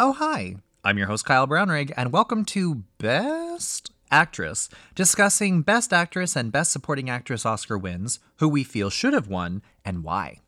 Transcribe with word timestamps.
Oh, 0.00 0.12
hi. 0.12 0.54
I'm 0.84 0.96
your 0.96 1.08
host, 1.08 1.24
Kyle 1.24 1.48
Brownrigg, 1.48 1.92
and 1.96 2.12
welcome 2.12 2.44
to 2.44 2.84
Best 2.98 3.90
Actress, 4.12 4.68
discussing 4.94 5.62
Best 5.62 5.92
Actress 5.92 6.36
and 6.36 6.52
Best 6.52 6.70
Supporting 6.70 7.10
Actress 7.10 7.44
Oscar 7.44 7.76
wins, 7.76 8.20
who 8.36 8.48
we 8.48 8.62
feel 8.62 8.90
should 8.90 9.12
have 9.12 9.26
won, 9.26 9.60
and 9.84 10.04
why. 10.04 10.38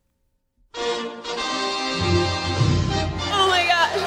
Oh 0.77 1.09
my 3.49 3.67
gosh. 3.67 3.99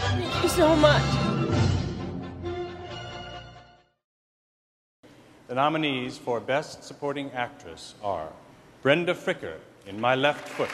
Thank 0.00 0.42
you 0.42 0.48
so 0.50 0.76
much. 0.76 1.02
The 5.48 5.54
nominees 5.54 6.18
for 6.18 6.40
Best 6.40 6.84
Supporting 6.84 7.30
Actress 7.32 7.94
are 8.02 8.28
Brenda 8.82 9.14
Fricker 9.14 9.56
in 9.86 10.00
My 10.00 10.14
Left 10.14 10.48
Foot, 10.48 10.70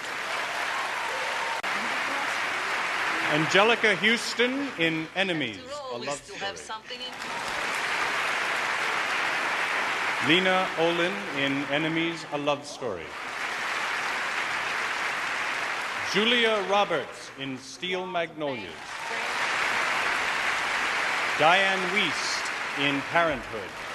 Anjelica 3.30 3.96
Houston 3.98 4.68
in 4.78 5.06
Enemies, 5.16 5.60
a 5.92 5.98
love 5.98 6.22
story, 6.24 6.56
Lena 10.26 10.66
Olin 10.78 11.12
in 11.38 11.64
Enemies, 11.70 12.24
a 12.32 12.38
love 12.38 12.64
story, 12.66 13.06
Julia 16.12 16.62
Roberts 16.70 17.30
in 17.38 17.58
Steel 17.58 18.06
Magnolias, 18.06 18.72
Dianne 21.38 21.90
Wiest 21.92 22.44
in 22.80 23.00
Parenthood. 23.12 23.87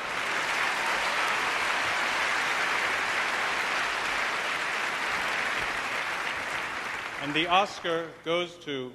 And 7.23 7.33
the 7.33 7.47
Oscar 7.47 8.09
goes 8.25 8.55
to 8.65 8.91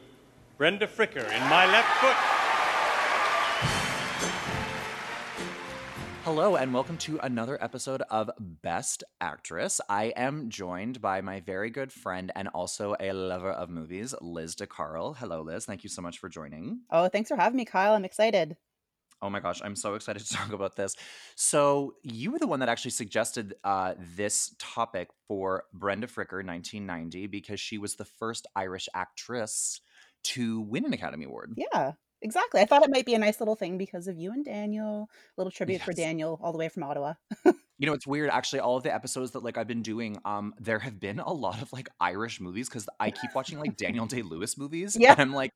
Brenda 0.58 0.86
Fricker 0.86 1.24
in 1.24 1.40
My 1.48 1.64
Left 1.64 1.88
Foot. 1.96 2.14
Hello, 6.24 6.56
and 6.56 6.74
welcome 6.74 6.98
to 6.98 7.18
another 7.22 7.56
episode 7.64 8.02
of 8.10 8.30
Best 8.38 9.02
Actress. 9.18 9.80
I 9.88 10.12
am 10.14 10.50
joined 10.50 11.00
by 11.00 11.22
my 11.22 11.40
very 11.40 11.70
good 11.70 11.90
friend 11.90 12.30
and 12.36 12.48
also 12.48 12.94
a 13.00 13.12
lover 13.12 13.50
of 13.50 13.70
movies, 13.70 14.14
Liz 14.20 14.54
de 14.54 14.66
Carle. 14.66 15.14
Hello, 15.14 15.40
Liz. 15.40 15.64
Thank 15.64 15.82
you 15.82 15.88
so 15.88 16.02
much 16.02 16.18
for 16.18 16.28
joining. 16.28 16.80
Oh, 16.90 17.08
thanks 17.08 17.30
for 17.30 17.36
having 17.36 17.56
me, 17.56 17.64
Kyle. 17.64 17.94
I'm 17.94 18.04
excited. 18.04 18.58
Oh 19.20 19.30
my 19.30 19.40
gosh, 19.40 19.60
I'm 19.62 19.76
so 19.76 19.94
excited 19.94 20.22
to 20.26 20.32
talk 20.32 20.52
about 20.52 20.76
this. 20.76 20.94
So, 21.34 21.94
you 22.02 22.30
were 22.30 22.38
the 22.38 22.46
one 22.46 22.60
that 22.60 22.68
actually 22.68 22.92
suggested 22.92 23.54
uh, 23.64 23.94
this 24.16 24.54
topic 24.58 25.08
for 25.26 25.64
Brenda 25.72 26.06
Fricker 26.06 26.44
1990 26.44 27.26
because 27.26 27.60
she 27.60 27.78
was 27.78 27.96
the 27.96 28.04
first 28.04 28.46
Irish 28.54 28.88
actress 28.94 29.80
to 30.24 30.60
win 30.62 30.84
an 30.84 30.92
Academy 30.92 31.24
Award. 31.24 31.54
Yeah, 31.56 31.92
exactly. 32.22 32.60
I 32.60 32.66
thought 32.66 32.82
it 32.82 32.90
might 32.90 33.06
be 33.06 33.14
a 33.14 33.18
nice 33.18 33.40
little 33.40 33.56
thing 33.56 33.78
because 33.78 34.08
of 34.08 34.18
you 34.18 34.32
and 34.32 34.44
Daniel. 34.44 35.08
A 35.36 35.40
little 35.40 35.50
tribute 35.50 35.82
for 35.82 35.92
Daniel 35.92 36.38
all 36.42 36.52
the 36.52 36.58
way 36.58 36.68
from 36.68 36.82
Ottawa. 36.82 37.14
You 37.78 37.86
know, 37.86 37.92
it's 37.92 38.06
weird 38.06 38.28
actually 38.30 38.58
all 38.60 38.76
of 38.76 38.82
the 38.82 38.92
episodes 38.92 39.30
that 39.32 39.44
like 39.44 39.56
I've 39.56 39.68
been 39.68 39.82
doing 39.82 40.18
um 40.24 40.52
there 40.58 40.80
have 40.80 40.98
been 40.98 41.20
a 41.20 41.32
lot 41.32 41.62
of 41.62 41.72
like 41.72 41.88
Irish 42.00 42.40
movies 42.40 42.68
cuz 42.68 42.88
I 42.98 43.10
keep 43.10 43.34
watching 43.34 43.58
like 43.60 43.76
Daniel 43.76 44.06
Day-Lewis 44.14 44.58
movies 44.58 44.96
Yeah. 44.98 45.12
and 45.12 45.20
I'm 45.20 45.32
like 45.32 45.52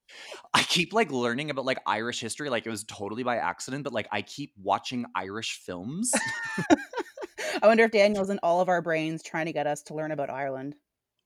I 0.55 0.63
keep 0.63 0.93
like 0.93 1.11
learning 1.11 1.51
about 1.51 1.65
like 1.65 1.81
Irish 1.87 2.21
history 2.21 2.49
like 2.49 2.65
it 2.67 2.71
was 2.71 2.85
totally 2.85 3.23
by 3.25 3.37
accident 3.39 3.83
but 3.85 3.93
like 3.93 4.07
I 4.13 4.23
keep 4.23 4.53
watching 4.57 5.05
Irish 5.17 5.61
films. 5.67 6.13
I 7.63 7.67
wonder 7.67 7.85
if 7.85 7.91
Daniel's 7.91 8.31
in 8.31 8.39
all 8.43 8.61
of 8.61 8.69
our 8.69 8.81
brains 8.83 9.23
trying 9.23 9.47
to 9.47 9.53
get 9.53 9.67
us 9.67 9.83
to 9.85 9.95
learn 9.95 10.13
about 10.13 10.31
Ireland. 10.31 10.75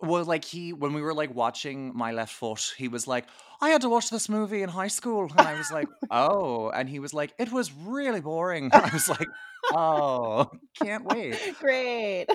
Well, 0.06 0.24
like 0.24 0.44
he, 0.44 0.72
when 0.72 0.92
we 0.92 1.02
were 1.02 1.14
like 1.14 1.34
watching 1.34 1.92
My 1.96 2.12
Left 2.12 2.32
Foot, 2.32 2.74
he 2.76 2.88
was 2.88 3.06
like, 3.06 3.26
I 3.60 3.70
had 3.70 3.80
to 3.82 3.88
watch 3.88 4.10
this 4.10 4.28
movie 4.28 4.62
in 4.62 4.68
high 4.68 4.88
school. 4.88 5.30
And 5.36 5.46
I 5.46 5.56
was 5.56 5.70
like, 5.70 5.88
oh. 6.10 6.70
And 6.70 6.88
he 6.88 6.98
was 6.98 7.14
like, 7.14 7.34
it 7.38 7.50
was 7.50 7.72
really 7.72 8.20
boring. 8.20 8.70
I 8.72 8.90
was 8.92 9.08
like, 9.08 9.26
oh, 9.72 10.50
can't 10.80 11.04
wait. 11.06 11.38
Great. 11.60 12.26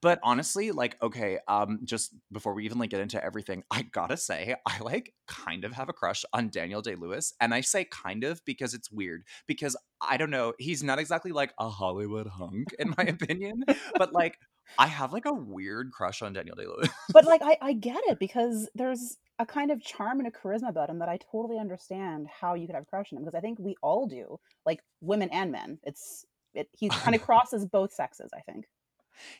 but 0.00 0.18
honestly, 0.22 0.72
like, 0.72 0.96
okay, 1.02 1.38
um, 1.48 1.80
just 1.84 2.14
before 2.32 2.54
we 2.54 2.64
even 2.64 2.78
like 2.78 2.90
get 2.90 3.00
into 3.00 3.22
everything, 3.22 3.62
I 3.70 3.82
gotta 3.82 4.16
say, 4.16 4.56
I 4.66 4.78
like 4.80 5.14
kind 5.26 5.64
of 5.64 5.72
have 5.72 5.88
a 5.88 5.92
crush 5.92 6.24
on 6.32 6.48
Daniel 6.48 6.82
Day 6.82 6.94
Lewis. 6.94 7.34
And 7.40 7.52
I 7.52 7.60
say 7.60 7.84
kind 7.84 8.24
of 8.24 8.42
because 8.44 8.74
it's 8.74 8.90
weird. 8.90 9.24
Because 9.46 9.76
I 10.00 10.16
don't 10.16 10.30
know, 10.30 10.54
he's 10.58 10.82
not 10.82 10.98
exactly 10.98 11.32
like 11.32 11.52
a 11.58 11.68
Hollywood 11.68 12.26
hunk, 12.26 12.74
in 12.78 12.94
my 12.96 13.04
opinion. 13.04 13.64
But 13.96 14.12
like 14.12 14.38
I 14.76 14.86
have 14.86 15.12
like 15.12 15.24
a 15.24 15.32
weird 15.32 15.92
crush 15.92 16.22
on 16.22 16.32
Daniel 16.32 16.56
Day 16.56 16.66
Lewis. 16.66 16.88
but 17.12 17.24
like 17.24 17.40
I, 17.42 17.56
I 17.60 17.72
get 17.72 18.00
it 18.06 18.18
because 18.20 18.68
there's 18.74 19.16
a 19.38 19.46
kind 19.46 19.70
of 19.70 19.82
charm 19.82 20.18
and 20.18 20.26
a 20.28 20.30
charisma 20.30 20.68
about 20.68 20.90
him 20.90 20.98
that 20.98 21.08
I 21.08 21.18
totally 21.30 21.58
understand 21.58 22.26
how 22.28 22.54
you 22.54 22.66
could 22.66 22.74
have 22.74 22.82
a 22.84 22.86
crush 22.86 23.12
on 23.12 23.18
him 23.18 23.24
because 23.24 23.36
I 23.36 23.40
think 23.40 23.58
we 23.58 23.76
all 23.82 24.06
do, 24.06 24.38
like 24.66 24.80
women 25.00 25.30
and 25.30 25.52
men. 25.52 25.78
It's 25.84 26.26
it 26.54 26.68
he 26.76 26.88
kind 26.88 27.14
of 27.14 27.22
crosses 27.26 27.64
both 27.64 27.92
sexes, 27.92 28.30
I 28.34 28.40
think. 28.40 28.66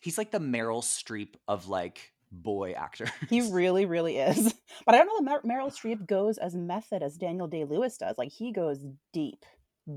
He's 0.00 0.18
like 0.18 0.30
the 0.30 0.40
Meryl 0.40 0.82
Streep 0.82 1.34
of 1.46 1.68
like 1.68 2.12
boy 2.30 2.72
actors. 2.72 3.10
He 3.28 3.40
really, 3.50 3.86
really 3.86 4.18
is. 4.18 4.54
But 4.86 4.94
I 4.94 4.98
don't 4.98 5.24
know 5.24 5.32
that 5.32 5.44
Mer- 5.44 5.58
Meryl 5.60 5.74
Streep 5.74 6.06
goes 6.06 6.38
as 6.38 6.54
method 6.54 7.02
as 7.02 7.16
Daniel 7.16 7.46
Day 7.48 7.64
Lewis 7.64 7.96
does. 7.98 8.16
Like 8.16 8.30
he 8.30 8.52
goes 8.52 8.84
deep, 9.12 9.44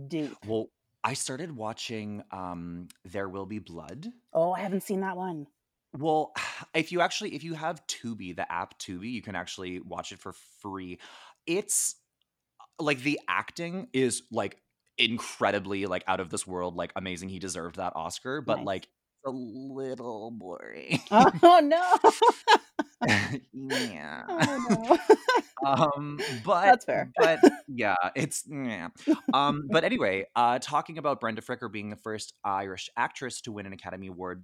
deep. 0.08 0.36
well, 0.46 0.68
I 1.04 1.14
started 1.14 1.56
watching 1.56 2.24
um 2.32 2.88
There 3.06 3.30
Will 3.30 3.46
Be 3.46 3.60
Blood. 3.60 4.08
Oh, 4.34 4.52
I 4.54 4.60
haven't 4.60 4.84
seen 4.84 5.02
that 5.02 5.18
one. 5.18 5.48
Well, 5.98 6.34
if 6.74 6.92
you 6.92 7.02
actually 7.02 7.36
if 7.36 7.44
you 7.44 7.54
have 7.54 7.86
Tubi, 7.88 8.36
the 8.36 8.52
app 8.52 8.78
Tubi, 8.80 9.12
you 9.12 9.22
can 9.22 9.36
actually 9.36 9.80
watch 9.80 10.12
it 10.12 10.20
for 10.20 10.34
free. 10.62 11.00
It's 11.46 11.96
like 12.80 13.02
the 13.02 13.20
acting 13.28 13.88
is 13.94 14.24
like 14.32 14.58
incredibly 14.98 15.86
like 15.86 16.04
out 16.08 16.20
of 16.20 16.30
this 16.30 16.46
world, 16.46 16.76
like 16.76 16.92
amazing. 16.96 17.30
He 17.30 17.40
deserved 17.40 17.78
that 17.78 17.96
Oscar, 17.96 18.42
but 18.42 18.58
Nice. 18.58 18.66
like 18.66 18.88
a 19.26 19.30
little 19.32 20.32
boring. 20.32 21.00
Oh 21.12 21.60
no. 21.60 21.82
yeah. 23.54 24.24
oh 24.30 24.98
no. 25.64 25.72
um 25.72 26.20
but 26.46 26.66
That's 26.66 26.86
fair. 26.86 27.12
but 27.18 27.40
yeah 27.68 27.96
it's 28.16 28.44
yeah. 28.48 28.90
um 29.34 29.68
but 29.72 29.84
anyway 29.84 30.26
uh 30.36 30.60
talking 30.60 30.98
about 31.00 31.20
brenda 31.20 31.42
fricker 31.42 31.72
being 31.72 31.90
the 31.90 31.96
first 31.96 32.34
irish 32.44 32.90
actress 32.96 33.42
to 33.42 33.52
win 33.52 33.66
an 33.66 33.74
academy 33.74 34.08
award 34.08 34.44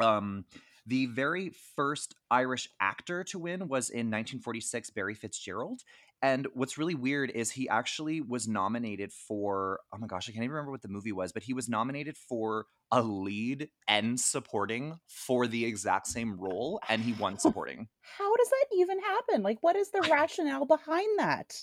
um 0.00 0.44
the 0.86 1.06
very 1.06 1.52
first 1.74 2.14
irish 2.30 2.68
actor 2.80 3.24
to 3.24 3.38
win 3.38 3.60
was 3.68 3.88
in 3.88 4.06
1946 4.10 4.90
barry 4.90 5.14
fitzgerald 5.14 5.80
and 6.22 6.46
what's 6.54 6.78
really 6.78 6.94
weird 6.94 7.30
is 7.30 7.50
he 7.50 7.68
actually 7.68 8.20
was 8.20 8.48
nominated 8.48 9.12
for 9.12 9.80
oh 9.92 9.98
my 9.98 10.06
gosh 10.06 10.28
i 10.28 10.32
can't 10.32 10.44
even 10.44 10.52
remember 10.54 10.70
what 10.70 10.82
the 10.82 10.88
movie 10.88 11.12
was 11.12 11.32
but 11.32 11.42
he 11.42 11.52
was 11.52 11.68
nominated 11.68 12.16
for 12.16 12.66
a 12.92 13.02
lead 13.02 13.68
and 13.88 14.18
supporting 14.20 14.98
for 15.08 15.46
the 15.46 15.64
exact 15.64 16.06
same 16.06 16.38
role 16.38 16.80
and 16.88 17.02
he 17.02 17.12
won 17.14 17.38
supporting 17.38 17.88
How 18.18 18.36
does 18.36 18.48
that 18.48 18.76
even 18.76 19.00
happen? 19.00 19.42
Like 19.42 19.58
what 19.60 19.76
is 19.76 19.90
the 19.90 20.06
rationale 20.10 20.66
behind 20.66 21.18
that? 21.18 21.54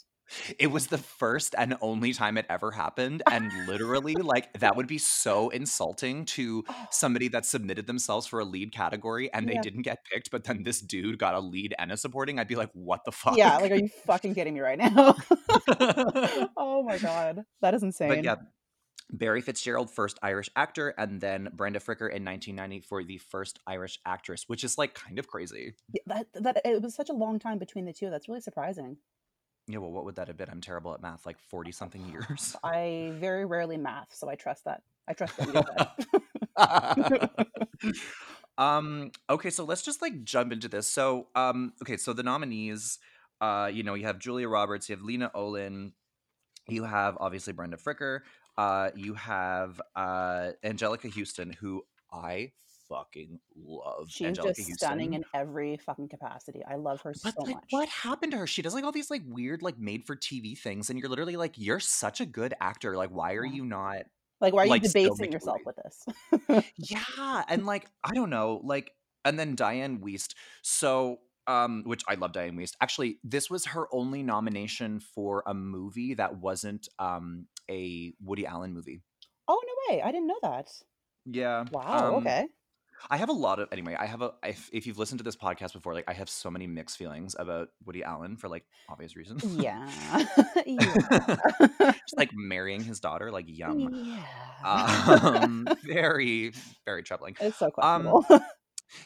It 0.60 0.68
was 0.68 0.88
the 0.88 0.98
first 0.98 1.56
and 1.58 1.76
only 1.82 2.14
time 2.14 2.38
it 2.38 2.46
ever 2.50 2.72
happened. 2.72 3.24
And 3.30 3.52
literally, 3.68 4.16
like, 4.22 4.52
that 4.60 4.76
would 4.76 4.88
be 4.88 4.98
so 4.98 5.50
insulting 5.50 6.26
to 6.26 6.64
somebody 6.92 7.28
that 7.30 7.46
submitted 7.46 7.88
themselves 7.88 8.28
for 8.28 8.40
a 8.40 8.46
lead 8.46 8.72
category 8.74 9.32
and 9.34 9.48
they 9.48 9.54
Yeah. 9.54 9.62
didn't 9.62 9.82
get 9.84 10.00
picked, 10.12 10.32
but 10.32 10.44
then 10.44 10.64
this 10.64 10.82
dude 10.82 11.18
got 11.20 11.36
a 11.36 11.40
lead 11.40 11.74
and 11.78 11.92
a 11.92 11.98
supporting. 11.98 12.40
I'd 12.40 12.48
be 12.48 12.56
like, 12.56 12.72
what 12.74 13.02
the 13.06 13.12
fuck? 13.12 13.38
Yeah, 13.38 13.58
like 13.58 13.72
are 13.72 13.76
you 13.76 13.90
fucking 14.06 14.36
kidding 14.36 14.54
me 14.54 14.60
right 14.62 14.78
now? 14.78 15.16
oh 16.58 16.84
my 16.84 16.98
god. 16.98 17.44
That 17.62 17.74
is 17.74 17.84
insane. 17.84 18.10
but 18.10 18.24
yeah, 18.24 18.36
Barry 19.12 19.42
Fitzgerald, 19.42 19.92
first 19.92 20.18
Irish 20.24 20.50
actor, 20.56 20.90
and 20.98 21.22
then 21.22 21.50
Brenda 21.54 21.80
Fricker 21.80 22.10
in 22.12 22.26
1990 22.26 22.80
for 22.82 23.04
the 23.04 23.18
first 23.20 23.60
Irish 23.68 24.00
actress, 24.06 24.46
which 24.48 24.64
is 24.64 24.78
like 24.78 24.94
kind 24.96 25.20
of 25.20 25.28
crazy. 25.28 25.74
Yeah, 25.94 26.02
That 26.08 26.28
that 26.44 26.62
it 26.66 26.82
was 26.82 26.96
such 26.96 27.10
a 27.10 27.14
long 27.14 27.38
time 27.40 27.60
between 27.60 27.86
the 27.86 27.94
two. 27.94 28.10
That's 28.10 28.28
really 28.28 28.42
surprising. 28.42 28.98
Yeah, 29.68 29.78
well, 29.78 29.92
what 29.92 30.04
would 30.06 30.16
that 30.16 30.28
have 30.28 30.38
been? 30.38 30.50
I'm 30.50 30.62
terrible 30.62 30.94
at 30.94 31.02
math, 31.02 31.26
like 31.26 31.40
40 31.40 31.72
something 31.72 32.06
years. 32.10 32.56
I 32.64 33.14
very 33.16 33.46
rarely 33.46 33.78
math, 33.78 34.14
so 34.14 34.30
I 34.30 34.36
trust 34.36 34.66
that. 34.66 34.82
I 35.08 35.14
trust 35.14 35.36
that 35.38 36.08
um 38.58 39.12
okay 39.30 39.50
so 39.50 39.64
let's 39.64 39.82
just 39.82 40.02
like 40.02 40.24
jump 40.24 40.52
into 40.52 40.68
this 40.68 40.88
so 40.88 41.28
um 41.36 41.74
okay 41.82 41.98
so 41.98 42.14
the 42.14 42.24
nominees 42.24 43.00
uh 43.42 43.70
you 43.72 43.84
know 43.84 43.96
you 43.96 44.06
have 44.06 44.20
julia 44.20 44.48
roberts 44.48 44.88
you 44.88 44.96
have 44.96 45.04
lena 45.04 45.32
olin 45.34 45.94
you 46.68 46.84
have 46.84 47.18
obviously 47.20 47.52
brenda 47.54 47.78
fricker 47.78 48.20
uh 48.58 48.92
you 48.96 49.16
have 49.16 49.82
uh 49.96 50.52
anjelica 50.64 51.12
houston 51.12 51.52
who 51.52 51.84
i 52.12 52.52
fucking 52.94 53.40
love 53.56 54.08
She's 54.10 54.28
anjelica 54.38 54.44
just 54.44 54.58
houston 54.58 54.78
stunning 54.78 55.14
in 55.14 55.26
every 55.34 55.78
fucking 55.78 56.10
capacity. 56.10 56.62
I 56.70 56.76
love 56.76 57.02
her 57.02 57.14
but 57.24 57.34
so 57.34 57.44
like 57.44 57.56
much. 57.56 57.66
what 57.72 57.90
happened 57.90 58.34
to 58.34 58.38
her 58.38 58.48
she 58.48 58.62
does 58.62 58.74
like 58.74 58.84
all 58.84 58.92
these 58.92 59.10
like 59.10 59.24
weird 59.28 59.62
like 59.62 59.80
made 59.80 60.06
for 60.06 60.16
tv 60.16 60.58
things 60.58 60.90
and 60.90 61.00
you're 61.00 61.10
literally 61.10 61.36
like 61.36 61.54
you're 61.56 61.80
such 61.80 62.22
a 62.22 62.26
good 62.26 62.54
actor 62.62 62.96
like 62.96 63.10
why 63.10 63.34
are 63.34 63.46
you 63.46 63.66
not 63.66 64.04
Like, 64.42 64.54
why 64.54 64.64
are 64.64 64.66
you 64.66 64.72
like, 64.72 64.84
debasing 64.84 65.32
yourself 65.32 65.60
with 65.66 65.78
this? 65.78 66.64
yeah 66.78 67.44
and 67.48 67.66
like 67.66 67.88
i 68.04 68.14
don't 68.14 68.30
know 68.30 68.62
like 68.64 68.92
and 69.26 69.40
then 69.40 69.56
Dianne 69.56 70.00
Wiest. 70.00 70.36
So, 70.62 71.20
um, 71.48 71.84
which 71.86 72.04
I 72.08 72.16
love 72.16 72.32
Dianne 72.32 72.56
Wiest. 72.56 72.76
Actually, 72.82 73.20
this 73.24 73.50
was 73.50 73.66
her 73.68 73.88
only 73.94 74.24
nomination 74.24 75.00
for 75.00 75.44
a 75.46 75.54
movie 75.54 76.14
that 76.16 76.38
wasn't 76.38 76.88
um 77.00 77.48
a 77.70 78.14
Woody 78.22 78.46
Allen 78.46 78.74
movie. 78.74 79.02
Oh 79.48 79.62
no 79.66 79.96
way! 79.96 80.02
I 80.02 80.12
didn't 80.12 80.28
know 80.28 80.40
that. 80.42 80.70
Yeah. 81.26 81.66
Wow. 81.72 82.10
Um, 82.10 82.16
okay. 82.16 82.48
I 83.10 83.18
have 83.18 83.30
a 83.30 83.34
lot 83.34 83.60
of 83.60 83.70
anyway. 83.72 83.96
I 84.00 84.06
have 84.06 84.22
a 84.22 84.34
if, 84.44 84.70
if 84.74 84.88
you've 84.88 84.98
listened 84.98 85.20
to 85.20 85.24
this 85.24 85.36
podcast 85.36 85.74
before, 85.74 85.94
like 85.94 86.06
I 86.08 86.14
have 86.14 86.30
so 86.30 86.50
many 86.50 86.68
mixed 86.68 86.98
feelings 86.98 87.36
about 87.38 87.70
Woody 87.86 88.04
Allen 88.04 88.38
for 88.38 88.48
like 88.50 88.64
obvious 88.90 89.16
reasons. 89.16 89.44
Yeah. 89.46 89.88
yeah. 90.66 91.36
Just 91.92 92.18
like 92.18 92.32
marrying 92.34 92.84
his 92.84 93.00
daughter, 93.00 93.32
like 93.32 93.46
yum. 93.48 93.90
yeah. 93.94 94.24
Um, 95.44 95.68
very 95.84 96.54
very 96.86 97.04
troubling. 97.04 97.36
it's 97.40 97.58
so 97.58 97.66
Um, 97.78 98.04
questionable. 98.04 98.26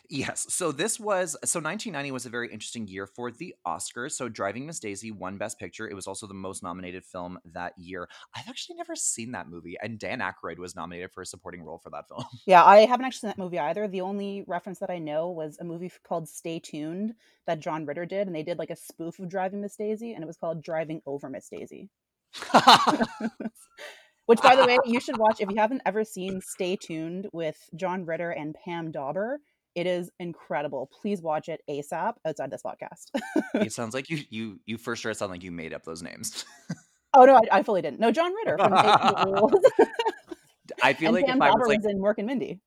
Yes. 0.09 0.45
So 0.50 0.71
this 0.71 1.00
was 1.00 1.31
so 1.44 1.59
1990 1.59 2.12
was 2.12 2.25
a 2.25 2.29
very 2.29 2.51
interesting 2.51 2.88
year 2.88 3.06
for 3.06 3.31
the 3.31 3.56
Oscars. 3.65 4.12
So 4.13 4.29
Driving 4.29 4.65
Miss 4.65 4.79
Daisy 4.79 5.12
won 5.12 5.38
Best 5.38 5.59
Picture. 5.59 5.88
It 5.88 5.94
was 5.94 6.07
also 6.07 6.27
the 6.27 6.33
most 6.33 6.63
nominated 6.63 7.06
film 7.06 7.39
that 7.53 7.74
year. 7.77 8.09
I've 8.35 8.47
actually 8.47 8.75
never 8.75 8.95
seen 8.95 9.31
that 9.31 9.50
movie, 9.50 9.77
and 9.81 10.00
Dan 10.00 10.19
Aykroyd 10.19 10.57
was 10.59 10.75
nominated 10.75 11.12
for 11.12 11.21
a 11.21 11.25
supporting 11.25 11.63
role 11.63 11.79
for 11.79 11.89
that 11.91 12.07
film. 12.07 12.25
yeah, 12.45 12.63
I 12.63 12.85
haven't 12.85 13.06
actually 13.06 13.29
seen 13.29 13.35
that 13.38 13.44
movie 13.44 13.59
either. 13.59 13.88
The 13.88 14.01
only 14.01 14.44
reference 14.47 14.79
that 14.79 14.89
I 14.89 15.00
know 15.00 15.29
was 15.29 15.57
a 15.59 15.63
movie 15.63 15.91
called 16.07 16.27
Stay 16.27 16.59
Tuned 16.59 17.13
that 17.45 17.59
John 17.59 17.85
Ritter 17.85 18.06
did, 18.06 18.27
and 18.27 18.35
they 18.35 18.44
did 18.44 18.59
like 18.59 18.69
a 18.69 18.75
spoof 18.75 19.19
of 19.19 19.30
Driving 19.30 19.62
Miss 19.62 19.75
Daisy, 19.75 20.13
and 20.13 20.23
it 20.23 20.27
was 20.27 20.38
called 20.38 20.63
Driving 20.63 21.01
Over 21.06 21.30
Miss 21.30 21.50
Daisy. 21.50 21.89
Which, 24.25 24.41
by 24.41 24.57
the 24.57 24.65
way, 24.65 24.77
you 24.85 25.00
should 25.00 25.18
watch 25.18 25.39
if 25.39 25.50
you 25.50 25.56
haven't 25.57 25.83
ever 25.85 26.03
seen 26.03 26.41
Stay 26.41 26.75
Tuned 26.75 27.30
with 27.31 27.57
John 27.77 28.06
Ritter 28.06 28.31
and 28.31 28.53
Pam 28.53 28.91
Dawber. 28.91 29.39
It 29.77 29.85
is 29.85 30.09
incredible. 30.19 30.89
Please 31.01 31.21
watch 31.21 31.50
it 31.50 31.62
ASAP 31.69 32.15
outside 32.25 32.50
this 32.50 32.63
podcast. 32.63 33.12
it 33.53 33.71
sounds 33.71 33.94
like 33.94 34.09
you 34.09 34.24
you 34.31 34.59
you 34.65 34.75
for 34.79 34.95
sure 34.95 35.13
sound 35.13 35.31
like 35.31 35.44
you 35.44 35.51
made 35.51 35.71
up 35.71 35.83
those 35.83 36.01
names. 36.01 36.45
oh 37.13 37.25
no, 37.25 37.35
I, 37.35 37.59
I 37.59 37.63
fully 37.63 37.83
didn't. 37.83 38.00
No, 38.00 38.12
John 38.12 38.33
Ritter 38.33 38.57
from. 38.57 38.74
I 40.81 40.94
feel 40.94 41.09
and 41.09 41.15
like 41.15 41.27
Pam 41.27 41.38
if 41.38 41.41
I 41.44 41.47
Dawber 41.50 41.59
was 41.59 41.68
like 41.68 41.79
in 41.88 42.00
Mork 42.01 42.15
and 42.18 42.25
Mindy. 42.25 42.59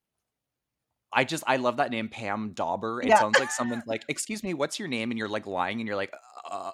I 1.13 1.25
just 1.25 1.43
I 1.49 1.57
love 1.57 1.79
that 1.79 1.91
name 1.91 2.09
Pam 2.09 2.53
Dawber. 2.55 3.01
It 3.03 3.09
Yeah. 3.09 3.19
sounds 3.19 3.41
like 3.41 3.51
someone's 3.51 3.89
like, 3.89 4.05
"Excuse 4.09 4.45
me, 4.45 4.55
what's 4.55 4.79
your 4.79 4.87
name?" 4.87 5.11
and 5.11 5.19
you're 5.19 5.29
like 5.29 5.49
lying 5.49 5.81
and 5.81 5.89
you're 5.89 5.97
like, 5.97 6.15
uh, 6.49 6.71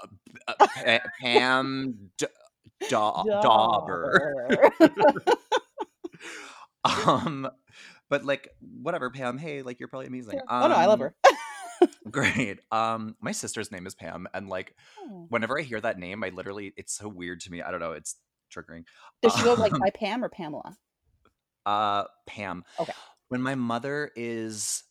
uh, 0.46 0.54
Pa- 0.66 0.98
"Pam 1.22 2.10
D- 2.18 2.26
Da- 2.90 3.22
Dawber." 3.40 4.70
Dawber. 4.78 5.30
um 6.84 7.48
but 8.08 8.24
like 8.24 8.48
whatever 8.60 9.10
pam 9.10 9.38
hey 9.38 9.62
like 9.62 9.78
you're 9.80 9.88
probably 9.88 10.06
amazing 10.06 10.38
oh 10.48 10.68
no, 10.68 10.74
I 10.74 10.86
love 10.86 11.00
Um, 11.00 11.10
her. 11.80 11.88
great 12.10 12.60
um 12.70 13.16
my 13.20 13.32
sister's 13.32 13.70
name 13.70 13.86
is 13.86 13.94
pam 13.94 14.26
and 14.32 14.48
like 14.48 14.74
Oh. 15.00 15.26
whenever 15.28 15.58
i 15.58 15.62
hear 15.62 15.80
that 15.80 15.98
name 15.98 16.22
i 16.24 16.28
literally 16.30 16.72
it's 16.76 16.94
so 16.94 17.08
weird 17.08 17.40
to 17.40 17.50
me 17.50 17.60
i 17.62 17.70
don't 17.70 17.80
know 17.80 17.92
it's 17.92 18.16
triggering 18.54 18.84
Does 19.22 19.34
she 19.34 19.42
go 19.42 19.54
like 19.54 19.72
Um, 19.72 19.80
by 19.80 19.90
Pam 19.90 20.24
or 20.24 20.28
Pamela? 20.28 20.76
uh 21.66 22.04
pam 22.26 22.64
Okay. 22.78 22.92
when 23.28 23.42
my 23.42 23.54
mother 23.56 24.10
is 24.16 24.84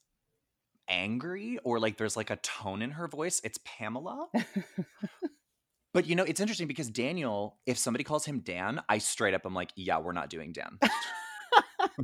angry 0.89 1.57
or 1.63 1.79
like 1.79 1.97
there's 1.97 2.15
like 2.17 2.29
a 2.29 2.35
tone 2.38 2.81
in 2.81 2.91
her 2.91 3.07
voice 3.07 3.41
it's 3.44 3.57
pamela 3.65 4.27
but 5.94 6.06
you 6.06 6.15
know 6.15 6.23
it's 6.23 6.39
interesting 6.41 6.67
because 6.67 6.89
daniel 6.89 7.57
if 7.65 7.77
somebody 7.77 8.03
calls 8.03 8.25
him 8.25 8.39
dan 8.41 8.81
i 8.89 8.97
straight 9.00 9.33
up 9.33 9.45
i'm 9.45 9.53
like 9.56 9.71
yeah 9.75 9.97
we're 9.97 10.12
not 10.12 10.29
doing 10.29 10.51
dan 10.51 10.77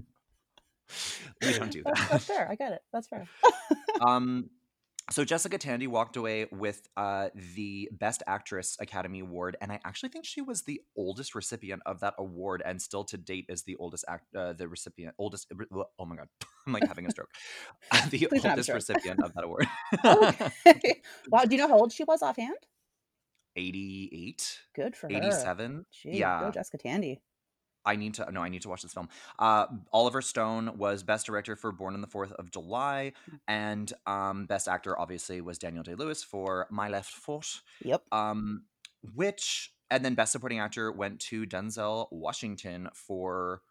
we 1.41 1.53
don't 1.53 1.71
do 1.71 1.83
that 1.83 2.07
that's 2.11 2.25
fair. 2.33 2.49
I 2.49 2.55
get 2.55 2.73
it. 2.73 2.81
That's 2.93 3.07
fair. 3.07 3.27
um 4.01 4.49
so 5.09 5.25
jessica 5.25 5.57
tandy 5.57 5.88
walked 5.88 6.15
away 6.15 6.45
with 6.51 6.88
uh 6.95 7.29
the 7.55 7.89
best 7.91 8.21
actress 8.27 8.77
academy 8.79 9.19
award 9.19 9.57
and 9.59 9.71
i 9.71 9.79
actually 9.83 10.09
think 10.09 10.25
she 10.25 10.41
was 10.41 10.61
the 10.63 10.79
oldest 10.95 11.33
recipient 11.35 11.81
of 11.85 11.99
that 11.99 12.13
award 12.19 12.61
and 12.65 12.81
still 12.81 13.03
to 13.03 13.17
date 13.17 13.45
is 13.49 13.63
the 13.63 13.75
oldest 13.77 14.05
act 14.07 14.25
uh, 14.35 14.53
the 14.53 14.67
recipient 14.67 15.13
oldest 15.17 15.51
oh 15.99 16.05
my 16.05 16.15
god 16.15 16.27
i'm 16.67 16.73
like 16.73 16.88
having 16.88 17.05
a 17.07 17.11
stroke 17.11 17.29
the 18.09 18.25
Please 18.27 18.44
don't 18.44 18.44
have 18.44 18.45
a 18.45 18.49
oldest 18.51 18.65
stroke. 18.67 18.75
recipient 18.75 19.23
of 19.23 19.33
that 19.33 19.44
award 19.44 19.65
okay. 20.67 21.01
wow. 21.29 21.44
Do 21.45 21.55
you 21.55 21.61
know 21.61 21.67
how 21.67 21.79
old 21.79 21.91
she 21.91 22.03
was 22.03 22.21
offhand? 22.21 22.55
88 23.57 24.59
Good 24.75 24.95
for 24.95 25.09
her. 25.11 25.17
87 25.17 25.85
yeah 26.05 26.39
Go 26.41 26.51
Jessica 26.51 26.77
Tandy. 26.77 27.21
I 27.86 27.95
need 27.95 28.13
to 28.16 28.31
no, 28.31 28.42
I 28.42 28.50
need 28.50 28.62
to 28.63 28.69
watch 28.69 28.81
this 28.83 28.94
film. 28.94 29.10
Uh, 29.39 29.66
Oliver 29.92 30.22
Stone 30.22 30.78
was 30.78 31.04
best 31.04 31.25
director 31.25 31.56
for 31.56 31.72
Born 31.72 31.94
on 31.94 32.01
the 32.01 32.07
Fourth 32.07 32.31
of 32.33 32.51
July, 32.51 33.13
Hmm. 33.30 33.36
and 33.48 33.94
um, 34.06 34.45
best 34.45 34.68
actor 34.68 34.98
obviously 35.00 35.42
was 35.42 35.57
Daniel 35.57 35.83
Day 35.83 35.95
Lewis 35.95 36.24
for 36.24 36.68
My 36.69 36.89
Left 36.89 37.12
Foot. 37.12 37.62
Yep. 37.83 38.04
Um, 38.12 38.63
which 39.16 39.74
and 39.89 40.06
then 40.06 40.13
best 40.16 40.31
supporting 40.31 40.60
actor 40.60 40.92
went 40.92 41.19
to 41.19 41.45
Denzel 41.45 42.07
Washington 42.12 42.89
for 42.94 43.62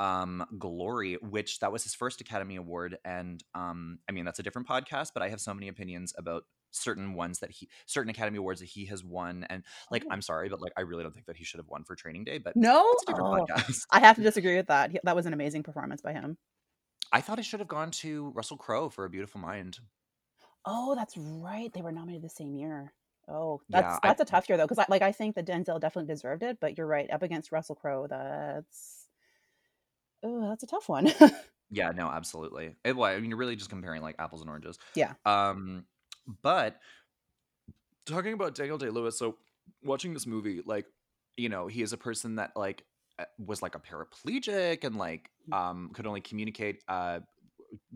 um 0.00 0.44
glory 0.58 1.14
which 1.22 1.58
that 1.58 1.72
was 1.72 1.82
his 1.82 1.92
first 1.92 2.20
academy 2.20 2.54
award 2.54 2.96
and 3.04 3.42
um 3.56 3.98
i 4.08 4.12
mean 4.12 4.24
that's 4.24 4.38
a 4.38 4.44
different 4.44 4.68
podcast 4.68 5.08
but 5.12 5.24
i 5.24 5.28
have 5.28 5.40
so 5.40 5.52
many 5.52 5.66
opinions 5.66 6.14
about 6.16 6.44
certain 6.78 7.14
ones 7.14 7.40
that 7.40 7.50
he 7.50 7.68
certain 7.86 8.10
academy 8.10 8.38
awards 8.38 8.60
that 8.60 8.66
he 8.66 8.86
has 8.86 9.02
won 9.04 9.44
and 9.50 9.62
like 9.90 10.04
Oh. 10.06 10.12
i'm 10.12 10.22
sorry 10.22 10.48
but 10.48 10.60
like 10.60 10.72
i 10.76 10.80
really 10.82 11.02
don't 11.02 11.12
think 11.12 11.26
that 11.26 11.36
he 11.36 11.44
should 11.44 11.58
have 11.58 11.68
won 11.68 11.84
for 11.84 11.94
training 11.96 12.24
day 12.24 12.38
but 12.38 12.56
No. 12.56 12.86
it's 12.92 13.02
a 13.04 13.06
different 13.12 13.50
Oh, 13.50 13.62
I 13.90 14.00
have 14.00 14.16
to 14.16 14.22
disagree 14.30 14.56
with 14.56 14.68
that. 14.68 14.90
He- 14.92 15.00
That 15.04 15.16
was 15.16 15.26
an 15.26 15.32
amazing 15.32 15.62
performance 15.62 16.00
by 16.00 16.12
him. 16.12 16.38
I 17.12 17.20
thought 17.20 17.38
it 17.38 17.44
should 17.44 17.60
have 17.60 17.68
gone 17.68 17.90
to 18.02 18.30
Russell 18.34 18.56
Crowe 18.56 18.88
for 18.88 19.04
A 19.04 19.10
Beautiful 19.10 19.40
Mind. 19.40 19.78
Oh, 20.66 20.94
that's 20.94 21.16
right. 21.16 21.72
They 21.72 21.80
were 21.82 21.92
nominated 21.92 22.22
the 22.22 22.28
same 22.28 22.54
year. 22.54 22.92
Oh, 23.28 23.60
that's 23.68 23.96
I- 24.02 24.08
that's 24.08 24.20
a 24.20 24.24
tough 24.24 24.48
year 24.48 24.56
though, 24.58 24.64
because 24.66 24.78
I, 24.78 24.86
like 24.88 25.02
I 25.02 25.12
think 25.12 25.34
that 25.36 25.46
Denzel 25.46 25.80
definitely 25.80 26.12
deserved 26.12 26.42
it, 26.42 26.58
but 26.60 26.76
you're 26.78 26.86
right. 26.86 27.10
Up 27.10 27.22
against 27.22 27.52
Russell 27.52 27.74
Crowe, 27.74 28.06
that's 28.08 29.06
oh, 30.22 30.48
that's 30.48 30.62
a 30.62 30.66
tough 30.66 30.88
one. 30.88 31.12
Yeah, 31.70 31.90
no, 31.90 32.08
absolutely. 32.08 32.76
It, 32.82 32.96
well, 32.96 33.10
I 33.14 33.20
mean, 33.20 33.28
you're 33.28 33.38
really 33.38 33.54
just 33.54 33.68
comparing 33.68 34.00
like 34.00 34.16
apples 34.18 34.40
and 34.40 34.48
oranges. 34.48 34.78
Yeah. 34.94 35.12
Um, 35.26 35.84
but 36.42 36.78
talking 38.06 38.32
about 38.32 38.54
Daniel 38.54 38.78
Day 38.78 38.90
Lewis, 38.90 39.18
so 39.18 39.36
watching 39.82 40.14
this 40.14 40.26
movie, 40.26 40.62
like, 40.64 40.86
you 41.36 41.48
know, 41.48 41.66
he 41.66 41.82
is 41.82 41.92
a 41.92 41.96
person 41.96 42.36
that 42.36 42.52
like 42.56 42.84
uh, 43.18 43.24
was 43.38 43.62
like 43.62 43.74
a 43.74 43.80
paraplegic 43.80 44.84
and 44.84 44.96
like 44.96 45.30
Mm. 45.50 45.56
um 45.56 45.90
could 45.94 46.06
only 46.06 46.20
communicate. 46.20 46.82
Uh, 46.88 47.20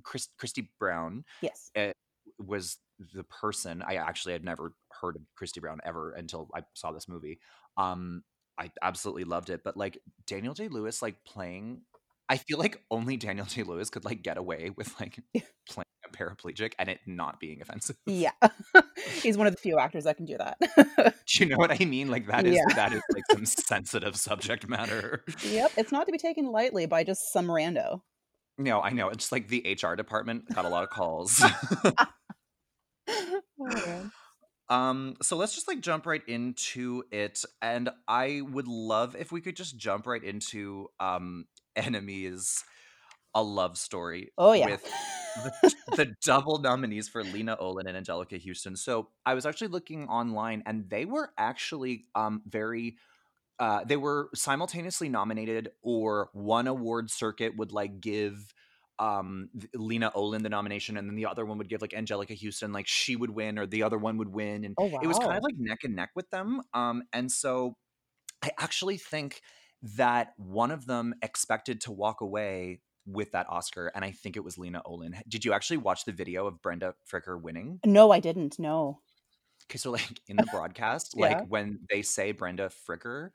Chris, 0.03 0.29
Christy 0.39 0.71
Brown 0.79 1.25
yes. 1.41 1.71
was 2.39 2.79
the 3.15 3.25
person 3.25 3.83
I 3.83 3.97
actually 3.97 4.33
had 4.33 4.45
never 4.45 4.75
heard 4.89 5.17
of 5.17 5.23
Christy 5.35 5.61
Brown 5.61 5.81
ever 5.85 6.13
until 6.13 6.49
I 6.55 6.63
saw 6.75 6.93
this 6.93 7.09
movie. 7.09 7.41
Um, 7.77 8.23
I 8.59 8.71
absolutely 8.83 9.25
loved 9.25 9.51
it, 9.51 9.63
but 9.65 9.77
like 9.77 9.99
Daniel 10.27 10.55
Day 10.55 10.69
Lewis, 10.69 11.03
like 11.03 11.17
playing, 11.25 11.83
I 12.29 12.37
feel 12.37 12.59
like 12.59 12.83
only 12.91 13.17
Daniel 13.17 13.47
Day 13.47 13.63
Lewis 13.63 13.91
could 13.91 14.05
like 14.05 14.23
get 14.23 14.37
away 14.39 14.71
with 14.77 14.99
like 15.01 15.19
playing 15.69 15.85
paraplegic 16.23 16.73
and 16.79 16.89
it 16.89 17.01
not 17.07 17.41
being 17.41 17.61
offensive. 17.61 17.97
Yeah. 18.07 18.31
He's 19.23 19.37
one 19.37 19.47
of 19.47 19.55
the 19.55 19.61
few 19.61 19.79
actors 19.79 20.05
that 20.05 20.17
can 20.17 20.27
do 20.27 20.37
that. 20.39 20.59
Do 21.27 21.45
you 21.45 21.47
know 21.51 21.57
what 21.57 21.71
I 21.81 21.85
mean? 21.85 22.11
Like 22.11 22.27
that 22.27 22.47
is 22.47 22.55
Yeah. 22.57 22.75
that 22.75 22.93
is 22.93 23.03
like 23.13 23.25
some 23.31 23.47
sensitive 23.47 24.17
subject 24.17 24.69
matter. 24.69 25.25
yep. 25.45 25.73
It's 25.77 25.93
not 25.93 26.07
to 26.07 26.13
be 26.13 26.19
taken 26.19 26.47
lightly 26.47 26.87
by 26.87 27.05
just 27.05 27.33
some 27.33 27.47
rando. 27.47 28.01
No, 28.59 28.81
I 28.81 28.91
know. 28.91 29.09
It's 29.09 29.33
like 29.33 29.49
the 29.49 29.77
HR 29.83 29.95
department 29.95 30.45
got 30.55 30.65
a 30.65 30.69
lot 30.69 30.85
of 30.85 30.91
calls. 30.91 31.43
Oh. 33.09 34.11
Um, 34.69 35.17
so 35.21 35.37
let's 35.37 35.55
just 35.55 35.69
like 35.69 35.81
jump 35.81 36.07
right 36.07 36.27
into 36.27 37.05
it. 37.13 37.45
And 37.61 37.91
I 38.09 38.41
would 38.41 38.67
love 38.67 39.15
if 39.19 39.31
we 39.31 39.43
could 39.43 39.55
just 39.55 39.77
jump 39.77 40.07
right 40.07 40.23
into 40.23 40.89
um 40.99 41.45
enemies 41.77 42.65
a 43.35 43.43
love 43.43 43.79
story 43.79 44.33
Oh 44.37 44.53
yeah. 44.53 44.67
with 44.67 44.93
the, 45.43 45.75
the 45.97 46.15
double 46.25 46.59
nominees 46.59 47.09
for 47.09 47.25
Lena 47.25 47.57
Olin 47.59 47.87
and 47.87 48.07
Anjelica 48.07 48.39
Houston. 48.39 48.77
So 48.77 49.09
I 49.25 49.35
was 49.35 49.47
actually 49.47 49.69
looking 49.69 50.09
online 50.09 50.63
and 50.67 50.89
they 50.89 51.05
were 51.05 51.31
actually 51.39 52.07
um 52.15 52.43
very 52.47 52.97
uh 53.59 53.85
they 53.85 53.97
were 53.97 54.29
simultaneously 54.35 55.09
nominated 55.09 55.71
or 55.83 56.31
one 56.33 56.67
award 56.67 57.11
circuit 57.11 57.57
would 57.57 57.73
like 57.73 58.01
give 58.01 58.53
um 58.99 59.49
Lena 59.75 60.13
Olin 60.15 60.43
the 60.43 60.49
nomination 60.51 60.97
and 60.97 61.09
then 61.09 61.17
the 61.17 61.27
other 61.27 61.45
one 61.45 61.59
would 61.59 61.69
give 61.69 61.81
like 61.81 61.91
Anjelica 61.91 62.35
Houston 62.35 62.73
like 62.73 62.87
she 62.87 63.17
would 63.17 63.31
win 63.31 63.59
or 63.59 63.67
the 63.67 63.83
other 63.83 63.99
one 63.99 64.19
would 64.19 64.29
win 64.29 64.65
and 64.65 64.75
oh 64.79 64.87
wow. 64.87 65.01
it 65.03 65.07
was 65.07 65.19
kind 65.19 65.37
of 65.37 65.43
like 65.43 65.55
neck 65.59 65.81
and 65.85 65.97
neck 65.97 66.11
with 66.15 66.29
them 66.31 66.61
um 66.75 67.03
and 67.13 67.33
so 67.33 67.77
i 68.43 68.51
actually 68.59 68.99
think 68.99 69.41
that 69.83 70.35
one 70.37 70.71
of 70.71 70.87
them 70.87 71.15
expected 71.23 71.81
to 71.81 71.91
walk 71.91 72.21
away 72.21 72.81
with 73.07 73.33
that 73.33 73.47
oscar 73.51 73.91
and 73.95 74.05
i 74.05 74.11
think 74.11 74.37
it 74.37 74.45
was 74.45 74.59
lena 74.59 74.81
olin 74.85 75.17
did 75.29 75.45
you 75.45 75.53
actually 75.53 75.77
watch 75.77 76.05
the 76.05 76.13
video 76.13 76.47
of 76.47 76.61
brenda 76.63 76.95
fricker 77.11 77.41
winning 77.41 77.81
no, 77.85 78.11
I 78.13 78.21
didn't. 78.21 78.59
No. 78.59 79.01
okay 79.71 79.79
so 79.79 79.91
like 79.91 80.21
in 80.29 80.37
the 80.37 80.47
broadcast 80.53 81.15
Yeah. 81.17 81.27
like 81.27 81.47
when 81.49 81.81
they 81.91 82.03
say 82.03 82.33
brenda 82.33 82.71
fricker 82.89 83.31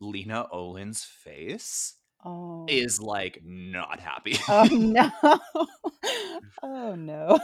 lena 0.00 0.46
olin's 0.52 1.02
face 1.04 1.94
Oh. 2.24 2.66
is 2.68 3.00
like 3.00 3.40
not 3.44 4.00
happy. 4.00 4.36
Oh 4.48 4.64
no. 4.72 5.08
oh 6.64 6.94
no. 6.96 7.38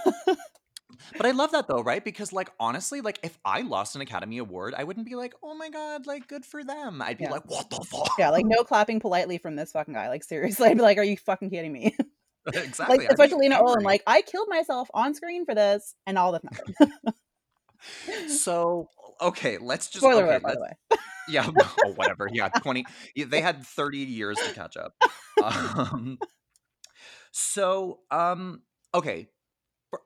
But 1.16 1.26
I 1.26 1.30
love 1.30 1.52
that 1.52 1.68
though, 1.68 1.82
right? 1.82 2.04
Because 2.04 2.32
like 2.32 2.50
honestly, 2.58 3.00
like 3.00 3.18
if 3.22 3.38
I 3.44 3.60
lost 3.62 3.94
an 3.94 4.02
Academy 4.02 4.38
Award, 4.38 4.74
I 4.76 4.84
wouldn't 4.84 5.06
be 5.06 5.14
like, 5.14 5.34
"Oh 5.42 5.54
my 5.54 5.70
god, 5.70 6.06
like 6.06 6.26
good 6.28 6.44
for 6.44 6.64
them." 6.64 7.00
I'd 7.00 7.18
be 7.18 7.24
Yeah. 7.24 7.30
like, 7.30 7.48
"What 7.48 7.70
the 7.70 7.76
fuck?" 7.88 8.12
yeah, 8.18 8.30
like 8.30 8.44
no 8.46 8.64
clapping 8.64 9.00
politely 9.00 9.38
from 9.38 9.56
this 9.56 9.72
fucking 9.72 9.94
guy. 9.94 10.08
Like 10.08 10.24
seriously, 10.24 10.68
I'd 10.70 10.76
be 10.76 10.82
like, 10.82 10.98
"Are 10.98 11.04
you 11.04 11.16
fucking 11.16 11.50
kidding 11.50 11.72
me?" 11.72 11.94
exactly. 12.52 12.98
like 12.98 13.08
especially 13.10 13.38
Lena 13.48 13.58
Olin. 13.60 13.82
Like 13.84 14.02
I 14.06 14.20
killed 14.22 14.48
myself 14.50 14.90
on 14.92 15.14
screen 15.14 15.46
for 15.46 15.54
this, 15.54 15.94
and 16.06 16.18
all 16.18 16.32
that's 16.32 16.44
nothing. 16.44 16.92
so 18.28 18.88
okay, 19.20 19.58
let's 19.58 19.88
just 19.88 20.02
Spoiler 20.04 20.24
okay, 20.24 20.30
alert, 20.32 20.42
by 20.42 20.54
the 20.54 20.60
way. 20.60 20.98
yeah, 21.28 21.48
oh, 21.84 21.92
whatever. 21.94 22.28
Yeah, 22.32 22.48
twenty. 22.48 22.84
They 23.16 23.40
had 23.40 23.64
thirty 23.64 23.98
years 23.98 24.36
to 24.38 24.52
catch 24.52 24.76
up. 24.76 24.92
Um, 25.42 26.18
so 27.32 28.00
um, 28.10 28.62
okay, 28.94 29.28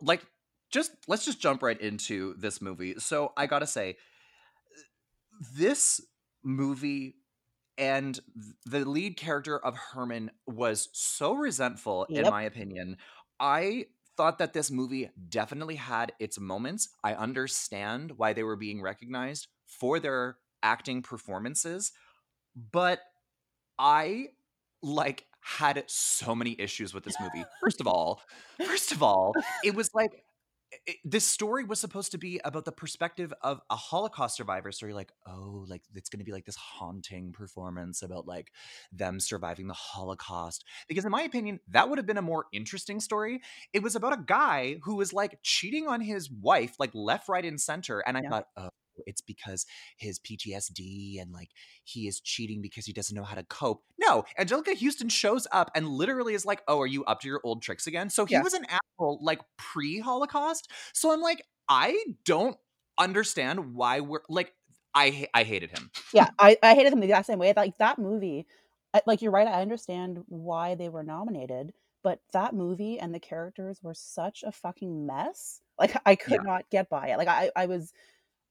like 0.00 0.22
just 0.70 0.92
let's 1.06 1.24
just 1.24 1.40
jump 1.40 1.62
right 1.62 1.80
into 1.80 2.34
this 2.38 2.60
movie. 2.60 2.94
So 2.98 3.32
I 3.36 3.46
gotta 3.46 3.66
say, 3.66 3.96
this 5.56 6.00
movie 6.42 7.16
and 7.76 8.18
the 8.66 8.84
lead 8.84 9.16
character 9.16 9.58
of 9.58 9.76
Herman 9.76 10.30
was 10.46 10.88
so 10.92 11.34
resentful, 11.34 12.04
in 12.04 12.24
my 12.28 12.42
opinion. 12.42 12.96
I 13.38 13.86
thought 14.16 14.38
that 14.38 14.52
this 14.52 14.70
movie 14.70 15.10
definitely 15.28 15.76
had 15.76 16.12
its 16.18 16.40
moments. 16.40 16.88
I 17.04 17.14
understand 17.14 18.12
why 18.16 18.32
they 18.32 18.42
were 18.42 18.56
being 18.56 18.82
recognized 18.82 19.46
for 19.66 20.00
their 20.00 20.38
acting 20.60 21.02
performances, 21.02 21.92
but 22.72 22.98
I 23.78 24.30
like 24.82 25.24
had 25.40 25.82
so 25.86 26.34
many 26.34 26.56
issues 26.58 26.92
with 26.92 27.04
this 27.04 27.14
movie. 27.20 27.44
First 27.62 27.80
of 27.80 27.86
all, 27.86 28.20
first 28.66 28.92
of 28.92 29.02
all, 29.02 29.32
it 29.64 29.74
was 29.74 29.94
like 29.94 30.24
it, 30.86 30.96
this 31.04 31.26
story 31.26 31.64
was 31.64 31.80
supposed 31.80 32.12
to 32.12 32.18
be 32.18 32.40
about 32.44 32.64
the 32.64 32.72
perspective 32.72 33.32
of 33.42 33.60
a 33.70 33.76
Holocaust 33.76 34.36
survivor. 34.36 34.72
So 34.72 34.86
you're 34.86 34.94
like, 34.94 35.12
oh, 35.26 35.64
like 35.68 35.82
it's 35.94 36.08
going 36.08 36.18
to 36.20 36.24
be 36.24 36.32
like 36.32 36.44
this 36.44 36.56
haunting 36.56 37.32
performance 37.32 38.02
about 38.02 38.26
like 38.26 38.52
them 38.92 39.20
surviving 39.20 39.66
the 39.68 39.74
Holocaust. 39.74 40.64
Because 40.88 41.04
in 41.04 41.10
my 41.10 41.22
opinion, 41.22 41.60
that 41.68 41.88
would 41.88 41.98
have 41.98 42.06
been 42.06 42.18
a 42.18 42.22
more 42.22 42.46
interesting 42.52 43.00
story. 43.00 43.40
It 43.72 43.82
was 43.82 43.96
about 43.96 44.12
a 44.18 44.22
guy 44.24 44.78
who 44.82 44.96
was 44.96 45.12
like 45.12 45.38
cheating 45.42 45.86
on 45.88 46.00
his 46.00 46.30
wife, 46.30 46.76
like 46.78 46.90
left, 46.94 47.28
right, 47.28 47.44
and 47.44 47.60
center. 47.60 48.00
And 48.00 48.16
I 48.16 48.22
Yeah. 48.22 48.28
thought, 48.28 48.46
oh, 48.56 48.68
it's 49.06 49.20
because 49.20 49.66
his 49.96 50.18
PTSD 50.18 51.20
and 51.20 51.32
like 51.32 51.50
he 51.84 52.06
is 52.06 52.20
cheating 52.20 52.60
because 52.62 52.86
he 52.86 52.92
doesn't 52.92 53.14
know 53.16 53.24
how 53.24 53.34
to 53.34 53.44
cope. 53.44 53.82
No, 53.98 54.24
Anjelica 54.38 54.74
Houston 54.74 55.08
shows 55.08 55.46
up 55.52 55.70
and 55.74 55.88
literally 55.88 56.34
is 56.34 56.44
like, 56.46 56.62
"Oh, 56.68 56.80
are 56.80 56.86
you 56.86 57.04
up 57.04 57.20
to 57.20 57.28
your 57.28 57.40
old 57.44 57.62
tricks 57.62 57.86
again?" 57.86 58.10
So 58.10 58.24
he 58.26 58.38
Yeah. 58.38 58.42
was 58.42 58.54
an 58.54 58.64
asshole 58.66 59.18
like 59.22 59.40
pre-Holocaust. 59.56 60.70
So 60.92 61.12
I'm 61.12 61.20
like, 61.20 61.42
I 61.68 61.96
don't 62.24 62.56
understand 62.98 63.74
why 63.74 64.00
we're 64.00 64.20
like 64.28 64.54
I 64.94 65.28
I 65.34 65.44
hated 65.44 65.70
him. 65.70 65.90
yeah, 66.12 66.28
I, 66.38 66.56
I 66.62 66.74
hated 66.74 66.92
him 66.92 67.00
the 67.00 67.06
exact 67.06 67.26
same 67.26 67.38
way. 67.38 67.52
Like 67.56 67.78
that 67.78 67.98
movie, 67.98 68.46
like 69.06 69.22
you're 69.22 69.32
right. 69.32 69.46
I 69.46 69.60
understand 69.62 70.24
why 70.28 70.74
they 70.74 70.88
were 70.88 71.02
nominated, 71.02 71.72
but 72.02 72.20
that 72.32 72.54
movie 72.54 72.98
and 72.98 73.14
the 73.14 73.20
characters 73.20 73.82
were 73.82 73.94
such 73.94 74.42
a 74.46 74.52
fucking 74.52 75.06
mess. 75.06 75.60
Like 75.78 75.94
I 76.04 76.16
could 76.16 76.42
Yeah. 76.42 76.42
not 76.42 76.68
get 76.70 76.88
by 76.88 77.08
it. 77.10 77.18
Like 77.18 77.28
I, 77.28 77.50
I 77.54 77.66
was, 77.66 77.92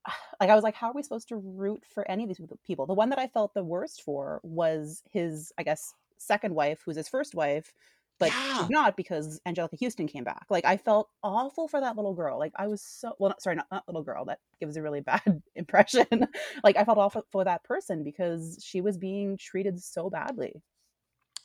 like 0.39 0.49
I 0.49 0.55
was 0.55 0.63
like, 0.63 0.75
how 0.75 0.89
are 0.89 0.93
we 0.93 1.03
supposed 1.03 1.29
to 1.29 1.37
root 1.37 1.83
for 1.93 2.09
any 2.09 2.23
of 2.23 2.29
these 2.29 2.41
people? 2.65 2.85
The 2.85 2.93
one 2.93 3.09
that 3.09 3.19
I 3.19 3.27
felt 3.27 3.53
the 3.53 3.63
worst 3.63 4.01
for 4.01 4.39
was 4.43 5.03
his, 5.11 5.51
I 5.57 5.63
guess, 5.63 5.93
second 6.17 6.55
wife, 6.55 6.81
who's 6.85 6.97
his 6.97 7.07
first 7.07 7.35
wife, 7.35 7.73
but 8.19 8.29
Yeah. 8.29 8.59
she's 8.59 8.69
not 8.69 8.97
because 8.97 9.39
Anjelica 9.47 9.77
Houston 9.79 10.07
came 10.07 10.23
back. 10.23 10.45
Like 10.49 10.65
I 10.65 10.77
felt 10.77 11.09
awful 11.23 11.67
for 11.67 11.79
that 11.79 11.95
little 11.95 12.13
girl. 12.13 12.39
Like 12.39 12.53
I 12.55 12.67
was 12.67 12.81
so 12.81 13.13
well, 13.19 13.29
not, 13.29 13.41
sorry, 13.41 13.57
not, 13.57 13.67
not 13.71 13.83
little 13.87 14.03
girl. 14.03 14.25
That 14.25 14.39
gives 14.59 14.77
a 14.77 14.81
really 14.81 15.01
bad 15.11 15.41
impression. 15.55 16.27
like 16.63 16.77
I 16.77 16.83
felt 16.83 16.97
awful 16.97 17.23
for 17.31 17.43
that 17.43 17.63
person 17.63 18.03
because 18.03 18.59
she 18.63 18.81
was 18.81 18.97
being 18.97 19.37
treated 19.37 19.81
so 19.81 20.09
badly. 20.09 20.61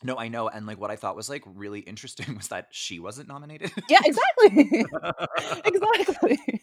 No, 0.05 0.17
I 0.17 0.27
know. 0.27 0.49
And 0.49 0.65
like 0.65 0.79
what 0.79 0.91
I 0.91 0.95
thought 0.95 1.15
was 1.15 1.29
like 1.29 1.43
really 1.45 1.79
interesting 1.79 2.35
was 2.37 2.49
that 2.49 2.67
she 2.71 2.99
wasn't 2.99 3.27
nominated. 3.29 3.71
Yeah, 3.89 3.99
exactly. 4.03 4.85
exactly. 5.65 6.61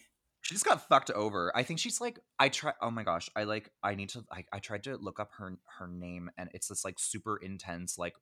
She 0.51 0.55
just 0.55 0.65
got 0.65 0.85
fucked 0.89 1.11
over. 1.11 1.55
I 1.55 1.63
think 1.63 1.79
she's 1.79 2.01
like 2.01 2.19
I 2.37 2.49
try 2.49 2.73
oh 2.81 2.91
my 2.91 3.03
gosh, 3.03 3.29
I 3.37 3.45
like 3.45 3.71
I 3.81 3.95
need 3.95 4.09
to 4.09 4.25
I, 4.29 4.43
I 4.51 4.59
tried 4.59 4.83
to 4.83 4.97
look 4.97 5.17
up 5.17 5.31
her 5.37 5.57
her 5.79 5.87
name 5.87 6.29
and 6.37 6.49
it's 6.53 6.67
this 6.67 6.83
like 6.83 6.99
super 6.99 7.37
intense 7.37 7.97
like 7.97 8.15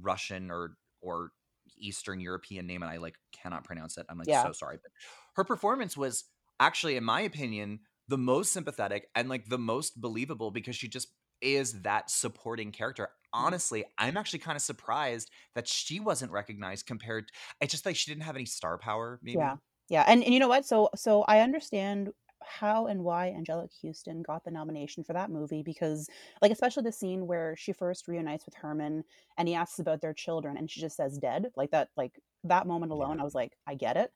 Russian 0.00 0.52
or 0.52 0.76
or 1.00 1.32
Eastern 1.76 2.20
European 2.20 2.68
name 2.68 2.82
and 2.84 2.90
I 2.90 2.98
like 2.98 3.16
cannot 3.32 3.64
pronounce 3.64 3.98
it. 3.98 4.06
I'm 4.08 4.16
like 4.16 4.28
Yeah. 4.28 4.44
so 4.44 4.52
sorry. 4.52 4.78
But 4.80 4.92
her 5.34 5.42
performance 5.42 5.96
was 5.96 6.24
actually 6.60 6.96
in 6.96 7.02
my 7.02 7.22
opinion 7.22 7.80
the 8.06 8.18
most 8.18 8.52
sympathetic 8.52 9.08
and 9.16 9.28
like 9.28 9.48
the 9.48 9.58
most 9.58 10.00
believable 10.00 10.52
because 10.52 10.76
she 10.76 10.86
just 10.86 11.08
is 11.40 11.82
that 11.82 12.10
supporting 12.10 12.70
character. 12.70 13.04
Mm-hmm. 13.34 13.44
Honestly, 13.44 13.84
I'm 13.98 14.16
actually 14.16 14.38
kind 14.38 14.54
of 14.54 14.62
surprised 14.62 15.32
that 15.56 15.66
she 15.66 15.98
wasn't 15.98 16.30
recognized 16.30 16.86
compared 16.86 17.30
it's 17.60 17.72
just 17.72 17.86
like 17.86 17.96
she 17.96 18.08
didn't 18.08 18.22
have 18.22 18.36
any 18.36 18.44
star 18.46 18.78
power 18.78 19.18
maybe. 19.20 19.38
Yeah. 19.38 19.56
Yeah. 19.88 20.04
And, 20.06 20.22
and 20.24 20.32
you 20.32 20.40
know 20.40 20.48
what? 20.48 20.64
So 20.64 20.90
so 20.94 21.22
I 21.22 21.40
understand 21.40 22.10
how 22.44 22.86
and 22.86 23.04
why 23.04 23.34
Anjelica 23.36 23.72
Houston 23.82 24.22
got 24.22 24.44
the 24.44 24.50
nomination 24.50 25.04
for 25.04 25.12
that 25.12 25.30
movie 25.30 25.62
because 25.62 26.08
like 26.40 26.50
especially 26.50 26.82
the 26.82 26.92
scene 26.92 27.26
where 27.26 27.54
she 27.56 27.72
first 27.72 28.08
reunites 28.08 28.44
with 28.46 28.54
Herman 28.54 29.04
and 29.38 29.48
he 29.48 29.54
asks 29.54 29.78
about 29.78 30.00
their 30.00 30.12
children 30.14 30.56
and 30.56 30.70
she 30.70 30.80
just 30.80 30.96
says 30.96 31.18
dead. 31.18 31.52
Like 31.56 31.70
that 31.70 31.90
like 31.96 32.18
that 32.44 32.66
moment 32.66 32.92
alone 32.92 33.20
I 33.20 33.24
was 33.24 33.34
like 33.34 33.52
I 33.66 33.74
get 33.74 33.96
it. 33.96 34.12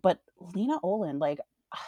But 0.00 0.20
Lena 0.54 0.78
Olin 0.82 1.18
like 1.18 1.40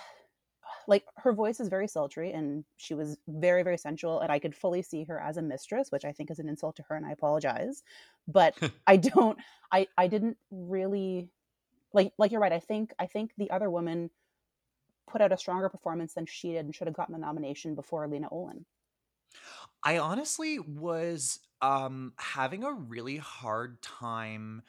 like 0.89 1.05
her 1.19 1.33
voice 1.33 1.61
is 1.61 1.69
very 1.69 1.87
sultry 1.89 2.33
and 2.33 2.65
she 2.77 2.95
was 2.95 3.17
very 3.29 3.63
very 3.63 3.79
sensual 3.79 4.21
and 4.21 4.33
I 4.33 4.39
could 4.39 4.55
fully 4.55 4.83
see 4.83 5.05
her 5.05 5.21
as 5.21 5.37
a 5.37 5.43
mistress 5.43 5.91
which 5.91 6.05
I 6.05 6.13
think 6.13 6.31
is 6.31 6.39
an 6.39 6.49
insult 6.49 6.77
to 6.77 6.85
her 6.89 6.97
and 6.97 7.07
I 7.07 7.13
apologize. 7.13 7.83
But 8.27 8.57
I 8.87 8.97
don't 8.97 9.39
I 9.73 9.87
I 9.97 10.09
didn't 10.09 10.39
really 10.51 11.29
like 11.93 12.13
like 12.19 12.33
you're 12.33 12.41
right. 12.41 12.53
I 12.53 12.61
think 12.61 12.93
I 12.99 13.07
think 13.07 13.33
the 13.37 13.51
other 13.51 13.71
woman 13.71 14.11
put 15.09 15.21
out 15.21 15.33
a 15.33 15.39
stronger 15.39 15.69
performance 15.69 16.15
than 16.15 16.27
she 16.27 16.53
did 16.53 16.65
and 16.65 16.75
should 16.75 16.87
have 16.87 16.97
gotten 16.97 17.15
the 17.15 17.19
nomination 17.19 17.75
before 17.75 18.07
Lena 18.07 18.29
Olin. 18.31 18.67
I 19.83 19.99
honestly 19.99 20.59
was 20.59 21.41
um 21.61 22.13
having 22.19 22.65
a 22.65 22.73
really 22.73 23.17
hard 23.17 23.83
time 23.83 24.63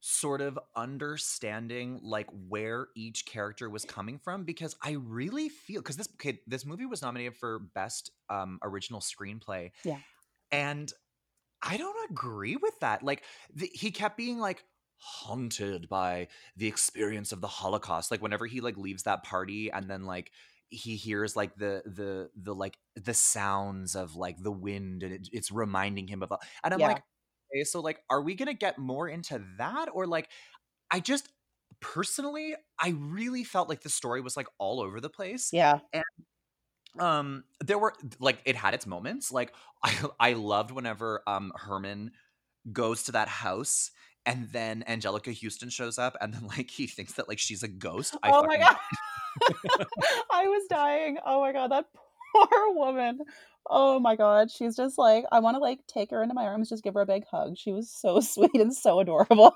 sort 0.00 0.42
of 0.42 0.58
understanding 0.76 1.98
like 2.02 2.28
where 2.48 2.88
each 2.94 3.24
character 3.24 3.70
was 3.70 3.86
coming 3.86 4.18
from 4.18 4.44
because 4.44 4.76
I 4.82 4.92
really 4.92 5.48
feel 5.48 5.80
because 5.80 5.96
this 5.96 6.08
okay, 6.14 6.40
this 6.46 6.66
movie 6.66 6.86
was 6.86 7.02
nominated 7.02 7.36
for 7.36 7.58
best 7.58 8.10
um 8.28 8.58
original 8.62 9.00
screenplay. 9.00 9.70
Yeah. 9.82 9.98
And 10.52 10.92
I 11.62 11.78
don't 11.78 12.10
agree 12.10 12.56
with 12.56 12.78
that. 12.80 13.02
Like 13.02 13.24
the, 13.54 13.70
he 13.72 13.90
kept 13.90 14.16
being 14.18 14.38
like 14.38 14.64
haunted 14.96 15.88
by 15.88 16.28
the 16.56 16.66
experience 16.66 17.32
of 17.32 17.40
the 17.40 17.48
Holocaust. 17.48 18.10
Like 18.10 18.22
whenever 18.22 18.46
he 18.46 18.60
like 18.60 18.76
leaves 18.76 19.04
that 19.04 19.22
party 19.24 19.70
and 19.70 19.88
then 19.88 20.04
like 20.04 20.32
he 20.70 20.96
hears 20.96 21.36
like 21.36 21.54
the 21.56 21.82
the 21.86 22.30
the 22.34 22.54
like 22.54 22.78
the 22.96 23.14
sounds 23.14 23.94
of 23.94 24.16
like 24.16 24.42
the 24.42 24.50
wind 24.52 25.02
and 25.02 25.12
it, 25.12 25.28
it's 25.32 25.50
reminding 25.50 26.08
him 26.08 26.22
of 26.22 26.32
and 26.64 26.74
I'm 26.74 26.80
Yeah. 26.80 26.82
like 26.82 27.02
okay 27.54 27.64
so 27.64 27.80
like 27.80 28.02
are 28.10 28.22
we 28.22 28.34
gonna 28.34 28.54
get 28.54 28.78
more 28.78 29.08
into 29.08 29.44
that 29.58 29.88
or 29.92 30.06
like 30.06 30.30
I 30.90 31.00
just 31.00 31.30
personally 31.80 32.56
I 32.78 32.90
really 32.90 33.44
felt 33.44 33.68
like 33.68 33.82
the 33.82 33.90
story 33.90 34.20
was 34.20 34.36
like 34.36 34.48
all 34.58 34.80
over 34.80 35.00
the 35.00 35.10
place 35.10 35.52
Yeah. 35.52 35.80
And 35.92 36.04
um 36.98 37.44
there 37.60 37.78
were 37.78 37.94
like 38.20 38.40
it 38.44 38.54
had 38.56 38.74
its 38.74 38.86
moments 38.86 39.32
like 39.32 39.52
i 39.82 40.04
i 40.20 40.32
loved 40.32 40.70
whenever 40.70 41.22
um 41.26 41.52
herman 41.56 42.12
goes 42.72 43.04
to 43.04 43.12
that 43.12 43.28
house 43.28 43.90
and 44.26 44.48
then 44.52 44.84
anjelica 44.88 45.32
houston 45.32 45.68
shows 45.68 45.98
up 45.98 46.16
and 46.20 46.32
then 46.34 46.46
like 46.46 46.70
he 46.70 46.86
thinks 46.86 47.12
that 47.14 47.28
like 47.28 47.38
she's 47.38 47.62
a 47.62 47.68
ghost 47.68 48.16
I 48.22 48.30
oh 48.32 48.44
my 48.46 48.56
god. 48.58 48.76
I 50.32 50.46
was 50.46 50.62
dying. 50.70 51.18
Oh 51.26 51.40
my 51.40 51.52
god, 51.52 51.70
that 51.72 51.86
poor 52.34 52.72
woman. 52.74 53.18
Oh 53.68 53.98
my 53.98 54.14
god. 54.16 54.50
She's 54.50 54.76
just 54.76 54.96
like 54.98 55.24
I 55.32 55.40
want 55.40 55.56
to 55.56 55.58
like 55.60 55.80
take 55.86 56.10
her 56.10 56.22
into 56.22 56.34
my 56.34 56.44
arms, 56.44 56.68
just 56.68 56.84
give 56.84 56.94
her 56.94 57.00
a 57.00 57.06
big 57.06 57.24
hug. 57.30 57.56
She 57.58 57.72
was 57.72 57.90
so 57.90 58.20
sweet 58.20 58.54
and 58.54 58.74
so 58.74 59.00
adorable. 59.00 59.54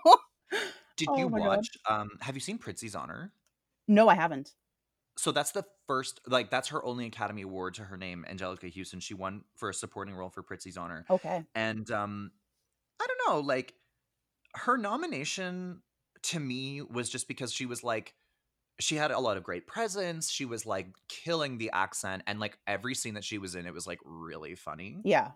did 0.97 1.09
Oh 1.11 1.17
you 1.19 1.29
God. 1.31 1.41
watch 1.41 1.69
um 1.89 2.09
have 2.21 2.35
you 2.35 2.41
seen 2.41 2.59
prizzi's 2.59 2.95
honor 2.97 3.33
no, 3.91 4.09
I 4.09 4.15
haven't. 4.17 4.53
so 5.17 5.31
that's 5.33 5.53
the 5.53 5.65
first 5.87 6.21
like 6.27 6.51
that's 6.51 6.69
her 6.69 6.85
only 6.85 7.07
academy 7.07 7.43
award 7.43 7.75
to 7.75 7.85
her 7.85 7.97
name 7.97 8.25
anjelica 8.29 8.69
houston 8.71 9.01
she 9.01 9.15
won 9.15 9.43
for 9.57 9.69
a 9.71 9.75
supporting 9.75 10.15
role 10.15 10.29
for 10.31 10.43
prizzi's 10.43 10.77
honor 10.77 11.05
Okay. 11.09 11.43
and 11.55 11.91
um 11.91 12.31
i 13.01 13.07
don't 13.07 13.21
know 13.35 13.41
like 13.47 13.73
her 14.55 14.77
nomination 14.79 15.83
to 16.25 16.41
me 16.41 16.83
was 16.83 17.09
just 17.09 17.29
because 17.29 17.53
she 17.53 17.67
was 17.67 17.85
like 17.85 18.15
she 18.81 18.95
had 18.97 19.11
a 19.11 19.19
lot 19.19 19.37
of 19.37 19.43
great 19.43 19.67
presence 19.67 20.31
she 20.31 20.45
was 20.45 20.65
like 20.67 20.89
killing 21.09 21.59
the 21.59 21.71
accent 21.73 22.23
and 22.27 22.39
like 22.41 22.59
every 22.67 22.95
scene 22.95 23.15
that 23.15 23.25
she 23.25 23.39
was 23.39 23.55
in 23.55 23.67
it 23.67 23.75
was 23.75 23.87
like 23.87 23.99
really 24.05 24.55
funny 24.55 24.99
Yeah. 25.05 25.33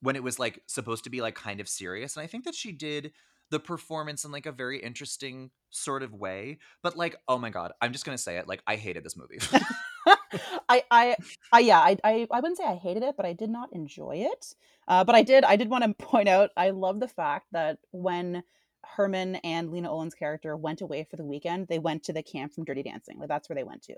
when 0.00 0.16
it 0.16 0.22
was 0.22 0.38
like 0.38 0.62
supposed 0.66 1.04
to 1.04 1.10
be 1.10 1.20
like 1.22 1.34
kind 1.34 1.60
of 1.60 1.68
serious. 1.68 2.16
And 2.16 2.24
I 2.24 2.26
think 2.26 2.44
that 2.44 2.54
she 2.54 2.72
did 2.72 3.12
the 3.50 3.60
performance 3.60 4.24
in 4.24 4.32
like 4.32 4.46
a 4.46 4.52
very 4.52 4.78
interesting 4.82 5.50
sort 5.70 6.02
of 6.02 6.12
way. 6.14 6.58
But 6.82 6.96
like, 6.96 7.16
oh 7.28 7.38
my 7.38 7.50
god, 7.50 7.72
I'm 7.80 7.92
just 7.92 8.04
gonna 8.04 8.18
say 8.18 8.36
it. 8.38 8.48
Like, 8.48 8.62
I 8.66 8.76
hated 8.76 9.04
this 9.04 9.16
movie. 9.16 9.38
I, 10.68 10.82
I, 10.90 11.16
I, 11.52 11.60
yeah, 11.60 11.78
I, 11.80 11.96
I, 12.04 12.26
I 12.30 12.40
wouldn't 12.40 12.58
say 12.58 12.64
I 12.64 12.74
hated 12.76 13.02
it, 13.02 13.16
but 13.16 13.26
I 13.26 13.32
did 13.32 13.50
not 13.50 13.72
enjoy 13.72 14.26
it. 14.30 14.54
Uh, 14.88 15.04
but 15.04 15.14
I 15.14 15.22
did, 15.22 15.44
I 15.44 15.56
did 15.56 15.68
want 15.70 15.84
to 15.84 15.94
point 16.04 16.28
out, 16.28 16.50
I 16.56 16.70
love 16.70 17.00
the 17.00 17.08
fact 17.08 17.46
that 17.52 17.78
when 17.92 18.42
Herman 18.84 19.36
and 19.36 19.70
Lena 19.70 19.90
Olin's 19.90 20.14
character 20.14 20.56
went 20.56 20.80
away 20.80 21.06
for 21.08 21.16
the 21.16 21.24
weekend, 21.24 21.68
they 21.68 21.78
went 21.78 22.04
to 22.04 22.12
the 22.12 22.22
camp 22.22 22.52
from 22.52 22.64
Dirty 22.64 22.82
Dancing. 22.82 23.18
Like 23.18 23.28
that's 23.28 23.48
where 23.48 23.56
they 23.56 23.64
went 23.64 23.82
to. 23.84 23.94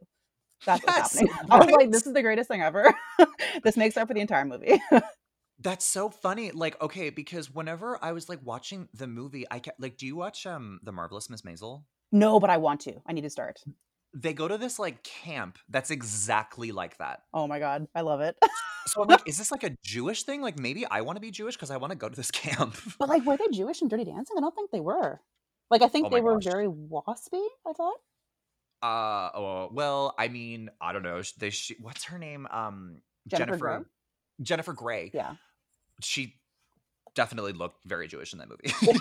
That's 0.64 0.84
Yes, 0.86 0.96
what's 0.96 0.98
happening. 0.98 1.28
I 1.50 1.58
was 1.58 1.70
like, 1.70 1.90
this 1.90 2.06
is 2.06 2.12
the 2.12 2.22
greatest 2.22 2.48
thing 2.48 2.62
ever. 2.62 2.92
this 3.62 3.76
makes 3.76 3.96
up 3.96 4.08
for 4.08 4.14
the 4.14 4.20
entire 4.20 4.44
movie. 4.44 4.80
That's 5.58 5.84
so 5.84 6.10
funny. 6.10 6.50
Like, 6.50 6.80
okay, 6.82 7.10
because 7.10 7.50
whenever 7.50 7.98
I 8.02 8.12
was 8.12 8.28
like 8.28 8.40
watching 8.42 8.88
the 8.92 9.06
movie, 9.06 9.46
I 9.50 9.58
kept 9.58 9.80
like, 9.80 9.96
do 9.96 10.06
you 10.06 10.16
watch 10.16 10.46
um 10.46 10.80
The 10.82 10.92
Marvelous 10.92 11.30
Miss 11.30 11.42
Maisel? 11.42 11.84
no, 12.12 12.40
but 12.40 12.50
I 12.50 12.56
want 12.56 12.80
to. 12.82 12.94
I 13.06 13.12
need 13.12 13.22
to 13.22 13.30
start. 13.30 13.60
They 14.18 14.32
go 14.32 14.48
to 14.48 14.56
this 14.56 14.78
like 14.78 15.02
camp 15.02 15.58
that's 15.68 15.90
exactly 15.90 16.72
like 16.72 16.96
that. 16.98 17.22
Oh 17.34 17.46
my 17.46 17.58
god, 17.58 17.86
I 17.94 18.00
love 18.00 18.22
it. 18.22 18.34
So 18.86 19.02
I'm 19.02 19.08
like, 19.10 19.28
is 19.28 19.36
this 19.36 19.50
like 19.50 19.62
a 19.62 19.76
Jewish 19.84 20.22
thing? 20.22 20.40
Like 20.40 20.58
maybe 20.58 20.86
I 20.86 21.02
want 21.02 21.16
to 21.16 21.20
be 21.20 21.30
Jewish 21.30 21.54
because 21.54 21.70
I 21.70 21.76
want 21.76 21.90
to 21.90 21.98
go 21.98 22.08
to 22.08 22.16
this 22.16 22.30
camp. 22.32 22.76
but 22.98 23.08
like, 23.10 23.26
were 23.26 23.36
they 23.36 23.48
Jewish 23.52 23.82
in 23.82 23.88
Dirty 23.88 24.04
Dancing? 24.06 24.36
I 24.38 24.40
don't 24.40 24.54
think 24.54 24.70
they 24.70 24.80
were. 24.80 25.20
Like, 25.70 25.82
I 25.82 25.88
think 25.88 26.06
Oh 26.06 26.10
they 26.10 26.20
were 26.22 26.34
gosh. 26.38 26.44
very 26.44 26.66
waspy. 26.66 27.44
I 27.66 27.72
thought. 27.76 27.96
Uh 28.82 29.30
oh, 29.34 29.68
well, 29.72 30.14
I 30.18 30.28
mean, 30.28 30.70
I 30.80 30.92
don't 30.92 31.02
know. 31.02 31.20
They 31.38 31.50
sh- 31.50 31.72
what's 31.80 32.04
her 32.04 32.18
name? 32.18 32.46
Um 32.50 33.02
Jennifer? 33.28 33.86
Jennifer 34.40 34.72
Grey. 34.72 35.10
Yeah. 35.12 35.34
She 36.00 36.36
definitely 37.14 37.52
looked 37.52 37.84
very 37.86 38.06
Jewish 38.08 38.32
in 38.32 38.38
that 38.38 38.48
movie. 38.48 38.72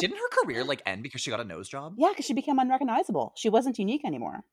Didn't 0.00 0.16
her 0.16 0.42
career 0.42 0.64
like 0.64 0.82
end 0.86 1.02
because 1.02 1.20
she 1.20 1.30
got 1.30 1.40
a 1.40 1.44
nose 1.44 1.68
job? 1.68 1.94
Yeah, 1.96 2.08
because 2.10 2.24
she 2.24 2.34
became 2.34 2.58
unrecognizable. 2.58 3.32
She 3.36 3.48
wasn't 3.48 3.78
unique 3.78 4.04
anymore. 4.04 4.44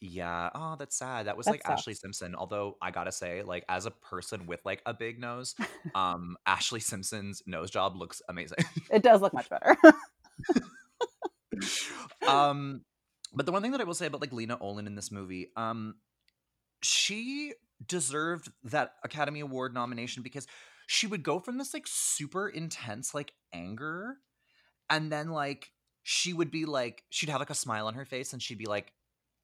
Yeah. 0.00 0.50
Oh, 0.54 0.74
that's 0.76 0.98
sad. 0.98 1.26
That 1.26 1.36
was 1.36 1.46
like 1.46 1.62
Ashlee. 1.62 1.96
Simpson. 1.96 2.34
Although 2.34 2.76
I 2.82 2.90
gotta 2.90 3.12
say, 3.12 3.42
like 3.42 3.64
as 3.68 3.86
a 3.86 3.92
person 3.92 4.46
with 4.46 4.60
like 4.64 4.82
a 4.84 4.92
big 4.92 5.20
nose, 5.20 5.54
um, 5.94 6.36
Ashlee 6.46 6.82
Simpson's 6.82 7.42
nose 7.46 7.70
job 7.70 7.96
looks 7.96 8.20
amazing. 8.28 8.58
It 8.90 9.04
does 9.04 9.20
look 9.20 9.32
much 9.32 9.48
better. 9.48 9.76
um, 12.28 12.82
but 13.32 13.46
the 13.46 13.52
one 13.52 13.62
thing 13.62 13.72
that 13.72 13.80
I 13.80 13.84
will 13.84 13.94
say 13.94 14.06
about 14.06 14.20
like 14.20 14.32
Lena 14.32 14.58
Olin 14.60 14.88
in 14.88 14.96
this 14.96 15.12
movie, 15.12 15.52
um, 15.56 15.94
she 16.82 17.54
deserved 17.86 18.50
that 18.64 18.94
Academy 19.04 19.40
Award 19.40 19.72
nomination 19.72 20.22
because 20.22 20.46
she 20.86 21.06
would 21.06 21.22
go 21.22 21.38
from 21.38 21.58
this 21.58 21.72
like 21.72 21.86
super 21.86 22.48
intense 22.48 23.14
like 23.14 23.32
anger, 23.52 24.16
and 24.92 25.10
then 25.10 25.30
like 25.30 25.72
she 26.04 26.32
would 26.32 26.52
be 26.52 26.64
like 26.66 27.02
she'd 27.10 27.30
have 27.30 27.40
like 27.40 27.50
a 27.50 27.54
smile 27.54 27.88
on 27.88 27.94
her 27.94 28.04
face, 28.04 28.32
and 28.32 28.40
she'd 28.40 28.58
be 28.58 28.66
like, 28.66 28.92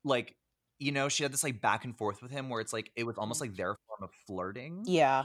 like 0.05 0.37
you 0.79 0.93
know, 0.93 1.09
she 1.09 1.25
had 1.25 1.33
this 1.33 1.43
like 1.43 1.61
back 1.61 1.85
and 1.85 1.97
forth 1.99 2.23
with 2.23 2.31
him 2.31 2.49
where 2.49 2.61
it's 2.61 2.73
like 2.73 2.93
it 2.95 3.05
was 3.05 3.19
almost 3.19 3.41
like 3.41 3.57
their 3.57 3.75
form 3.89 4.03
of 4.03 4.11
flirting 4.29 4.85
yeah. 4.87 5.25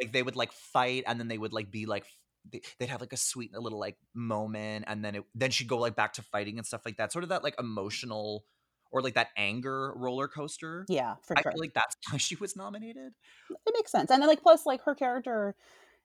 like 0.00 0.12
they 0.12 0.22
would 0.22 0.36
like 0.36 0.50
fight 0.52 1.04
and 1.06 1.20
then 1.20 1.28
they 1.28 1.36
would 1.36 1.52
like 1.52 1.70
be 1.70 1.84
like 1.84 2.06
they- 2.50 2.62
they'd 2.78 2.88
have 2.88 3.02
like 3.02 3.12
a 3.12 3.16
sweet 3.18 3.52
little 3.52 3.78
like 3.78 3.96
moment 4.14 4.86
and 4.88 5.04
then 5.04 5.14
it 5.16 5.24
then 5.34 5.50
she'd 5.50 5.68
go 5.68 5.76
like 5.78 5.94
back 5.94 6.14
to 6.14 6.22
fighting 6.22 6.56
and 6.56 6.66
stuff 6.66 6.80
like 6.86 6.96
that 6.96 7.12
sort 7.12 7.22
of 7.22 7.28
that 7.28 7.42
like 7.44 7.54
emotional 7.58 8.44
or 8.92 9.02
like 9.02 9.14
that 9.14 9.28
anger 9.36 9.92
roller 9.94 10.26
coaster 10.28 10.86
Yeah, 10.88 11.16
for 11.22 11.36
i 11.38 11.42
sure. 11.42 11.52
feel 11.52 11.60
like 11.60 11.74
that's 11.74 11.96
why 12.10 12.16
she 12.16 12.36
was 12.36 12.56
nominated 12.56 13.12
it 13.50 13.74
makes 13.74 13.92
sense. 13.92 14.10
And 14.10 14.22
then 14.22 14.28
like 14.28 14.42
plus 14.42 14.64
like 14.64 14.82
her 14.84 14.94
character 14.94 15.54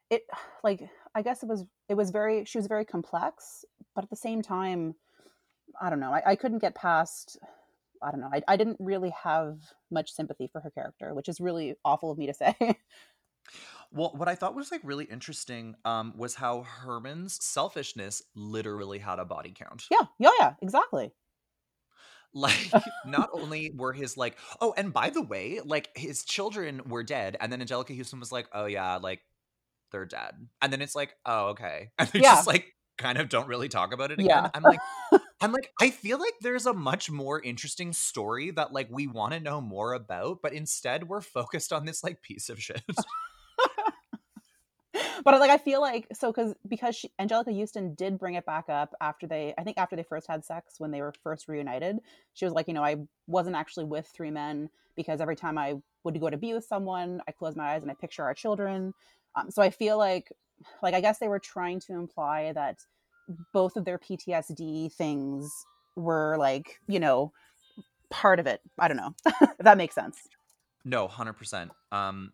it 0.10 0.24
like 0.64 0.82
I 1.16 1.22
guess 1.22 1.44
it 1.44 1.50
was 1.50 1.66
it 1.88 1.96
was 1.96 2.12
very 2.12 2.46
she 2.46 2.58
was 2.58 2.68
very 2.68 2.86
complex, 2.86 3.66
but 3.96 4.04
at 4.04 4.10
the 4.10 4.16
same 4.16 4.42
time, 4.42 4.96
I 5.82 5.90
don't 5.90 6.00
know, 6.00 6.14
I, 6.14 6.22
I 6.32 6.36
couldn't 6.36 6.60
get 6.60 6.76
past 6.76 7.38
I 8.02 8.12
don't 8.12 8.22
know. 8.22 8.30
I, 8.32 8.42
I 8.48 8.56
didn't 8.56 8.78
really 8.80 9.14
have 9.24 9.60
much 9.92 10.14
sympathy 10.14 10.48
for 10.48 10.62
her 10.62 10.70
character, 10.70 11.14
which 11.14 11.28
is 11.28 11.42
really 11.42 11.76
awful 11.84 12.12
of 12.12 12.18
me 12.18 12.28
to 12.28 12.34
say. 12.34 12.56
well 13.92 14.12
what 14.16 14.28
i 14.28 14.36
thought 14.36 14.54
was 14.54 14.72
like 14.72 14.82
really 14.84 15.06
interesting 15.06 15.76
um 15.86 16.14
was 16.16 16.36
how 16.36 16.62
herman's 16.62 17.44
selfishness 17.44 18.22
literally 18.36 19.00
had 19.00 19.18
a 19.18 19.26
body 19.26 19.52
count 19.56 19.86
yeah, 19.90 20.06
yeah, 20.20 20.30
yeah, 20.40 20.54
exactly. 20.62 21.12
like 22.34 22.72
not 23.08 23.30
only 23.34 23.72
were 23.76 23.92
his 23.92 24.16
like 24.16 24.38
oh 24.62 24.72
and 24.78 24.94
by 24.94 25.10
the 25.10 25.22
way 25.22 25.60
like 25.66 25.90
his 25.96 26.24
children 26.24 26.80
were 26.88 27.02
dead 27.02 27.36
and 27.40 27.52
then 27.52 27.60
anjelica 27.60 27.90
houston 27.90 28.20
was 28.20 28.32
like 28.32 28.48
oh 28.54 28.66
yeah 28.66 28.98
like 28.98 29.22
they're 29.92 30.06
dead 30.06 30.34
and 30.62 30.72
then 30.74 30.82
it's 30.82 30.96
like 30.96 31.16
oh 31.26 31.48
okay 31.50 31.92
and 32.00 32.08
they 32.10 32.20
Yeah. 32.20 32.36
just 32.36 32.48
like 32.48 32.74
kind 32.98 33.18
of 33.18 33.30
don't 33.30 33.48
really 33.48 33.70
talk 33.70 33.94
about 33.94 34.12
it 34.12 34.20
again 34.20 34.28
Yeah. 34.30 34.50
i'm 34.54 34.64
like 34.64 34.80
i'm 35.42 35.54
like 35.54 35.72
i 35.80 35.90
feel 35.90 36.20
like 36.20 36.34
there's 36.42 36.66
a 36.66 36.74
much 36.74 37.10
more 37.10 37.42
interesting 37.42 37.94
story 37.94 38.52
that 38.52 38.74
like 38.74 38.88
we 38.92 39.08
want 39.08 39.34
to 39.34 39.40
know 39.40 39.62
more 39.62 39.94
about 39.94 40.40
but 40.44 40.52
instead 40.54 41.08
we're 41.08 41.22
focused 41.22 41.72
on 41.72 41.86
this 41.86 42.04
like 42.04 42.22
piece 42.22 42.50
of 42.50 42.62
shit 42.62 42.82
but 45.24 45.40
like 45.40 45.52
I 45.52 45.58
feel 45.58 45.82
like 45.82 46.08
so 46.14 46.32
because 46.32 46.54
because 46.68 46.96
she, 46.96 47.12
Anjelica 47.22 47.52
Houston 47.54 47.94
did 47.94 48.18
bring 48.18 48.34
it 48.36 48.46
back 48.46 48.70
up 48.70 48.94
after 49.00 49.28
they 49.28 49.54
I 49.58 49.64
think 49.64 49.78
after 49.78 49.96
they 49.96 50.04
first 50.04 50.28
had 50.28 50.44
sex 50.44 50.76
when 50.80 50.92
they 50.92 51.02
were 51.02 51.14
first 51.24 51.48
reunited 51.48 52.00
she 52.34 52.46
was 52.46 52.54
like 52.54 52.68
you 52.68 52.74
know 52.74 52.84
I 52.84 52.98
wasn't 53.28 53.56
actually 53.56 53.86
with 53.86 54.08
three 54.08 54.32
men 54.32 54.70
because 54.96 55.22
every 55.22 55.36
time 55.36 55.58
I 55.58 55.76
would 56.04 56.20
go 56.20 56.30
to 56.30 56.38
be 56.38 56.54
with 56.54 56.66
someone 56.66 57.22
I 57.28 57.32
close 57.32 57.56
my 57.56 57.74
eyes 57.74 57.82
and 57.84 57.92
I 57.92 57.94
picture 57.94 58.24
our 58.24 58.34
children 58.34 58.94
um, 59.36 59.52
so 59.52 59.62
I 59.62 59.70
feel 59.70 59.98
like 59.98 60.32
like 60.82 60.94
I 60.94 61.02
guess 61.02 61.20
they 61.20 61.28
were 61.28 61.40
trying 61.40 61.80
to 61.82 61.94
imply 61.94 62.52
that 62.54 62.78
both 63.54 63.76
of 63.76 63.86
their 63.86 63.98
PTSD 64.00 64.92
things 64.94 65.52
were 65.96 66.36
like 66.38 66.80
you 66.88 67.00
know 67.00 67.32
part 68.10 68.40
of 68.40 68.48
it 68.48 68.62
I 68.78 68.88
don't 68.88 68.98
know 68.98 69.14
if 69.42 69.58
that 69.60 69.78
makes 69.78 69.96
sense 69.96 70.18
No, 70.84 71.08
hundred 71.08 71.34
percent. 71.34 71.72
Um, 71.92 72.34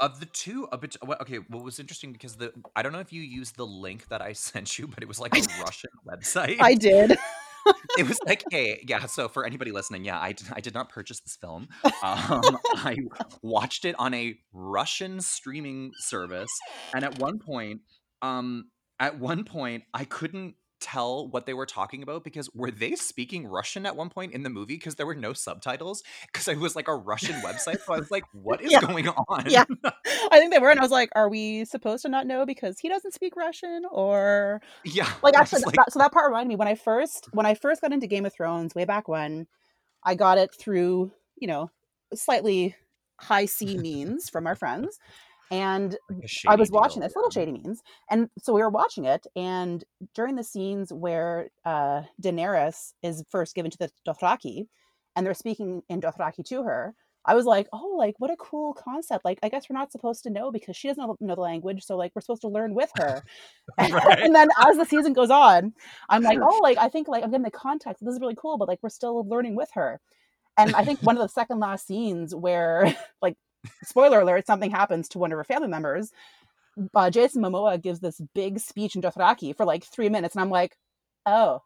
of 0.00 0.20
the 0.20 0.26
two, 0.26 0.68
a 0.72 0.78
bit. 0.78 0.96
Okay, 1.20 1.38
what 1.48 1.62
was 1.62 1.78
interesting 1.78 2.12
because 2.12 2.36
the 2.36 2.52
I 2.74 2.82
don't 2.82 2.92
know 2.92 3.00
if 3.00 3.12
you 3.12 3.22
used 3.22 3.56
the 3.56 3.66
link 3.66 4.08
that 4.08 4.20
I 4.20 4.32
sent 4.48 4.78
you, 4.78 4.86
but 4.86 5.02
it 5.02 5.08
was 5.08 5.20
like 5.20 5.34
a. 5.36 5.42
Russian 5.62 5.90
website. 6.06 6.56
I 6.60 6.74
did 6.74 7.16
it 7.98 8.08
was 8.08 8.18
like, 8.26 8.44
hey, 8.50 8.84
yeah. 8.86 9.06
So 9.06 9.28
for 9.28 9.44
anybody 9.44 9.70
listening, 9.70 10.04
yeah, 10.04 10.20
I 10.20 10.32
did, 10.32 10.48
I 10.52 10.60
did 10.60 10.74
not 10.74 10.88
purchase 10.88 11.20
this 11.20 11.36
film. 11.36 11.68
Um, 12.02 12.42
I 12.74 12.96
watched 13.42 13.84
it 13.84 13.94
on 13.98 14.14
a 14.14 14.36
Russian 14.52 15.20
streaming 15.20 15.92
service, 15.98 16.50
and 16.94 17.04
at 17.04 17.18
one 17.18 17.38
point, 17.38 17.80
um, 18.22 18.70
at 19.00 19.18
one 19.18 19.44
point, 19.44 19.84
I 19.92 20.04
couldn't 20.04 20.54
tell 20.84 21.26
what 21.28 21.46
they 21.46 21.54
were 21.54 21.66
talking 21.66 22.02
about 22.02 22.22
because 22.24 22.48
were 22.54 22.70
they 22.70 22.94
speaking 22.94 23.46
Russian 23.46 23.86
at 23.86 23.96
one 23.96 24.10
point 24.10 24.32
in 24.32 24.42
the 24.42 24.50
movie 24.50 24.74
because 24.74 24.96
there 24.96 25.06
were 25.06 25.14
no 25.14 25.32
subtitles 25.32 26.02
because 26.26 26.46
it 26.46 26.58
was 26.58 26.76
like 26.76 26.88
a 26.88 26.94
Russian 26.94 27.36
website. 27.40 27.80
So 27.84 27.94
I 27.94 27.98
was 27.98 28.10
like, 28.10 28.24
what 28.32 28.60
is 28.64 28.70
Yeah. 28.70 28.80
going 28.80 29.08
on? 29.08 29.46
Yeah. 29.48 29.64
I 29.84 30.38
think 30.38 30.52
they 30.52 30.58
were 30.58 30.70
and 30.70 30.78
I 30.78 30.82
was 30.82 30.90
like 30.90 31.10
are 31.14 31.28
we 31.28 31.64
supposed 31.64 32.02
to 32.02 32.08
not 32.08 32.26
know 32.26 32.44
because 32.44 32.78
he 32.78 32.88
doesn't 32.88 33.14
speak 33.14 33.36
Russian 33.36 33.82
or 33.90 34.60
yeah. 34.84 35.08
like 35.22 35.34
actually 35.34 35.62
like, 35.62 35.76
that, 35.76 35.92
so 35.92 35.98
that 35.98 36.12
part 36.12 36.26
reminded 36.26 36.48
me 36.48 36.56
when 36.56 36.68
i 36.68 36.74
first 36.74 37.28
when 37.32 37.46
i 37.46 37.54
first 37.54 37.80
got 37.80 37.92
into 37.92 38.06
game 38.06 38.26
of 38.26 38.34
thrones 38.34 38.74
way 38.74 38.84
back 38.84 39.08
when 39.08 39.46
i 40.04 40.14
got 40.14 40.38
it 40.38 40.54
through 40.54 41.10
you 41.36 41.48
know 41.48 41.70
slightly 42.14 42.74
high 43.20 43.46
c 43.46 43.78
means 43.78 44.28
from 44.28 44.46
our 44.46 44.54
friends 44.54 44.98
and 45.50 45.96
i 46.48 46.54
was 46.54 46.70
watching 46.70 47.00
deal, 47.00 47.08
this 47.08 47.16
little 47.16 47.30
shady 47.30 47.52
means 47.52 47.82
and 48.10 48.28
so 48.38 48.52
we 48.52 48.62
were 48.62 48.70
watching 48.70 49.04
it 49.04 49.26
and 49.36 49.84
during 50.14 50.36
the 50.36 50.44
scenes 50.44 50.92
where 50.92 51.48
uh 51.64 52.02
daenerys 52.22 52.92
is 53.02 53.22
first 53.30 53.54
given 53.54 53.70
to 53.70 53.78
the 53.78 53.90
dothraki 54.06 54.66
and 55.16 55.26
they're 55.26 55.34
speaking 55.34 55.82
in 55.88 56.00
dothraki 56.00 56.44
to 56.44 56.62
her 56.62 56.94
I 57.26 57.34
was 57.34 57.46
like, 57.46 57.68
oh, 57.72 57.94
like 57.96 58.14
what 58.18 58.30
a 58.30 58.36
cool 58.36 58.74
concept. 58.74 59.24
Like, 59.24 59.38
I 59.42 59.48
guess 59.48 59.64
we're 59.68 59.78
not 59.78 59.92
supposed 59.92 60.24
to 60.24 60.30
know 60.30 60.50
because 60.50 60.76
she 60.76 60.88
doesn't 60.88 61.02
know- 61.02 61.16
know 61.20 61.34
the 61.34 61.40
language. 61.40 61.82
So, 61.84 61.96
like, 61.96 62.12
we're 62.14 62.20
supposed 62.20 62.42
to 62.42 62.48
learn 62.48 62.74
with 62.74 62.90
her. 62.96 63.22
And, 63.78 63.92
Right. 63.94 64.18
and 64.22 64.34
then 64.34 64.48
as 64.58 64.76
the 64.76 64.84
season 64.84 65.14
goes 65.14 65.30
on, 65.30 65.72
I'm 66.10 66.22
like, 66.22 66.38
oh, 66.42 66.60
like, 66.62 66.78
I 66.78 66.88
think 66.88 67.08
like 67.08 67.24
I'm 67.24 67.30
getting 67.30 67.44
the 67.44 67.50
context. 67.50 68.04
This 68.04 68.14
is 68.14 68.20
really 68.20 68.36
cool, 68.36 68.58
but 68.58 68.68
like, 68.68 68.80
we're 68.82 68.90
still 68.90 69.26
learning 69.26 69.56
with 69.56 69.70
her. 69.74 70.00
And 70.56 70.74
I 70.76 70.84
think 70.84 71.00
one 71.00 71.16
of 71.16 71.22
the 71.22 71.28
second 71.28 71.58
last 71.60 71.86
scenes 71.86 72.34
where, 72.34 72.94
like, 73.22 73.36
spoiler 73.84 74.20
alert, 74.20 74.46
something 74.46 74.70
happens 74.70 75.08
to 75.10 75.18
one 75.18 75.32
of 75.32 75.38
her 75.38 75.44
family 75.44 75.68
members. 75.68 76.12
Uh, 76.94 77.10
Jason 77.10 77.42
Momoa 77.42 77.80
gives 77.80 78.00
this 78.00 78.20
big 78.34 78.58
speech 78.58 78.96
in 78.96 79.02
Dothraki 79.02 79.56
for 79.56 79.64
like 79.64 79.84
three 79.84 80.08
minutes, 80.08 80.34
and 80.34 80.42
I'm 80.42 80.50
like, 80.50 80.76
oh, 81.26 81.60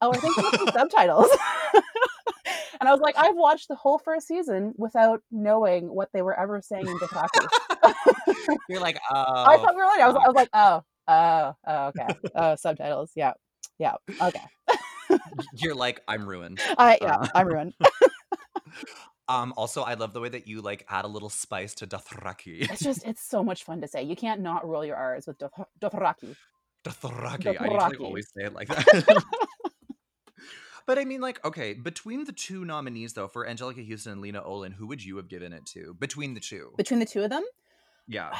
oh, 0.00 0.12
I 0.12 0.16
think 0.16 0.36
there's 0.36 0.56
some 0.56 0.68
subtitles. 0.72 1.28
and 2.80 2.88
I 2.88 2.92
was 2.92 3.00
like, 3.00 3.16
I've 3.18 3.36
watched 3.36 3.68
the 3.68 3.74
whole 3.74 3.98
first 3.98 4.28
season 4.28 4.74
without 4.76 5.22
knowing 5.30 5.92
what 5.92 6.10
they 6.12 6.22
were 6.22 6.38
ever 6.38 6.60
saying 6.62 6.86
in 6.86 6.98
Dothraki. 6.98 7.48
You're 8.68 8.80
like, 8.80 8.98
oh, 9.10 9.14
I 9.16 9.56
thought 9.56 9.74
we 9.74 9.82
were. 9.82 9.84
I 9.84 10.06
was, 10.06 10.16
I 10.16 10.28
was 10.28 10.34
like, 10.34 10.50
oh, 10.52 10.82
oh, 11.08 11.54
oh, 11.66 11.86
okay, 11.88 12.06
oh, 12.34 12.54
subtitles, 12.56 13.10
yeah, 13.16 13.32
yeah, 13.78 13.94
okay. 14.22 14.40
you're 15.56 15.74
like, 15.74 16.00
I'm 16.08 16.26
ruined. 16.26 16.60
I 16.78 16.98
yeah, 17.00 17.16
Uh. 17.16 17.28
I'm 17.34 17.48
ruined. 17.48 17.74
Um, 19.28 19.54
also, 19.56 19.82
I 19.82 19.94
love 19.94 20.12
the 20.12 20.20
way 20.20 20.28
that 20.28 20.46
you 20.46 20.60
like 20.60 20.84
add 20.88 21.04
a 21.04 21.08
little 21.08 21.30
spice 21.30 21.74
to 21.76 21.86
Dothraki. 21.86 22.70
It's 22.70 22.82
just 22.82 23.04
it's 23.06 23.22
so 23.22 23.42
much 23.42 23.64
fun 23.64 23.80
to 23.80 23.88
say. 23.88 24.02
You 24.02 24.16
can't 24.16 24.40
not 24.40 24.66
roll 24.66 24.84
your 24.84 24.96
R's 24.96 25.26
with 25.26 25.38
Doth- 25.38 25.68
Dothraki. 25.80 26.36
Dothraki. 26.84 27.56
I 27.58 27.68
need 27.68 27.70
to 27.70 27.76
like, 27.76 28.00
always 28.00 28.28
say 28.36 28.44
it 28.44 28.52
like 28.52 28.68
that. 28.68 29.24
but 30.86 30.98
I 30.98 31.06
mean, 31.06 31.22
like, 31.22 31.42
okay, 31.44 31.72
between 31.72 32.24
the 32.24 32.32
two 32.32 32.64
nominees 32.64 33.14
though, 33.14 33.28
for 33.28 33.46
Anjelica 33.46 33.84
Houston 33.84 34.12
and 34.12 34.20
Lena 34.20 34.42
Olin, 34.42 34.72
who 34.72 34.86
would 34.88 35.02
you 35.02 35.16
have 35.16 35.28
given 35.28 35.52
it 35.54 35.64
to? 35.66 35.96
Between 35.98 36.34
the 36.34 36.40
two, 36.40 36.74
Between 36.76 37.00
the 37.00 37.06
two 37.06 37.22
of 37.22 37.30
them, 37.30 37.44
yeah. 38.06 38.36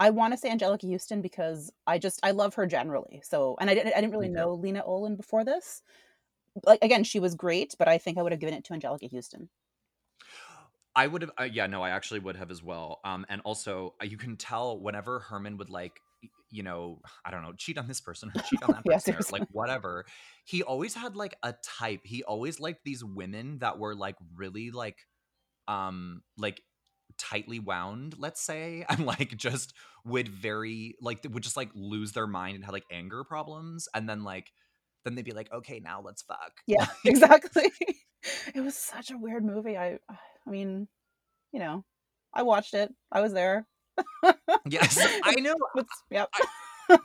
I 0.00 0.10
want 0.10 0.32
to 0.32 0.38
say 0.38 0.48
Anjelica 0.48 0.82
Houston 0.82 1.20
because 1.20 1.72
I 1.84 1.98
just 1.98 2.20
I 2.22 2.30
love 2.30 2.54
her 2.54 2.66
generally. 2.66 3.20
So, 3.24 3.56
and 3.60 3.68
I 3.68 3.74
didn't 3.74 3.94
I 3.94 4.00
didn't 4.00 4.12
really 4.12 4.28
know 4.28 4.54
Lena 4.54 4.82
Olin 4.84 5.16
before 5.16 5.44
this. 5.44 5.82
Like 6.64 6.82
again, 6.82 7.04
she 7.04 7.20
was 7.20 7.34
great, 7.34 7.74
but 7.78 7.88
I 7.88 7.98
think 7.98 8.18
I 8.18 8.22
would 8.22 8.32
have 8.32 8.40
given 8.40 8.54
it 8.54 8.64
to 8.64 8.72
Anjelica 8.72 9.10
Houston. 9.10 9.48
I 10.96 11.06
would 11.06 11.22
have, 11.22 11.30
uh, 11.38 11.44
yeah, 11.44 11.66
no, 11.68 11.82
I 11.82 11.90
actually 11.90 12.18
would 12.20 12.36
have 12.36 12.50
as 12.50 12.62
well. 12.62 12.98
Um, 13.04 13.24
and 13.28 13.40
also, 13.44 13.94
uh, 14.02 14.06
you 14.06 14.16
can 14.16 14.36
tell 14.36 14.80
whenever 14.80 15.20
Herman 15.20 15.56
would 15.58 15.70
like, 15.70 15.92
you 16.50 16.64
know, 16.64 17.00
I 17.24 17.30
don't 17.30 17.42
know, 17.42 17.52
cheat 17.52 17.78
on 17.78 17.86
this 17.86 18.00
person 18.00 18.32
or 18.34 18.42
cheat 18.42 18.62
on 18.64 18.72
that 18.74 18.84
person, 18.92 19.14
or, 19.14 19.20
like 19.30 19.46
whatever. 19.52 20.06
He 20.44 20.64
always 20.64 20.94
had 20.94 21.14
like 21.14 21.36
a 21.44 21.54
type. 21.78 22.00
He 22.04 22.24
always 22.24 22.58
liked 22.58 22.80
these 22.84 23.04
women 23.04 23.58
that 23.58 23.78
were 23.78 23.94
like 23.94 24.16
really 24.34 24.72
like, 24.72 24.96
um, 25.68 26.22
like 26.36 26.62
tightly 27.16 27.60
wound, 27.60 28.16
let's 28.18 28.44
say, 28.44 28.84
and 28.88 29.06
like 29.06 29.36
just 29.36 29.74
would 30.04 30.28
very 30.28 30.96
like 31.00 31.24
would 31.30 31.44
just 31.44 31.56
like 31.56 31.70
lose 31.74 32.12
their 32.12 32.26
mind 32.26 32.56
and 32.56 32.64
had 32.64 32.72
like 32.72 32.86
anger 32.90 33.22
problems, 33.22 33.86
and 33.94 34.08
then 34.08 34.24
like, 34.24 34.50
then 35.08 35.14
they'd 35.14 35.24
be 35.24 35.32
like, 35.32 35.50
okay, 35.52 35.80
now 35.80 36.02
let's 36.04 36.22
fuck. 36.22 36.52
Yeah, 36.66 36.86
exactly. 37.04 37.72
it 38.54 38.60
was 38.60 38.76
such 38.76 39.10
a 39.10 39.18
weird 39.18 39.44
movie. 39.44 39.76
I 39.76 39.98
I 40.10 40.50
mean, 40.50 40.88
you 41.52 41.60
know, 41.60 41.84
I 42.34 42.42
watched 42.42 42.74
it. 42.74 42.92
I 43.10 43.20
was 43.20 43.32
there. 43.32 43.66
Yes, 44.68 44.98
I 45.24 45.34
know. 45.36 45.54
It's, 45.76 46.02
yep. 46.10 46.28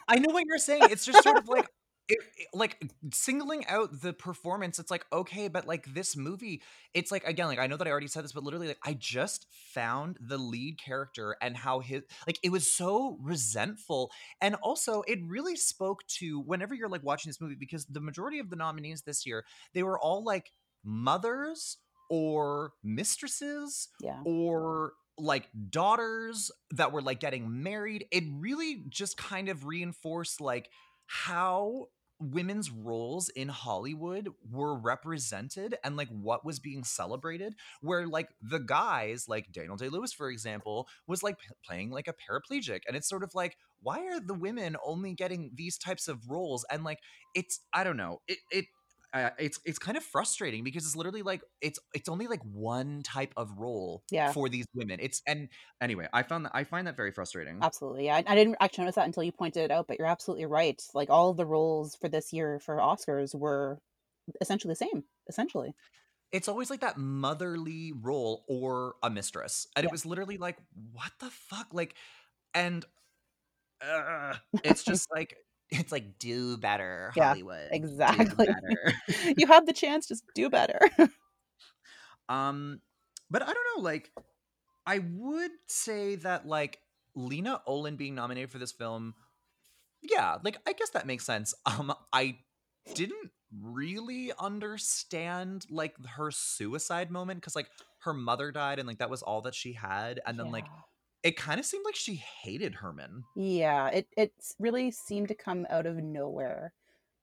I 0.08 0.20
know 0.20 0.34
what 0.34 0.46
you're 0.46 0.58
saying. 0.58 0.84
It's 0.92 1.06
just 1.06 1.24
sort 1.24 1.38
of 1.38 1.48
like 1.48 1.68
it, 2.10 2.20
it- 2.20 2.20
eh, 2.42 2.46
like 2.54 2.92
singling 3.14 3.66
out 3.68 4.02
the 4.02 4.14
performance. 4.14 4.78
It's 4.80 4.92
like 4.92 5.06
okay, 5.12 5.48
but 5.48 5.66
like 5.68 5.94
this 5.94 6.16
movie, 6.16 6.62
it's 6.94 7.12
like 7.12 7.24
again, 7.26 7.48
like 7.48 7.60
I 7.60 7.68
know 7.68 7.78
that 7.78 7.88
I 7.88 7.92
already 7.92 8.08
said 8.08 8.24
this, 8.24 8.32
but 8.32 8.44
literally, 8.44 8.68
like 8.68 8.80
I 8.84 8.94
just 8.94 9.48
found 9.74 10.18
the 10.22 10.38
lead 10.38 10.78
character 10.80 11.36
and 11.42 11.56
how 11.58 11.80
his 11.80 12.04
like 12.28 12.40
it 12.44 12.52
was 12.52 12.72
so 12.72 13.18
resentful, 13.22 14.12
and 14.42 14.56
also 14.56 15.02
it 15.08 15.20
really 15.26 15.56
spoke 15.56 16.06
to 16.20 16.40
whenever 16.42 16.74
you're 16.76 16.90
like 16.90 17.04
watching 17.04 17.30
this 17.30 17.42
movie 17.42 17.56
because 17.56 17.86
the 17.86 18.02
majority 18.02 18.40
of 18.40 18.50
the 18.50 18.56
nominees 18.56 19.02
this 19.04 19.26
year 19.26 19.46
they 19.74 19.84
were 19.84 20.00
all 20.00 20.24
like 20.24 20.52
mothers 20.84 21.78
or 22.10 22.72
mistresses 22.84 23.88
Yeah. 24.02 24.20
or 24.26 24.94
like 25.18 25.48
daughters 25.70 26.52
that 26.72 26.92
were 26.92 27.02
like 27.02 27.20
getting 27.20 27.64
married 27.64 28.06
it 28.12 28.24
really 28.40 28.84
just 28.90 29.16
kind 29.18 29.48
of 29.48 29.66
reinforced 29.66 30.42
like 30.42 30.70
how 31.14 31.88
women's 32.20 32.72
roles 32.72 33.28
in 33.30 33.50
hollywood 33.50 34.30
were 34.50 34.78
represented 34.78 35.76
and 35.84 35.98
like 35.98 36.08
what 36.08 36.46
was 36.46 36.58
being 36.58 36.84
celebrated 36.84 37.54
where 37.82 38.08
like 38.08 38.30
the 38.42 38.60
guys 38.60 39.26
like 39.28 39.52
daniel 39.52 39.76
day-lewis 39.76 40.14
for 40.14 40.30
example 40.30 40.88
was 41.06 41.22
like 41.22 41.38
p- 41.38 41.48
playing 41.66 41.90
like 41.92 42.08
a 42.08 42.14
paraplegic. 42.14 42.82
And 42.88 42.96
it's 42.96 43.10
sort 43.10 43.24
of 43.24 43.32
like 43.36 43.58
why 43.82 44.00
are 44.08 44.22
the 44.22 44.34
women 44.34 44.78
only 44.86 45.14
getting 45.14 45.52
these 45.56 45.78
types 45.78 46.08
of 46.08 46.30
roles? 46.30 46.66
And 46.72 46.86
like 46.86 47.00
it's 47.36 47.60
i 47.74 47.84
don't 47.84 47.98
know 47.98 48.20
it 48.28 48.38
it 48.52 48.66
uh, 49.14 49.30
it's 49.38 49.60
it's 49.66 49.78
kind 49.80 49.96
of 49.96 50.04
frustrating 50.04 50.64
because 50.64 50.86
it's 50.86 50.96
literally 50.96 51.22
like 51.22 51.44
it's 51.62 51.80
it's 51.94 52.10
only 52.10 52.28
like 52.28 52.42
one 52.44 53.02
type 53.04 53.34
of 53.38 53.52
role 53.58 54.04
Yeah. 54.10 54.32
for 54.32 54.50
these 54.50 54.66
women. 54.74 55.00
It's 55.02 55.22
and 55.28 55.50
anyway, 55.82 56.08
I 56.12 56.24
found 56.24 56.46
that 56.46 56.52
I 56.56 56.64
find 56.64 56.88
that 56.88 56.98
very 56.98 57.12
frustrating. 57.12 57.60
Absolutely. 57.62 58.06
Yeah. 58.06 58.16
I, 58.16 58.24
I 58.26 58.36
didn't 58.36 58.58
actually 58.60 58.86
notice 58.86 58.96
that 58.96 59.06
until 59.06 59.24
you 59.24 59.32
pointed 59.32 59.64
it 59.64 59.72
out, 59.72 59.88
but 59.88 60.00
you're 60.00 60.08
absolutely 60.08 60.46
right. 60.48 60.82
Like 60.96 61.10
all 61.12 61.34
the 61.34 61.46
roles 61.46 61.96
for 61.96 62.10
this 62.10 62.34
year 62.34 62.60
for 62.60 62.78
Oscars 62.78 63.36
were 63.36 63.80
essentially 64.42 64.72
the 64.72 64.76
same. 64.76 65.04
Essentially. 65.30 65.74
It's 66.32 66.48
always 66.48 66.72
like 66.72 66.82
that 66.82 66.98
motherly 66.98 67.94
role 68.02 68.44
or 68.48 68.96
a 69.04 69.10
mistress, 69.12 69.68
and 69.76 69.84
Yeah. 69.84 69.90
it 69.90 69.92
was 69.92 70.04
literally 70.04 70.38
like, 70.38 70.58
what 70.92 71.12
the 71.20 71.30
fuck, 71.30 71.68
like, 71.74 71.94
and 72.56 72.84
uh, 73.82 74.34
it's 74.64 74.84
just 74.84 75.12
like 75.12 75.36
it's 75.80 75.92
like 75.92 76.20
do 76.20 76.58
better, 76.58 77.12
Yeah, 77.16 77.30
Hollywood, 77.30 77.70
exactly. 77.72 78.48
better. 78.48 78.94
you 79.38 79.48
have 79.48 79.66
the 79.66 79.74
chance, 79.74 80.08
just 80.08 80.24
do 80.36 80.50
better. 80.50 80.80
Um, 82.30 82.82
but 83.30 83.42
I 83.42 83.46
don't 83.46 83.66
know. 83.78 83.84
Like, 83.84 84.12
I 84.86 85.00
would 85.00 85.52
say 85.68 86.16
that 86.18 86.48
like 86.48 86.80
Lena 87.16 87.62
Olin 87.66 87.96
being 87.96 88.16
nominated 88.16 88.52
for 88.52 88.58
this 88.60 88.72
film, 88.72 89.14
yeah, 90.02 90.38
like 90.44 90.58
I 90.68 90.74
guess 90.74 90.90
that 90.92 91.08
makes 91.08 91.26
sense. 91.26 91.54
Um, 91.66 91.94
I 92.12 92.38
didn't 92.94 93.32
really 93.62 94.32
understand 94.40 95.66
like 95.70 95.96
her 96.06 96.32
suicide 96.32 97.12
moment 97.12 97.40
because 97.40 97.56
like 97.56 97.70
her 98.00 98.14
mother 98.14 98.52
died 98.52 98.80
and 98.80 98.88
like 98.88 98.98
that 99.00 99.10
was 99.10 99.22
all 99.22 99.42
that 99.42 99.56
she 99.56 99.74
had, 99.74 100.20
and 100.26 100.38
then 100.40 100.52
like 100.52 100.66
it 101.24 101.38
kind 101.38 101.60
of 101.60 101.66
seemed 101.66 101.86
like 101.86 101.96
she 101.96 102.16
hated 102.44 102.76
Herman. 102.76 103.24
yeah, 103.36 103.88
it 103.88 104.08
it 104.18 104.34
really 104.60 104.92
seemed 104.92 105.30
to 105.30 105.36
come 105.36 105.66
out 105.70 105.86
of 105.86 105.96
nowhere. 105.98 106.74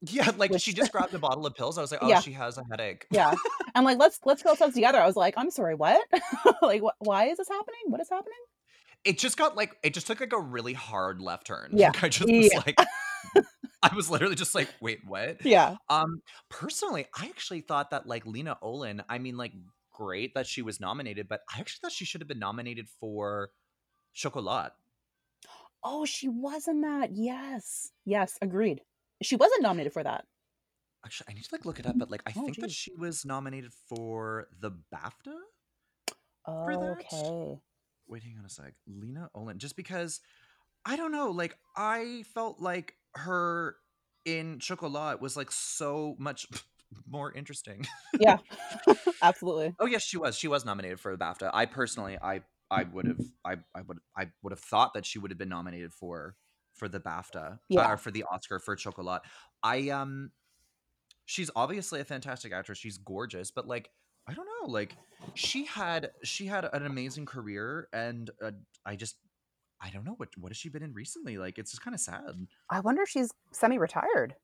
Yeah, 0.03 0.31
like 0.39 0.51
Which- 0.51 0.63
she 0.63 0.73
just 0.73 0.93
grabbed 0.93 1.13
a 1.15 1.19
bottle 1.29 1.45
of 1.47 1.55
pills. 1.55 1.77
I 1.79 1.83
was 1.83 1.91
like, 1.93 2.01
oh, 2.03 2.09
Yeah. 2.09 2.21
she 2.21 2.33
has 2.33 2.57
a 2.59 2.63
headache. 2.71 3.07
Yeah, 3.11 3.35
I'm 3.75 3.85
like, 3.85 3.99
let's 3.99 4.19
let's 4.25 4.43
kill 4.43 4.53
ourselves 4.53 4.75
together. 4.75 4.99
I 4.99 5.07
was 5.07 5.17
like, 5.17 5.35
I'm 5.37 5.51
sorry, 5.51 5.75
what? 5.75 6.01
like, 6.63 6.83
what? 6.83 6.95
Why 7.01 7.27
is 7.27 7.39
this 7.39 7.49
happening? 7.49 7.81
What 7.87 8.01
is 8.01 8.09
happening? 8.11 8.39
it 9.03 9.17
just 9.19 9.39
got 9.39 9.57
like 9.57 9.75
it 9.83 9.95
just 9.95 10.07
took 10.07 10.21
like 10.21 10.35
a 10.35 10.39
really 10.41 10.75
hard 10.75 11.23
left 11.23 11.47
turn. 11.47 11.71
Yeah. 11.73 11.87
Like 11.89 12.05
I 12.05 12.09
just 12.11 12.29
was 12.31 12.53
like 12.67 12.77
I 13.83 13.95
was 13.95 14.11
literally 14.11 14.35
just 14.35 14.55
like, 14.55 14.69
wait, 14.83 15.01
what? 15.07 15.45
Yeah, 15.45 15.77
Um 15.89 16.21
personally, 16.51 17.07
I 17.19 17.27
actually 17.27 17.63
thought 17.63 17.91
that 17.93 18.07
like 18.07 18.27
Lena 18.27 18.59
Olin, 18.61 19.03
I 19.09 19.17
mean 19.19 19.39
like 19.39 19.53
great 19.91 20.35
that 20.35 20.47
she 20.47 20.61
was 20.61 20.81
nominated, 20.81 21.29
but 21.29 21.41
I 21.55 21.61
actually 21.61 21.79
thought 21.83 21.93
she 21.93 22.05
should 22.05 22.21
have 22.21 22.29
been 22.29 22.39
nominated 22.39 22.89
for 23.01 23.51
Chocolat. 24.13 24.73
Oh, 25.83 26.05
she 26.05 26.29
was 26.29 26.69
in 26.69 26.83
that. 26.83 27.11
Yes. 27.13 27.91
Yes, 28.05 28.39
agreed. 28.43 28.83
She 29.23 29.37
wasn't 29.37 29.63
nominated 29.63 29.93
for 29.93 30.03
that. 30.03 30.25
Actually, 31.05 31.27
I 31.31 31.33
need 31.35 31.45
to 31.45 31.49
like 31.53 31.65
look 31.65 31.79
it 31.79 31.87
up, 31.87 31.99
but 31.99 32.11
like 32.11 32.23
I 32.27 32.33
Oh, 32.37 32.45
think 32.45 32.61
that 32.61 32.71
she 32.71 32.93
was 32.95 33.25
nominated 33.25 33.73
for 33.89 34.49
the 34.61 34.71
BAFTA. 34.71 35.35
Oh, 36.47 36.65
For 36.65 36.77
that? 36.77 36.99
okay. 37.01 37.61
Wait, 38.09 38.23
hang 38.23 38.37
on 38.39 38.45
a 38.45 38.49
sec. 38.51 38.75
Lena 38.87 39.31
Olin, 39.35 39.59
just 39.59 39.77
because 39.77 40.21
I 40.85 40.97
don't 40.97 41.13
know, 41.13 41.31
like 41.31 41.57
I 41.77 42.25
felt 42.35 42.61
like 42.61 42.95
her 43.15 43.77
in 44.27 44.59
Chocolat 44.59 45.21
was 45.21 45.37
like 45.37 45.51
so 45.51 46.17
much 46.19 46.47
more 47.09 47.33
interesting. 47.33 47.87
Yeah. 48.19 48.39
Absolutely. 49.23 49.75
Oh 49.79 49.87
yes, 49.87 50.03
she 50.03 50.19
was. 50.19 50.37
She 50.37 50.49
was 50.49 50.65
nominated 50.65 51.01
for 51.01 51.17
the 51.17 51.23
BAFTA. 51.25 51.51
I 51.55 51.67
personally, 51.67 52.19
I, 52.21 52.43
I 52.71 52.85
would 52.85 53.07
have, 53.07 53.21
I, 53.45 53.57
I 53.75 53.83
would, 53.83 53.99
I 54.17 54.29
would 54.43 54.53
have 54.53 54.61
thought 54.61 54.95
that 54.95 55.05
she 55.05 55.19
would 55.19 55.31
have 55.31 55.39
been 55.39 55.49
nominated 55.49 55.93
for, 55.93 56.37
for 56.75 56.89
the 56.89 57.01
BAFTA, 57.01 57.59
Yeah. 57.69 57.91
or 57.93 57.97
for 57.97 58.11
the 58.11 58.25
Oscar 58.33 58.59
for 58.59 58.77
Chocolat. 58.77 59.23
I 59.63 59.91
um, 59.91 60.31
she's 61.27 61.51
obviously 61.57 62.01
a 62.01 62.05
fantastic 62.05 62.53
actress. 62.53 62.79
She's 62.79 62.99
gorgeous, 62.99 63.51
but 63.51 63.67
like, 63.67 63.91
I 64.29 64.35
don't 64.35 64.47
know, 64.47 64.69
like 64.71 64.95
she 65.35 65.65
had, 65.65 66.11
she 66.23 66.47
had 66.47 66.69
an 66.73 66.87
amazing 66.87 67.27
career, 67.27 67.89
and 67.93 68.31
uh, 68.43 68.53
I 68.87 68.97
just, 68.97 69.17
I 69.81 69.91
don't 69.91 70.05
know 70.05 70.15
what, 70.19 70.29
what 70.37 70.51
has 70.51 70.57
she 70.57 70.69
been 70.69 70.83
in 70.83 70.93
recently? 70.93 71.39
Like, 71.39 71.59
it's 71.59 71.73
just 71.73 71.83
kind 71.83 71.95
of 71.95 72.01
sad. 72.01 72.47
I 72.71 72.81
wonder 72.81 73.03
if 73.03 73.09
she's 73.09 73.31
semi-retired. 73.51 74.35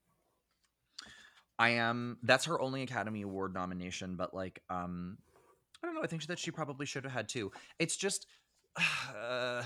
I 1.59 1.71
am. 1.71 2.19
That's 2.23 2.47
her 2.47 2.61
only 2.61 2.83
Academy 2.83 3.23
Award 3.23 3.55
nomination, 3.55 4.17
but 4.17 4.35
like, 4.35 4.62
um, 4.69 5.19
I 5.83 5.87
don't 5.87 5.95
know. 5.95 6.03
I 6.03 6.07
think 6.07 6.27
that 6.27 6.39
she 6.39 6.51
probably 6.51 6.87
should 6.87 7.05
have 7.05 7.12
had 7.12 7.29
two. 7.29 7.53
It's 7.79 7.97
just, 7.97 8.27
uh, 8.77 9.65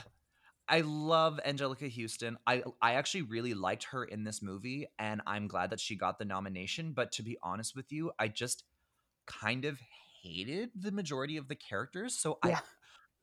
I 0.68 0.80
love 0.82 1.40
Anjelica 1.46 1.88
Houston. 1.88 2.38
I 2.46 2.62
I 2.80 2.94
actually 2.94 3.22
really 3.22 3.54
liked 3.54 3.84
her 3.84 4.04
in 4.04 4.24
this 4.24 4.40
movie, 4.42 4.86
and 4.98 5.20
I'm 5.26 5.48
glad 5.48 5.70
that 5.70 5.80
she 5.80 5.96
got 5.96 6.18
the 6.18 6.24
nomination. 6.24 6.92
But 6.92 7.12
to 7.12 7.22
be 7.22 7.38
honest 7.42 7.74
with 7.74 7.90
you, 7.92 8.12
I 8.18 8.28
just 8.28 8.64
kind 9.26 9.64
of 9.64 9.80
hated 10.22 10.70
the 10.74 10.92
majority 10.92 11.36
of 11.36 11.48
the 11.48 11.56
characters. 11.56 12.18
So 12.18 12.38
Yeah. 12.44 12.60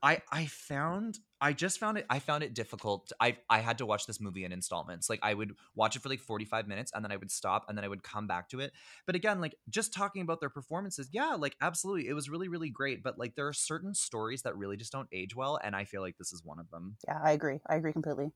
I. 0.01 0.21
I, 0.31 0.45
found 0.45 1.17
I 1.39 1.53
just 1.53 1.79
found 1.79 1.97
it 1.97 2.05
I 2.09 2.19
found 2.19 2.43
it 2.43 2.53
difficult. 2.53 3.11
I 3.19 3.37
I 3.49 3.59
had 3.59 3.77
to 3.79 3.85
watch 3.85 4.05
this 4.05 4.19
movie 4.19 4.43
in 4.43 4.51
installments. 4.51 5.09
Like 5.09 5.19
I 5.21 5.33
would 5.33 5.53
watch 5.75 5.95
it 5.95 6.01
for 6.01 6.09
like 6.09 6.19
45 6.19 6.67
minutes 6.67 6.91
and 6.93 7.03
then 7.03 7.11
I 7.11 7.17
would 7.17 7.31
stop 7.31 7.65
and 7.67 7.77
then 7.77 7.85
I 7.85 7.87
would 7.87 8.03
come 8.03 8.27
back 8.27 8.49
to 8.49 8.59
it. 8.59 8.71
But 9.05 9.15
again, 9.15 9.39
like 9.41 9.55
just 9.69 9.93
talking 9.93 10.21
about 10.21 10.39
their 10.39 10.49
performances, 10.49 11.09
yeah, 11.11 11.35
like 11.35 11.55
absolutely. 11.61 12.07
It 12.07 12.13
was 12.13 12.29
really, 12.29 12.47
really 12.47 12.69
great. 12.69 13.03
But 13.03 13.17
like 13.17 13.35
there 13.35 13.47
are 13.47 13.53
certain 13.53 13.93
stories 13.93 14.41
that 14.43 14.57
really 14.57 14.77
just 14.77 14.91
don't 14.91 15.07
age 15.11 15.35
well, 15.35 15.59
and 15.63 15.75
I 15.75 15.85
feel 15.85 16.01
like 16.01 16.17
this 16.17 16.31
is 16.31 16.43
one 16.43 16.59
of 16.59 16.69
them. 16.69 16.97
Yeah, 17.07 17.19
I 17.23 17.31
agree. 17.31 17.59
I 17.69 17.75
agree 17.75 17.93
completely. 17.93 18.31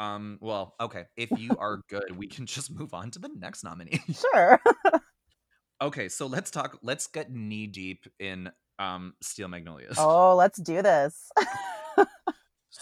Um, 0.00 0.38
well, 0.40 0.74
okay. 0.80 1.04
If 1.16 1.38
you 1.38 1.56
are 1.58 1.80
good, 1.88 2.16
we 2.16 2.26
can 2.26 2.46
just 2.46 2.72
move 2.72 2.94
on 2.94 3.10
to 3.12 3.18
the 3.18 3.30
next 3.38 3.64
nominee. 3.64 4.00
Sure. 4.32 4.60
Okay, 5.82 6.08
so 6.08 6.28
let's 6.28 6.52
talk. 6.52 6.78
Let's 6.84 7.08
get 7.08 7.32
knee 7.32 7.66
deep 7.66 8.06
in 8.20 8.52
um 8.82 9.14
Steel 9.22 9.48
Magnolias. 9.48 9.96
Oh, 9.98 10.34
let's 10.36 10.60
do 10.60 10.82
this. 10.82 11.30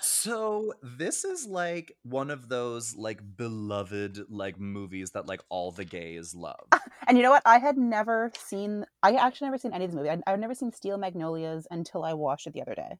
So 0.03 0.73
this 0.83 1.25
is 1.25 1.47
like 1.47 1.97
one 2.05 2.31
of 2.31 2.49
those 2.49 2.95
like 2.97 3.21
beloved 3.37 4.19
like 4.31 4.59
movies 4.59 5.11
that 5.13 5.27
like 5.27 5.43
all 5.49 5.73
the 5.73 5.85
gays 5.85 6.35
love. 6.35 6.69
and 7.09 7.17
you 7.17 7.23
know 7.23 7.31
what? 7.31 7.43
I 7.45 7.59
had 7.59 7.77
never 7.77 8.31
seen. 8.39 8.87
I 9.03 9.15
actually 9.15 9.49
never 9.49 9.59
seen 9.59 9.73
any 9.73 9.85
of 9.85 9.91
this 9.91 9.97
movie. 9.97 10.11
I, 10.11 10.19
I've 10.27 10.39
never 10.39 10.55
seen 10.55 10.73
Steel 10.73 10.97
Magnolias 10.97 11.67
until 11.71 12.05
I 12.05 12.15
watched 12.15 12.47
it 12.47 12.55
the 12.55 12.63
other 12.63 12.75
day. 12.75 12.99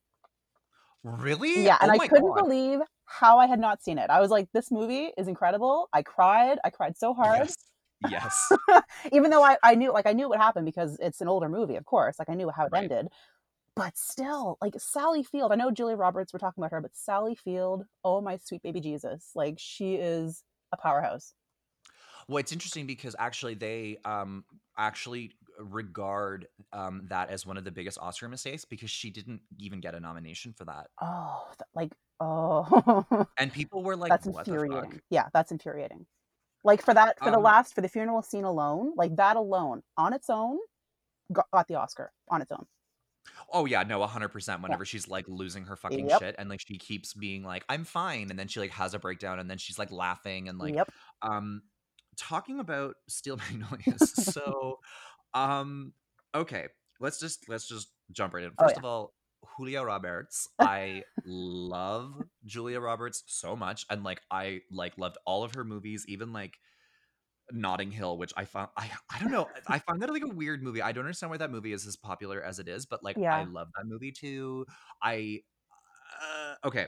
Really? 1.03 1.65
Yeah, 1.65 1.79
and 1.81 1.91
Oh 1.91 1.95
I 1.95 2.09
couldn't 2.09 2.35
God. 2.35 2.43
believe 2.43 2.81
how 3.07 3.39
I 3.39 3.47
had 3.47 3.59
not 3.61 3.83
seen 3.83 3.99
it. 3.99 4.11
I 4.11 4.21
was 4.21 4.31
like, 4.31 4.49
"This 4.53 4.71
movie 4.71 5.13
is 5.17 5.29
incredible." 5.29 5.89
I 5.93 6.03
cried. 6.03 6.59
I 6.65 6.71
cried 6.71 6.97
so 6.99 7.15
hard. 7.15 7.49
Yes. 7.49 7.57
Yes. 8.09 8.53
even 9.13 9.31
though 9.31 9.43
I, 9.43 9.57
I 9.63 9.75
knew 9.75 9.93
like 9.93 10.07
I 10.07 10.13
knew 10.13 10.29
what 10.29 10.39
happened 10.39 10.67
because 10.67 10.99
it's 11.01 11.21
an 11.21 11.29
older 11.29 11.49
movie, 11.49 11.77
of 11.77 11.85
course. 11.85 12.19
Like 12.19 12.29
I 12.31 12.35
knew 12.35 12.51
how 12.51 12.67
it 12.67 12.73
Right. 12.73 12.85
ended. 12.85 13.09
But 13.77 13.97
still, 13.97 14.59
like 14.61 14.75
Sally 14.79 15.23
Field, 15.23 15.53
I 15.53 15.55
know 15.55 15.71
Julia 15.71 15.97
Roberts, 15.97 16.33
we're 16.33 16.39
talking 16.41 16.63
about 16.63 16.73
her, 16.73 16.81
but 16.81 16.95
Sally 16.95 17.35
Field, 17.35 17.85
oh 18.05 18.21
my 18.21 18.37
sweet 18.39 18.63
baby 18.63 18.81
Jesus. 18.81 19.31
Like 19.35 19.57
she 19.59 19.95
is 19.97 20.43
a 20.73 20.77
powerhouse. 20.77 21.35
Well, 22.29 22.39
it's 22.39 22.53
interesting 22.53 22.87
because 22.87 23.17
actually 23.19 23.55
they 23.55 23.99
um 24.05 24.45
actually 24.79 25.33
regard 25.59 26.47
um 26.73 27.03
that 27.11 27.31
as 27.31 27.45
one 27.45 27.57
of 27.57 27.65
the 27.65 27.71
biggest 27.71 27.99
Oscar 27.99 28.29
mistakes 28.29 28.65
because 28.65 28.91
she 28.91 29.11
didn't 29.11 29.41
even 29.59 29.81
get 29.81 29.95
a 29.95 30.01
nomination 30.01 30.53
for 30.57 30.65
that. 30.65 30.89
Oh, 31.01 31.45
like 31.75 31.93
oh 32.21 33.27
And 33.39 33.53
people 33.53 33.83
were 33.83 33.97
like, 33.97 34.11
that's 34.11 34.27
what 34.27 34.47
the 34.47 34.53
infuriating. 34.53 35.01
Yeah, 35.11 35.27
that's 35.33 35.51
infuriating. 35.53 36.07
Like 36.62 36.83
for 36.83 36.92
that 36.94 37.18
for 37.18 37.31
the 37.31 37.38
Um, 37.38 37.42
last 37.42 37.75
for 37.75 37.81
the 37.81 37.88
funeral 37.88 38.23
scene 38.23 38.44
alone, 38.44 38.92
like 38.96 39.16
that 39.16 39.37
alone 39.37 39.83
on 39.96 40.12
its 40.12 40.29
own 40.29 40.59
got, 41.33 41.68
the 41.68 41.75
Oscar 41.77 42.12
on 42.29 42.42
its 42.42 42.53
own. 42.53 42.66
Oh 43.53 43.64
yeah, 43.66 43.83
no, 43.83 44.05
hundred 44.07 44.29
percent. 44.29 44.62
Whenever 44.62 44.85
she's 44.85 45.09
like 45.09 45.27
losing 45.29 45.64
her 45.66 45.77
fucking 45.77 46.09
Yep. 46.09 46.20
shit, 46.20 46.35
and 46.38 46.49
like 46.49 46.61
she 46.66 46.79
keeps 46.79 47.14
being 47.14 47.42
like, 47.44 47.64
"I'm 47.68 47.85
fine," 47.85 48.31
and 48.31 48.38
then 48.38 48.49
she 48.49 48.61
like 48.61 48.70
has 48.73 48.94
a 48.94 48.99
breakdown, 48.99 49.38
and 49.38 49.49
then 49.51 49.59
she's 49.59 49.79
like 49.79 49.90
laughing 49.90 50.49
and 50.49 50.59
like, 50.59 50.75
yep. 50.75 50.90
um, 51.23 51.62
talking 52.16 52.61
about 52.61 52.96
Steel 53.09 53.37
Magnolias. 53.51 54.12
so, 54.12 54.79
um, 55.35 55.92
okay, 56.35 56.68
let's 57.01 57.18
just 57.20 57.49
let's 57.49 57.68
just 57.68 57.88
jump 58.12 58.35
right 58.35 58.44
in. 58.44 58.51
Oh, 58.59 58.64
First 58.64 58.77
yeah. 58.77 58.81
of 58.81 58.85
all, 58.85 59.14
Julia 59.61 59.83
Roberts. 59.83 60.49
I 60.59 61.03
love 61.27 62.14
Julia 62.46 62.81
Roberts 62.81 63.25
so 63.27 63.55
much, 63.55 63.85
and 63.90 64.03
like 64.03 64.23
I 64.31 64.62
like 64.70 64.96
loved 64.96 65.18
all 65.27 65.44
of 65.44 65.55
her 65.55 65.64
movies, 65.64 66.07
even 66.09 66.33
like 66.33 66.55
Notting 67.53 67.90
Hill, 67.90 68.16
which 68.16 68.33
I 68.38 68.46
found 68.46 68.70
I 68.75 68.90
I 69.14 69.18
don't 69.18 69.31
know. 69.31 69.49
I 69.66 69.79
find 69.87 70.01
that 70.01 70.11
like 70.11 70.25
a 70.25 70.29
weird 70.29 70.62
movie. 70.62 70.81
I 70.81 70.92
don't 70.92 71.05
understand 71.05 71.31
why 71.31 71.37
that 71.37 71.51
movie 71.51 71.75
is 71.75 71.87
as 71.87 71.94
popular 71.94 72.42
as 72.42 72.59
it 72.59 72.68
is, 72.68 72.87
but 72.87 73.05
like 73.05 73.18
I 73.18 73.44
love 73.44 73.68
that 73.77 73.85
movie 73.87 74.12
too. 74.12 74.64
I 75.03 75.40
uh, 76.20 76.54
okay. 76.66 76.87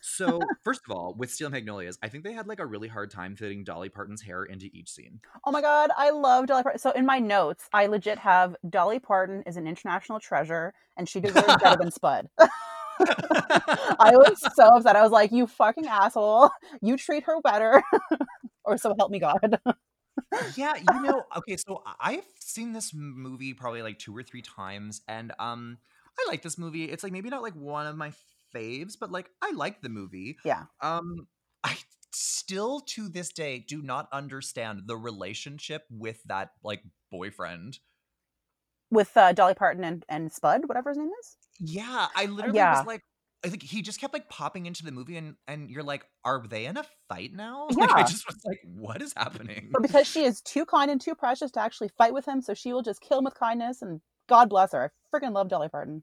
So 0.00 0.40
first 0.64 0.80
of 0.88 0.96
all, 0.96 1.14
with 1.16 1.30
Steel 1.30 1.50
Magnolias, 1.50 1.98
I 2.02 2.08
think 2.08 2.24
they 2.24 2.32
had 2.32 2.46
like 2.46 2.60
a 2.60 2.66
really 2.66 2.88
hard 2.88 3.10
time 3.10 3.36
fitting 3.36 3.64
Dolly 3.64 3.88
Parton's 3.88 4.22
hair 4.22 4.44
into 4.44 4.66
each 4.72 4.90
scene. 4.90 5.20
Oh 5.44 5.50
my 5.50 5.60
god, 5.60 5.90
I 5.96 6.10
love 6.10 6.46
Dolly 6.46 6.62
Parton. 6.62 6.78
So 6.78 6.90
in 6.92 7.06
my 7.06 7.18
notes, 7.18 7.68
I 7.72 7.86
legit 7.86 8.18
have 8.18 8.56
Dolly 8.68 8.98
Parton 8.98 9.42
is 9.46 9.56
an 9.56 9.66
international 9.66 10.20
treasure 10.20 10.72
and 10.96 11.08
she 11.08 11.20
deserves 11.20 11.56
better 11.62 11.76
than 11.78 11.90
Spud. 11.90 12.28
I 13.00 14.12
was 14.14 14.40
so 14.54 14.68
upset. 14.68 14.96
I 14.96 15.02
was 15.02 15.12
like, 15.12 15.32
you 15.32 15.46
fucking 15.46 15.86
asshole. 15.86 16.50
You 16.80 16.96
treat 16.96 17.24
her 17.24 17.40
better. 17.40 17.82
or 18.64 18.78
so 18.78 18.94
help 18.98 19.10
me 19.10 19.18
God. 19.18 19.58
yeah, 20.56 20.74
you 20.76 21.02
know, 21.02 21.24
okay, 21.36 21.56
so 21.56 21.82
I've 22.00 22.24
seen 22.38 22.72
this 22.72 22.92
movie 22.94 23.52
probably 23.52 23.82
like 23.82 23.98
two 23.98 24.16
or 24.16 24.22
three 24.22 24.42
times, 24.42 25.02
and 25.08 25.32
um, 25.38 25.78
I 26.18 26.30
like 26.30 26.42
this 26.42 26.56
movie. 26.56 26.84
It's 26.84 27.02
like 27.02 27.12
maybe 27.12 27.30
not 27.30 27.42
like 27.42 27.54
one 27.54 27.86
of 27.86 27.96
my 27.96 28.12
faves, 28.54 28.94
but 28.98 29.10
like 29.10 29.30
I 29.42 29.52
like 29.52 29.82
the 29.82 29.88
movie. 29.88 30.36
Yeah. 30.44 30.64
Um, 30.80 31.26
I 31.62 31.76
still 32.12 32.80
to 32.80 33.08
this 33.08 33.30
day 33.30 33.64
do 33.66 33.82
not 33.82 34.08
understand 34.12 34.82
the 34.86 34.96
relationship 34.96 35.82
with 35.90 36.22
that 36.26 36.50
like 36.62 36.82
boyfriend. 37.10 37.78
With 38.90 39.16
uh, 39.16 39.32
Dolly 39.32 39.54
Parton 39.54 39.82
and, 39.82 40.04
and 40.08 40.32
Spud, 40.32 40.62
whatever 40.66 40.90
his 40.90 40.98
name 40.98 41.10
is. 41.20 41.36
Yeah, 41.58 42.06
I 42.14 42.26
literally 42.26 42.58
yeah. 42.58 42.78
was 42.78 42.86
like. 42.86 43.00
I 43.44 43.50
think 43.50 43.62
he 43.62 43.82
just 43.82 44.00
kept 44.00 44.14
like 44.14 44.30
popping 44.30 44.64
into 44.64 44.86
the 44.86 44.90
movie, 44.90 45.18
and 45.18 45.34
and 45.46 45.70
you're 45.70 45.82
like, 45.82 46.06
are 46.24 46.42
they 46.48 46.64
in 46.64 46.78
a 46.78 46.84
fight 47.10 47.34
now? 47.34 47.68
Like, 47.76 47.90
Yeah. 47.90 47.96
I 47.96 48.02
just 48.02 48.26
was 48.26 48.40
like, 48.46 48.60
what 48.64 49.02
is 49.02 49.12
happening? 49.14 49.68
But 49.70 49.82
because 49.82 50.06
she 50.06 50.24
is 50.24 50.40
too 50.40 50.64
kind 50.64 50.90
and 50.90 50.98
too 50.98 51.14
precious 51.14 51.50
to 51.50 51.60
actually 51.60 51.90
fight 51.98 52.14
with 52.14 52.26
him, 52.26 52.40
so 52.40 52.54
she 52.54 52.72
will 52.72 52.80
just 52.80 53.02
kill 53.02 53.18
him 53.18 53.24
with 53.24 53.34
kindness 53.34 53.82
and 53.82 54.00
God 54.28 54.48
bless 54.48 54.72
her. 54.72 54.90
I 55.12 55.16
freaking 55.16 55.32
love 55.32 55.48
Dolly 55.48 55.68
Parton. 55.68 56.02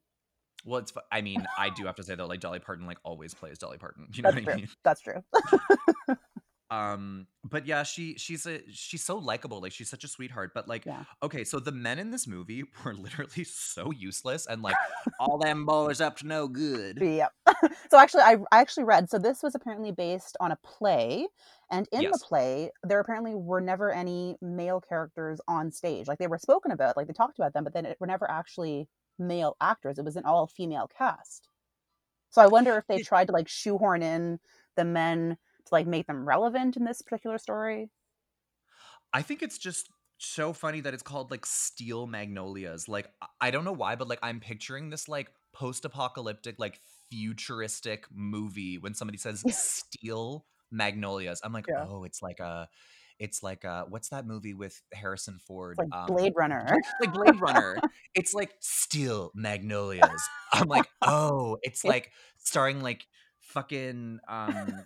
Well, 0.66 0.80
it's. 0.80 0.94
I 1.12 1.22
mean, 1.22 1.46
I 1.58 1.70
do 1.70 1.86
have 1.86 1.96
to 1.96 2.04
say 2.04 2.16
though, 2.16 2.28
like 2.28 2.40
Dolly 2.40 2.60
Parton, 2.60 2.86
like 2.86 3.00
always 3.04 3.34
plays 3.34 3.58
Dolly 3.58 3.78
Parton. 3.78 4.08
You 4.14 4.24
know 4.24 4.32
That's 4.32 4.46
what 4.46 4.54
I 4.54 4.58
mean? 4.58 4.70
That's 4.84 5.02
true. 5.02 5.24
Um, 6.72 7.28
but 7.44 7.68
yeah, 7.68 7.84
she 7.84 8.16
she's 8.18 8.46
a 8.46 8.62
she's 8.72 9.04
so 9.04 9.18
likable. 9.18 9.60
Like 9.60 9.74
she's 9.74 9.90
such 9.90 10.06
a 10.06 10.08
sweetheart. 10.08 10.52
But 10.56 10.70
like, 10.70 10.86
Yeah. 10.86 11.04
okay, 11.22 11.44
so 11.44 11.60
the 11.60 11.74
men 11.74 12.00
in 12.00 12.12
this 12.12 12.26
movie 12.26 12.64
were 12.86 12.94
literally 12.94 13.44
so 13.44 13.92
useless 13.92 14.48
and 14.48 14.62
like 14.62 14.78
all 15.20 15.38
them 15.38 15.66
boys 15.66 16.00
up 16.00 16.16
to 16.20 16.28
no 16.28 16.48
good. 16.48 16.98
Yep. 17.02 17.34
so 17.92 18.00
actually, 18.00 18.22
I, 18.22 18.38
I 18.54 18.62
actually 18.62 18.86
read. 18.86 19.10
So 19.10 19.20
this 19.20 19.44
was 19.44 19.54
apparently 19.54 19.92
based 19.92 20.38
on 20.40 20.54
a 20.54 20.58
play, 20.64 21.28
and 21.70 21.90
in 21.92 22.04
Yes. 22.04 22.14
the 22.22 22.26
play, 22.26 22.72
there 22.84 23.02
apparently 23.02 23.36
were 23.36 23.60
never 23.60 23.92
any 23.92 24.38
male 24.42 24.80
characters 24.80 25.42
on 25.50 25.72
stage. 25.72 26.08
Like 26.08 26.20
they 26.20 26.28
were 26.28 26.40
spoken 26.40 26.72
about, 26.72 26.96
like 26.96 27.08
they 27.08 27.14
talked 27.14 27.38
about 27.38 27.52
them, 27.54 27.66
but 27.66 27.74
then 27.74 27.86
it 27.86 27.98
were 28.00 28.08
never 28.08 28.32
actually 28.32 28.88
male 29.22 29.56
actors. 29.62 29.98
It 29.98 30.06
was 30.06 30.16
an 30.18 30.26
all 30.26 30.48
female 30.48 30.90
cast. 30.98 31.48
So 32.30 32.42
I 32.42 32.48
wonder 32.48 32.78
if 32.78 32.88
they 32.88 33.02
tried 33.02 33.28
to 33.28 33.34
like 33.34 33.48
shoehorn 33.48 34.02
in 34.04 34.40
the 34.76 34.86
men 34.86 35.38
to 35.66 35.74
like 35.74 35.88
make 35.88 36.08
them 36.08 36.28
relevant 36.28 36.78
in 36.78 36.86
this 36.86 37.02
particular 37.02 37.38
story. 37.38 37.90
I 39.14 39.22
think 39.22 39.42
it's 39.42 39.58
just 39.58 39.90
so 40.18 40.54
funny 40.54 40.82
that 40.82 40.94
it's 40.94 41.04
called 41.04 41.32
like 41.32 41.46
Steel 41.46 42.08
Magnolias. 42.08 42.88
Like 42.88 43.10
I- 43.22 43.28
I 43.42 43.52
don't 43.52 43.66
know 43.66 43.72
why, 43.74 43.96
but 43.96 44.08
like 44.08 44.20
I'm 44.22 44.40
picturing 44.40 44.90
this 44.90 45.08
like 45.10 45.32
post-apocalyptic, 45.54 46.56
like 46.60 46.80
futuristic 47.10 48.06
movie 48.14 48.78
when 48.78 48.94
somebody 48.94 49.18
says 49.18 49.44
Steel 49.50 50.46
Magnolias. 50.72 51.42
I'm 51.44 51.52
like, 51.54 51.66
Yeah. 51.68 51.86
oh, 51.90 52.04
it's 52.06 52.22
like 52.22 52.40
a 52.40 52.70
it's 53.22 53.44
like 53.44 53.64
uh 53.64 53.86
what's 53.88 54.10
that 54.10 54.26
movie 54.26 54.54
with 54.56 54.82
Harrison 54.92 55.38
Ford? 55.40 55.78
Like 55.78 55.88
Um, 55.94 56.08
Blade 56.08 56.34
Runner. 56.36 56.66
like 57.00 57.14
Blade 57.14 57.40
Runner. 57.40 57.78
It's 58.16 58.34
like 58.34 58.52
Steel 58.60 59.32
Magnolias. 59.36 60.22
I'm 60.52 60.68
like, 60.68 60.88
oh, 61.02 61.58
it's 61.62 61.86
like 61.86 62.12
starring 62.40 62.82
like 62.82 63.06
fucking 63.40 64.20
um 64.28 64.86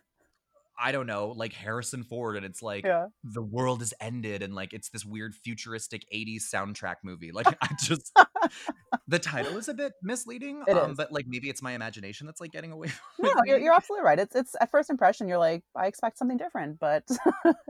I 0.78 0.92
don't 0.92 1.08
know, 1.08 1.30
like 1.30 1.54
Harrison 1.54 2.04
Ford, 2.04 2.36
and 2.38 2.46
it's 2.46 2.62
like 2.62 2.86
Yeah. 2.86 3.08
the 3.24 3.42
world 3.42 3.82
is 3.82 3.94
ended, 4.00 4.42
and 4.44 4.54
like 4.54 4.74
it's 4.74 4.90
this 4.90 5.06
weird 5.06 5.36
futuristic 5.36 6.04
80s 6.14 6.44
soundtrack 6.54 6.96
movie. 7.04 7.32
Like 7.32 7.48
I 7.62 7.70
just 7.82 8.12
the 9.08 9.20
title 9.20 9.58
is 9.58 9.68
a 9.68 9.74
bit 9.74 9.94
misleading. 10.02 10.64
Um, 10.72 10.96
but 10.96 11.12
like 11.12 11.26
maybe 11.28 11.50
it's 11.50 11.62
my 11.62 11.74
imagination 11.74 12.26
that's 12.28 12.42
like 12.42 12.52
getting 12.52 12.72
away 12.72 12.88
No, 13.20 13.32
you're, 13.46 13.60
you're 13.60 13.74
absolutely 13.74 14.06
right. 14.06 14.20
It's 14.20 14.36
it's 14.36 14.56
at 14.60 14.72
first 14.72 14.90
impression, 14.90 15.28
you're 15.28 15.38
like, 15.38 15.64
I 15.76 15.88
expect 15.88 16.18
something 16.18 16.38
different, 16.38 16.80
but 16.80 17.04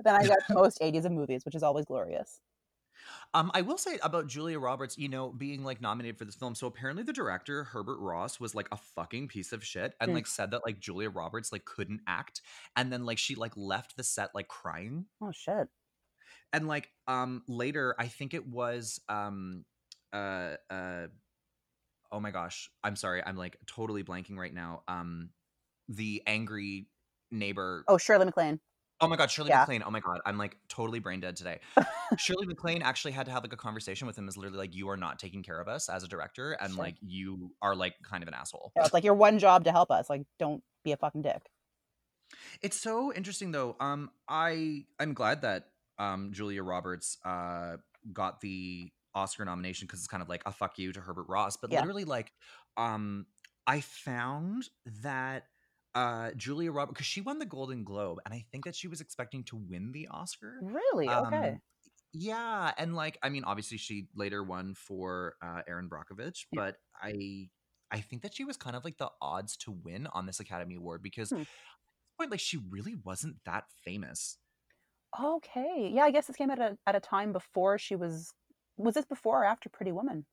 then 0.04 0.16
I 0.16 0.24
get 0.24 0.40
most 0.50 0.80
80s 0.82 1.06
of 1.06 1.12
movies, 1.12 1.46
which 1.46 1.56
is 1.56 1.64
always 1.64 1.86
glorious. 1.86 2.40
Um, 3.36 3.52
I 3.54 3.62
will 3.62 3.78
say 3.78 4.00
about 4.02 4.28
Julia 4.28 4.58
Roberts, 4.58 4.98
you 4.98 5.10
know, 5.10 5.30
being 5.30 5.66
like 5.66 5.82
nominated 5.82 6.18
for 6.18 6.24
this 6.24 6.36
film. 6.36 6.56
So 6.56 6.68
apparently 6.68 7.04
the 7.04 7.12
director, 7.12 7.66
Herbert 7.66 8.00
Ross, 8.00 8.40
was 8.40 8.56
like 8.56 8.70
a 8.72 8.78
fucking 8.78 9.28
piece 9.28 9.52
of 9.52 9.62
shit 9.62 9.94
and 10.00 10.12
Mm. 10.12 10.14
like 10.14 10.26
said 10.28 10.52
that 10.52 10.62
like 10.66 10.80
Julia 10.80 11.10
Roberts 11.10 11.52
like 11.52 11.66
couldn't 11.66 12.00
act. 12.08 12.40
And 12.78 12.94
then 12.94 13.06
like 13.06 13.18
she 13.18 13.36
like 13.36 13.52
left 13.58 13.98
the 13.98 14.04
set 14.06 14.34
like 14.34 14.48
crying. 14.48 15.06
Oh 15.22 15.34
shit. 15.34 15.68
And 16.54 16.70
like 16.70 16.90
um 17.08 17.44
later, 17.50 17.94
I 18.00 18.08
think 18.08 18.34
it 18.34 18.48
was 18.48 19.02
um 19.10 19.66
uh 20.14 20.56
uh 20.70 21.08
oh 22.14 22.22
my 22.22 22.32
gosh, 22.32 22.70
I'm 22.86 22.96
sorry, 22.96 23.22
I'm 23.26 23.36
like 23.36 23.58
totally 23.68 24.04
blanking 24.06 24.38
right 24.38 24.54
now. 24.54 24.84
Um 24.88 25.32
the 25.90 26.24
angry 26.26 26.88
neighbor 27.32 27.84
Oh, 27.90 27.98
Shirley 27.98 28.24
MacLaine. 28.24 28.62
Oh 29.02 29.08
my 29.08 29.16
god, 29.18 29.30
Shirley 29.30 29.50
Yeah. 29.50 29.60
MacLaine. 29.60 29.84
Oh 29.86 29.92
my 29.92 30.00
god, 30.00 30.20
I'm 30.26 30.38
like 30.38 30.58
totally 30.70 31.00
brain 31.00 31.20
dead 31.20 31.36
today. 31.36 31.60
Shirley 32.18 32.46
MacLaine 32.48 32.82
actually 32.82 33.12
had 33.12 33.26
to 33.26 33.32
have 33.32 33.44
like 33.44 33.54
a 33.54 33.58
conversation 33.58 34.08
with 34.08 34.18
him 34.18 34.28
is 34.28 34.38
literally 34.38 34.58
like 34.58 34.74
you 34.74 34.90
are 34.90 34.98
not 34.98 35.20
taking 35.20 35.44
care 35.44 35.60
of 35.60 35.68
us 35.68 35.90
as 35.90 36.04
a 36.04 36.08
director 36.08 36.54
and 36.54 36.74
Sure. 36.74 36.84
like 36.84 36.96
you 37.02 37.52
are 37.62 37.76
like 37.76 37.96
kind 38.04 38.24
of 38.24 38.28
an 38.28 38.34
asshole. 38.34 38.72
Yeah, 38.76 38.84
it's 38.86 38.94
like 38.94 39.04
your 39.04 39.14
one 39.16 39.38
job 39.40 39.66
to 39.66 39.72
help 39.72 39.92
us. 39.92 40.10
Like, 40.10 40.24
don't 40.40 40.64
be 40.84 40.92
a 40.94 40.98
fucking 40.98 41.24
dick. 41.24 41.50
It's 42.62 42.82
so 42.82 43.14
interesting 43.14 43.52
though. 43.52 43.76
Um 43.80 44.12
I 44.30 44.86
I'm 45.00 45.14
glad 45.14 45.42
that 45.42 45.68
um 46.00 46.32
Julia 46.34 46.64
Roberts 46.64 47.18
uh 47.26 47.78
got 48.14 48.42
the 48.42 48.92
Oscar 49.14 49.46
nomination 49.46 49.88
cuz 49.88 50.00
it's 50.00 50.08
kind 50.08 50.24
of 50.24 50.30
like 50.30 50.42
a 50.46 50.52
fuck 50.52 50.78
you 50.80 50.92
to 50.94 51.02
Herbert 51.02 51.28
Ross, 51.28 51.58
but 51.58 51.72
Yeah. 51.72 51.82
literally 51.82 52.06
like 52.06 52.32
um 52.78 53.26
I 53.68 53.82
found 53.82 54.70
that 55.02 55.48
uh 55.96 56.32
Julia 56.34 56.72
Roberts 56.72 56.98
cuz 57.00 57.06
she 57.08 57.22
won 57.22 57.40
the 57.40 57.46
Golden 57.46 57.84
Globe 57.84 58.20
and 58.26 58.34
I 58.34 58.46
think 58.52 58.66
that 58.66 58.76
she 58.76 58.88
was 58.88 59.02
expecting 59.02 59.44
to 59.46 59.56
win 59.58 59.92
the 59.92 60.08
Oscar. 60.10 60.66
Really? 60.66 61.16
Okay. 61.16 61.56
Um, 61.56 61.62
Yeah, 62.14 62.74
and 62.78 62.96
like 62.96 63.18
I 63.24 63.30
mean, 63.30 63.44
obviously 63.46 63.78
she 63.78 64.10
later 64.16 64.44
won 64.44 64.74
for 64.76 65.36
uh, 65.42 65.64
Erin 65.68 65.90
Brockovich, 65.90 66.48
but 66.56 66.78
I 67.02 67.52
I 67.92 68.02
think 68.02 68.24
that 68.24 68.36
she 68.36 68.46
was 68.46 68.58
kind 68.58 68.76
of 68.76 68.86
like 68.86 68.98
the 68.98 69.12
odds 69.22 69.58
to 69.60 69.72
win 69.72 70.08
on 70.10 70.26
this 70.28 70.40
Academy 70.42 70.76
Award 70.78 71.04
because 71.04 71.32
Hmm. 71.32 71.44
point, 72.20 72.32
like 72.32 72.40
she 72.42 72.58
really 72.58 72.96
wasn't 72.96 73.44
that 73.46 73.72
famous. 73.72 74.40
Okay. 75.20 75.90
Yeah, 75.94 76.04
I 76.04 76.12
guess 76.12 76.28
this 76.28 76.36
came 76.36 76.50
at 76.52 76.60
a 76.60 76.78
at 76.86 76.96
a 76.96 77.00
time 77.00 77.32
before 77.32 77.78
she 77.78 77.96
was 77.96 78.34
was 78.78 78.96
this 78.96 79.06
before 79.06 79.42
or 79.44 79.46
after 79.46 79.70
Pretty 79.70 79.92
Woman? 79.92 80.26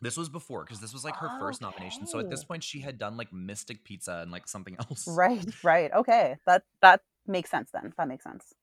This 0.00 0.16
was 0.16 0.28
before 0.28 0.64
because 0.64 0.80
this 0.80 0.92
was 0.92 1.04
like 1.04 1.16
her 1.16 1.28
first 1.40 1.60
nomination. 1.60 2.06
So 2.06 2.20
at 2.20 2.30
this 2.30 2.44
point, 2.44 2.62
she 2.62 2.80
had 2.80 2.98
done 2.98 3.16
like 3.16 3.32
Mystic 3.32 3.82
Pizza 3.82 4.20
and 4.22 4.30
like 4.30 4.46
something 4.46 4.76
else. 4.90 5.06
Right, 5.08 5.44
right. 5.64 5.90
Okay. 5.92 6.36
That 6.46 6.62
that 6.82 7.00
makes 7.26 7.50
sense 7.50 7.70
then. 7.72 7.92
That 7.98 8.06
makes 8.06 8.24
sense. 8.24 8.54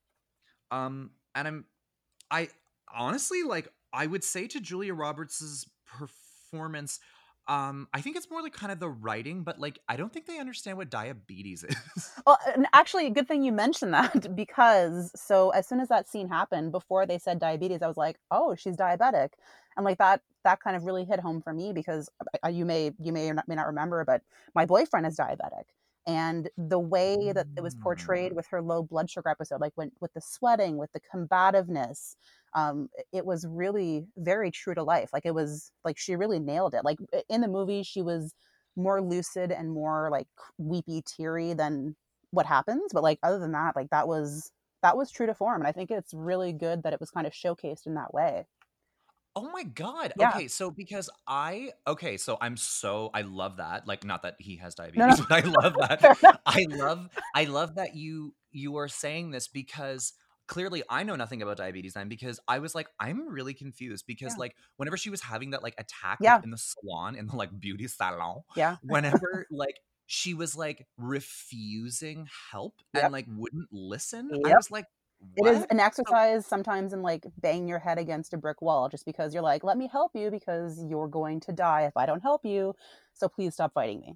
Um, 0.71 1.12
and 1.36 1.48
I'm, 1.48 1.65
I 2.32 2.50
honestly 2.93 3.43
like 3.43 3.67
I 3.91 4.08
would 4.08 4.24
say 4.24 4.48
to 4.48 4.60
Julia 4.60 4.93
Roberts's 4.93 5.69
performance, 5.86 7.00
um, 7.48 7.88
I 7.93 8.02
think 8.02 8.15
it's 8.15 8.30
more 8.30 8.41
like 8.41 8.54
kind 8.54 8.71
of 8.71 8.80
the 8.80 8.89
writing, 8.89 9.43
but 9.43 9.60
like 9.60 9.80
I 9.88 9.98
don't 9.98 10.12
think 10.12 10.26
they 10.26 10.39
understand 10.39 10.78
what 10.78 10.89
diabetes 10.89 11.63
is. 11.95 12.12
Well, 12.26 12.39
and 12.54 12.65
actually, 12.74 13.10
good 13.10 13.28
thing 13.28 13.43
you 13.43 13.52
mentioned 13.52 13.93
that 13.93 14.36
because 14.38 15.12
so 15.15 15.52
as 15.52 15.67
soon 15.67 15.80
as 15.80 15.89
that 15.89 16.08
scene 16.08 16.30
happened, 16.30 16.71
before 16.71 17.06
they 17.06 17.19
said 17.19 17.39
diabetes, 17.39 17.82
I 17.82 17.88
was 17.88 17.98
like, 17.98 18.17
oh, 18.32 18.56
she's 18.56 18.76
diabetic, 18.76 19.30
and 19.78 19.86
like 19.86 19.98
that 20.00 20.21
that 20.45 20.62
kind 20.62 20.77
of 20.77 20.86
really 20.86 21.05
hit 21.05 21.19
home 21.21 21.41
for 21.41 21.53
me 21.53 21.73
because 21.73 22.10
uh, 22.45 22.49
you 22.49 22.65
may 22.65 22.93
you 22.99 23.13
may 23.13 23.29
or 23.29 23.36
not, 23.36 23.47
may 23.49 23.55
not 23.55 23.67
remember, 23.67 24.05
but 24.05 24.23
my 24.55 24.65
boyfriend 24.65 25.08
is 25.08 25.17
diabetic, 25.17 25.65
and 26.08 26.49
the 26.58 26.79
way 26.79 27.34
that 27.34 27.47
it 27.58 27.62
was 27.63 27.75
portrayed 27.75 28.34
Mm. 28.34 28.36
with 28.36 28.47
her 28.47 28.62
low 28.62 28.84
blood 28.84 29.10
sugar 29.10 29.29
episode, 29.29 29.62
like 29.62 29.73
when 29.75 29.91
with 30.01 30.13
the 30.13 30.21
sweating, 30.21 30.77
with 30.77 30.91
the 30.93 31.01
combativeness, 31.12 32.15
um, 32.55 32.89
it 33.12 33.25
was 33.25 33.45
really 33.47 34.05
very 34.17 34.51
true 34.51 34.75
to 34.75 34.84
life. 34.84 35.10
Like 35.13 35.25
it 35.25 35.34
was 35.36 35.71
like 35.84 35.97
she 35.97 36.15
really 36.15 36.39
nailed 36.39 36.73
it. 36.75 36.86
Like 36.86 36.99
in 37.29 37.41
the 37.41 37.47
movie, 37.47 37.84
she 37.84 38.01
was 38.01 38.34
more 38.75 39.01
lucid 39.01 39.51
and 39.51 39.71
more 39.71 40.10
like 40.12 40.27
weepy, 40.58 41.01
teary 41.05 41.53
than 41.53 41.95
what 42.31 42.45
happens 42.45 42.91
but 42.93 43.03
like 43.03 43.17
other 43.23 43.39
than 43.39 43.53
that 43.53 43.75
like 43.77 43.89
that 43.91 44.08
was 44.10 44.51
that 44.81 44.97
was 44.97 45.10
true 45.10 45.25
to 45.25 45.34
form 45.34 45.62
and 45.62 45.67
i 45.67 45.71
think 45.71 45.89
it's 45.89 46.13
really 46.13 46.51
good 46.51 46.84
that 46.84 46.91
it 46.91 46.99
was 46.99 47.10
kind 47.10 47.25
of 47.25 47.31
showcased 47.31 47.86
in 47.86 47.93
that 47.93 48.13
way 48.13 48.45
Oh 49.36 49.50
my 49.52 49.63
god. 49.63 50.13
Yeah. 50.17 50.30
Okay, 50.30 50.48
so 50.48 50.71
because 50.71 51.10
I 51.28 51.71
okay, 51.86 52.17
so 52.17 52.38
I'm 52.39 52.56
so 52.56 53.10
I 53.13 53.21
love 53.21 53.58
that. 53.58 53.88
Like 53.88 54.06
not 54.06 54.24
that 54.24 54.36
he 54.39 54.58
has 54.58 54.78
no 54.78 54.86
diabetes, 54.86 55.19
no 55.19 55.26
but 55.30 55.45
I 55.45 55.48
love 55.48 55.76
fair 56.00 56.12
that. 56.13 56.17
enough 56.21 56.39
I 56.45 56.65
love 56.69 57.10
I 57.34 57.43
love 57.45 57.76
that 57.76 57.95
you 57.95 58.34
you 58.52 58.78
are 58.78 58.88
saying 58.88 59.32
this 59.32 59.48
because 59.48 60.13
clearly 60.48 60.84
I 60.89 61.04
know 61.04 61.15
nothing 61.15 61.41
about 61.41 61.58
diabetes 61.58 61.93
then 61.95 62.08
because 62.08 62.39
I 62.48 62.60
was 62.60 62.76
like 62.76 62.88
I'm 63.00 63.28
really 63.28 63.54
confused 63.54 64.06
because 64.08 64.34
yeah 64.34 64.39
like 64.39 64.56
whenever 64.78 64.95
she 64.95 65.10
was 65.10 65.21
having 65.21 65.52
that 65.52 65.63
like 65.63 65.74
attack 65.78 66.19
like 66.21 66.21
yeah 66.21 66.41
in 66.43 66.52
the 66.52 66.58
salon 66.58 67.15
in 67.15 67.28
the 67.28 67.36
like 67.36 67.50
beauty 67.60 67.88
salon 67.88 68.41
yeah 68.56 68.78
whenever 68.84 69.48
like 69.52 69.80
she 70.08 70.34
was 70.34 70.56
like 70.56 70.86
refusing 70.98 72.28
help 72.52 72.76
and 72.93 73.04
yep 73.04 73.12
like 73.12 73.26
wouldn't 73.28 73.67
listen 73.71 74.30
I 74.45 74.50
yep 74.50 74.58
was 74.58 74.69
like 74.71 74.86
it 75.38 75.45
is 75.45 75.65
an 75.69 75.80
exercise 75.80 76.45
sometimes 76.45 76.93
in 76.93 77.01
like 77.01 77.25
bang 77.41 77.67
your 77.67 77.80
head 77.80 77.97
against 77.97 78.34
a 78.34 78.38
brick 78.38 78.62
wall 78.62 78.89
just 78.89 79.06
because 79.06 79.34
you're 79.34 79.43
like 79.43 79.63
let 79.63 79.78
me 79.78 79.89
help 79.91 80.12
you 80.15 80.30
because 80.32 80.84
you're 80.88 81.08
going 81.08 81.39
to 81.39 81.51
die 81.51 81.84
if 81.84 81.95
i 81.97 82.06
don't 82.06 82.21
help 82.21 82.45
you 82.45 82.73
so 83.13 83.28
please 83.28 83.54
stop 83.54 83.73
fighting 83.73 83.99
me 83.99 84.15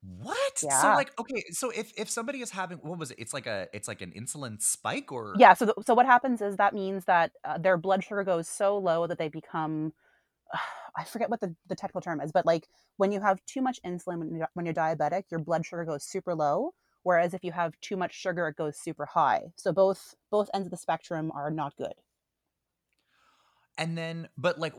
What? 0.00 0.58
So 0.58 0.88
like 0.94 1.12
okay, 1.18 1.44
so 1.50 1.70
if 1.70 1.92
if 1.96 2.08
somebody 2.08 2.40
is 2.40 2.50
having 2.50 2.78
what 2.78 2.98
was 2.98 3.10
it? 3.10 3.18
It's 3.18 3.34
like 3.34 3.46
a 3.46 3.66
it's 3.72 3.88
like 3.88 4.00
an 4.00 4.12
insulin 4.12 4.62
spike 4.62 5.10
or 5.10 5.34
yeah 5.36 5.54
so 5.54 5.66
th- 5.66 5.86
so 5.86 5.94
what 5.94 6.06
happens 6.06 6.40
is 6.40 6.56
that 6.56 6.72
means 6.72 7.04
that 7.06 7.32
uh, 7.44 7.58
their 7.58 7.76
blood 7.76 8.04
sugar 8.04 8.22
goes 8.22 8.48
so 8.48 8.78
low 8.78 9.08
that 9.08 9.18
they 9.18 9.28
become 9.28 9.92
I 10.96 11.04
forget 11.04 11.30
what 11.30 11.40
the, 11.40 11.54
the 11.68 11.76
technical 11.76 12.00
term 12.00 12.20
is, 12.20 12.32
but 12.32 12.46
like 12.46 12.68
when 12.96 13.12
you 13.12 13.20
have 13.20 13.44
too 13.46 13.60
much 13.60 13.80
insulin 13.84 14.18
when 14.18 14.36
you're, 14.36 14.48
when 14.54 14.66
you're 14.66 14.74
diabetic, 14.74 15.24
your 15.30 15.40
blood 15.40 15.64
sugar 15.64 15.84
goes 15.84 16.04
super 16.04 16.34
low. 16.34 16.72
Whereas 17.08 17.32
if 17.32 17.42
you 17.42 17.52
have 17.52 17.72
too 17.80 17.96
much 17.96 18.12
sugar, 18.12 18.48
it 18.48 18.56
goes 18.56 18.76
super 18.76 19.06
high. 19.06 19.52
So 19.56 19.72
both 19.72 20.14
both 20.30 20.50
ends 20.52 20.66
of 20.66 20.70
the 20.70 20.76
spectrum 20.76 21.32
are 21.34 21.50
not 21.50 21.74
good. 21.76 21.94
and 23.78 23.96
then 23.96 24.28
but 24.36 24.58
like 24.58 24.74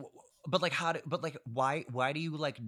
but 0.46 0.62
like 0.62 0.74
how 0.74 0.94
do 0.94 1.00
but 1.06 1.24
like 1.24 1.38
why 1.52 1.86
why 1.92 2.14
do 2.14 2.20
you 2.20 2.38
like 2.38 2.60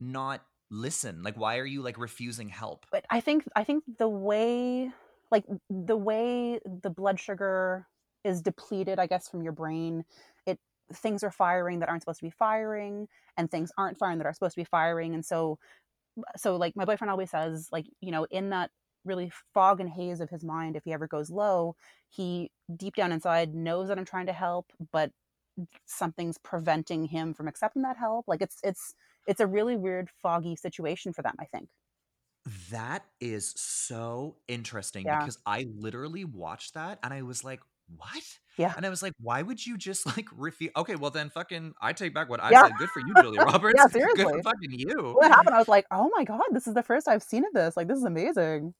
not 0.00 0.40
listen? 0.70 1.22
Like 1.22 1.36
why 1.36 1.58
are 1.58 1.66
you 1.66 1.82
like 1.82 1.98
refusing 1.98 2.48
help? 2.48 2.86
But 2.90 3.04
I 3.10 3.20
think 3.20 3.44
I 3.54 3.64
think 3.64 3.84
the 3.98 4.08
way 4.08 4.90
like 5.30 5.44
the 5.70 5.96
way 5.96 6.60
the 6.64 6.90
blood 6.90 7.20
sugar 7.20 7.86
is 8.24 8.40
depleted, 8.40 8.98
I 8.98 9.06
guess, 9.06 9.28
from 9.28 9.42
your 9.42 9.52
brain, 9.52 10.04
it 10.46 10.58
things 10.92 11.22
are 11.22 11.30
firing 11.30 11.80
that 11.80 11.88
aren't 11.88 12.02
supposed 12.02 12.20
to 12.20 12.26
be 12.26 12.30
firing, 12.30 13.08
and 13.36 13.50
things 13.50 13.70
aren't 13.76 13.98
firing 13.98 14.18
that 14.18 14.26
are 14.26 14.32
supposed 14.32 14.54
to 14.54 14.60
be 14.60 14.64
firing. 14.64 15.14
And 15.14 15.24
so 15.24 15.58
so 16.36 16.56
like 16.56 16.76
my 16.76 16.84
boyfriend 16.84 17.10
always 17.10 17.30
says, 17.30 17.68
like, 17.72 17.86
you 18.00 18.12
know, 18.12 18.26
in 18.30 18.50
that 18.50 18.70
really 19.04 19.30
fog 19.52 19.80
and 19.80 19.88
haze 19.90 20.20
of 20.20 20.30
his 20.30 20.44
mind, 20.44 20.76
if 20.76 20.84
he 20.84 20.92
ever 20.92 21.06
goes 21.06 21.30
low, 21.30 21.76
he 22.10 22.50
deep 22.76 22.94
down 22.96 23.12
inside 23.12 23.54
knows 23.54 23.88
that 23.88 23.98
I'm 23.98 24.04
trying 24.04 24.26
to 24.26 24.32
help, 24.32 24.66
but 24.92 25.10
something's 25.86 26.38
preventing 26.38 27.04
him 27.06 27.34
from 27.34 27.48
accepting 27.48 27.82
that 27.82 27.96
help. 27.96 28.26
Like 28.28 28.42
it's 28.42 28.58
it's 28.64 28.94
it's 29.26 29.40
a 29.40 29.46
really 29.46 29.76
weird 29.76 30.10
foggy 30.22 30.56
situation 30.56 31.12
for 31.12 31.22
them, 31.22 31.34
I 31.38 31.44
think. 31.46 31.68
That 32.70 33.04
is 33.20 33.52
so 33.56 34.36
interesting 34.48 35.06
Yeah. 35.06 35.18
because 35.18 35.38
I 35.46 35.66
literally 35.76 36.24
watched 36.24 36.74
that 36.74 36.98
and 37.02 37.14
I 37.14 37.22
was 37.22 37.42
like, 37.42 37.60
what? 37.96 38.22
Yeah. 38.58 38.72
And 38.76 38.84
I 38.84 38.90
was 38.90 39.02
like, 39.02 39.14
why 39.20 39.40
would 39.42 39.64
you 39.64 39.78
just 39.78 40.04
like 40.16 40.26
refuse? 40.36 40.70
Okay, 40.76 40.96
well 40.96 41.10
then 41.10 41.30
fucking 41.30 41.72
I 41.80 41.92
take 41.94 42.12
back 42.14 42.28
what 42.28 42.42
I 42.42 42.50
Yeah. 42.50 42.64
said. 42.64 42.76
Good 42.76 42.90
for 42.90 43.00
you, 43.00 43.14
Julia 43.14 43.40
Roberts. 43.44 43.74
yeah, 43.76 43.86
Good 44.14 44.28
for 44.28 44.38
seriously. 44.38 44.42
fucking 44.42 44.72
you. 44.72 45.12
What 45.14 45.30
happened, 45.30 45.54
I 45.54 45.58
was 45.58 45.68
like, 45.68 45.86
"Oh 45.90 46.10
my 46.14 46.24
god, 46.24 46.42
this 46.52 46.66
is 46.66 46.74
the 46.74 46.82
first 46.82 47.08
I've 47.08 47.22
seen 47.22 47.44
of 47.46 47.52
this. 47.54 47.76
Like, 47.76 47.88
this 47.88 47.98
is 47.98 48.04
amazing." 48.04 48.74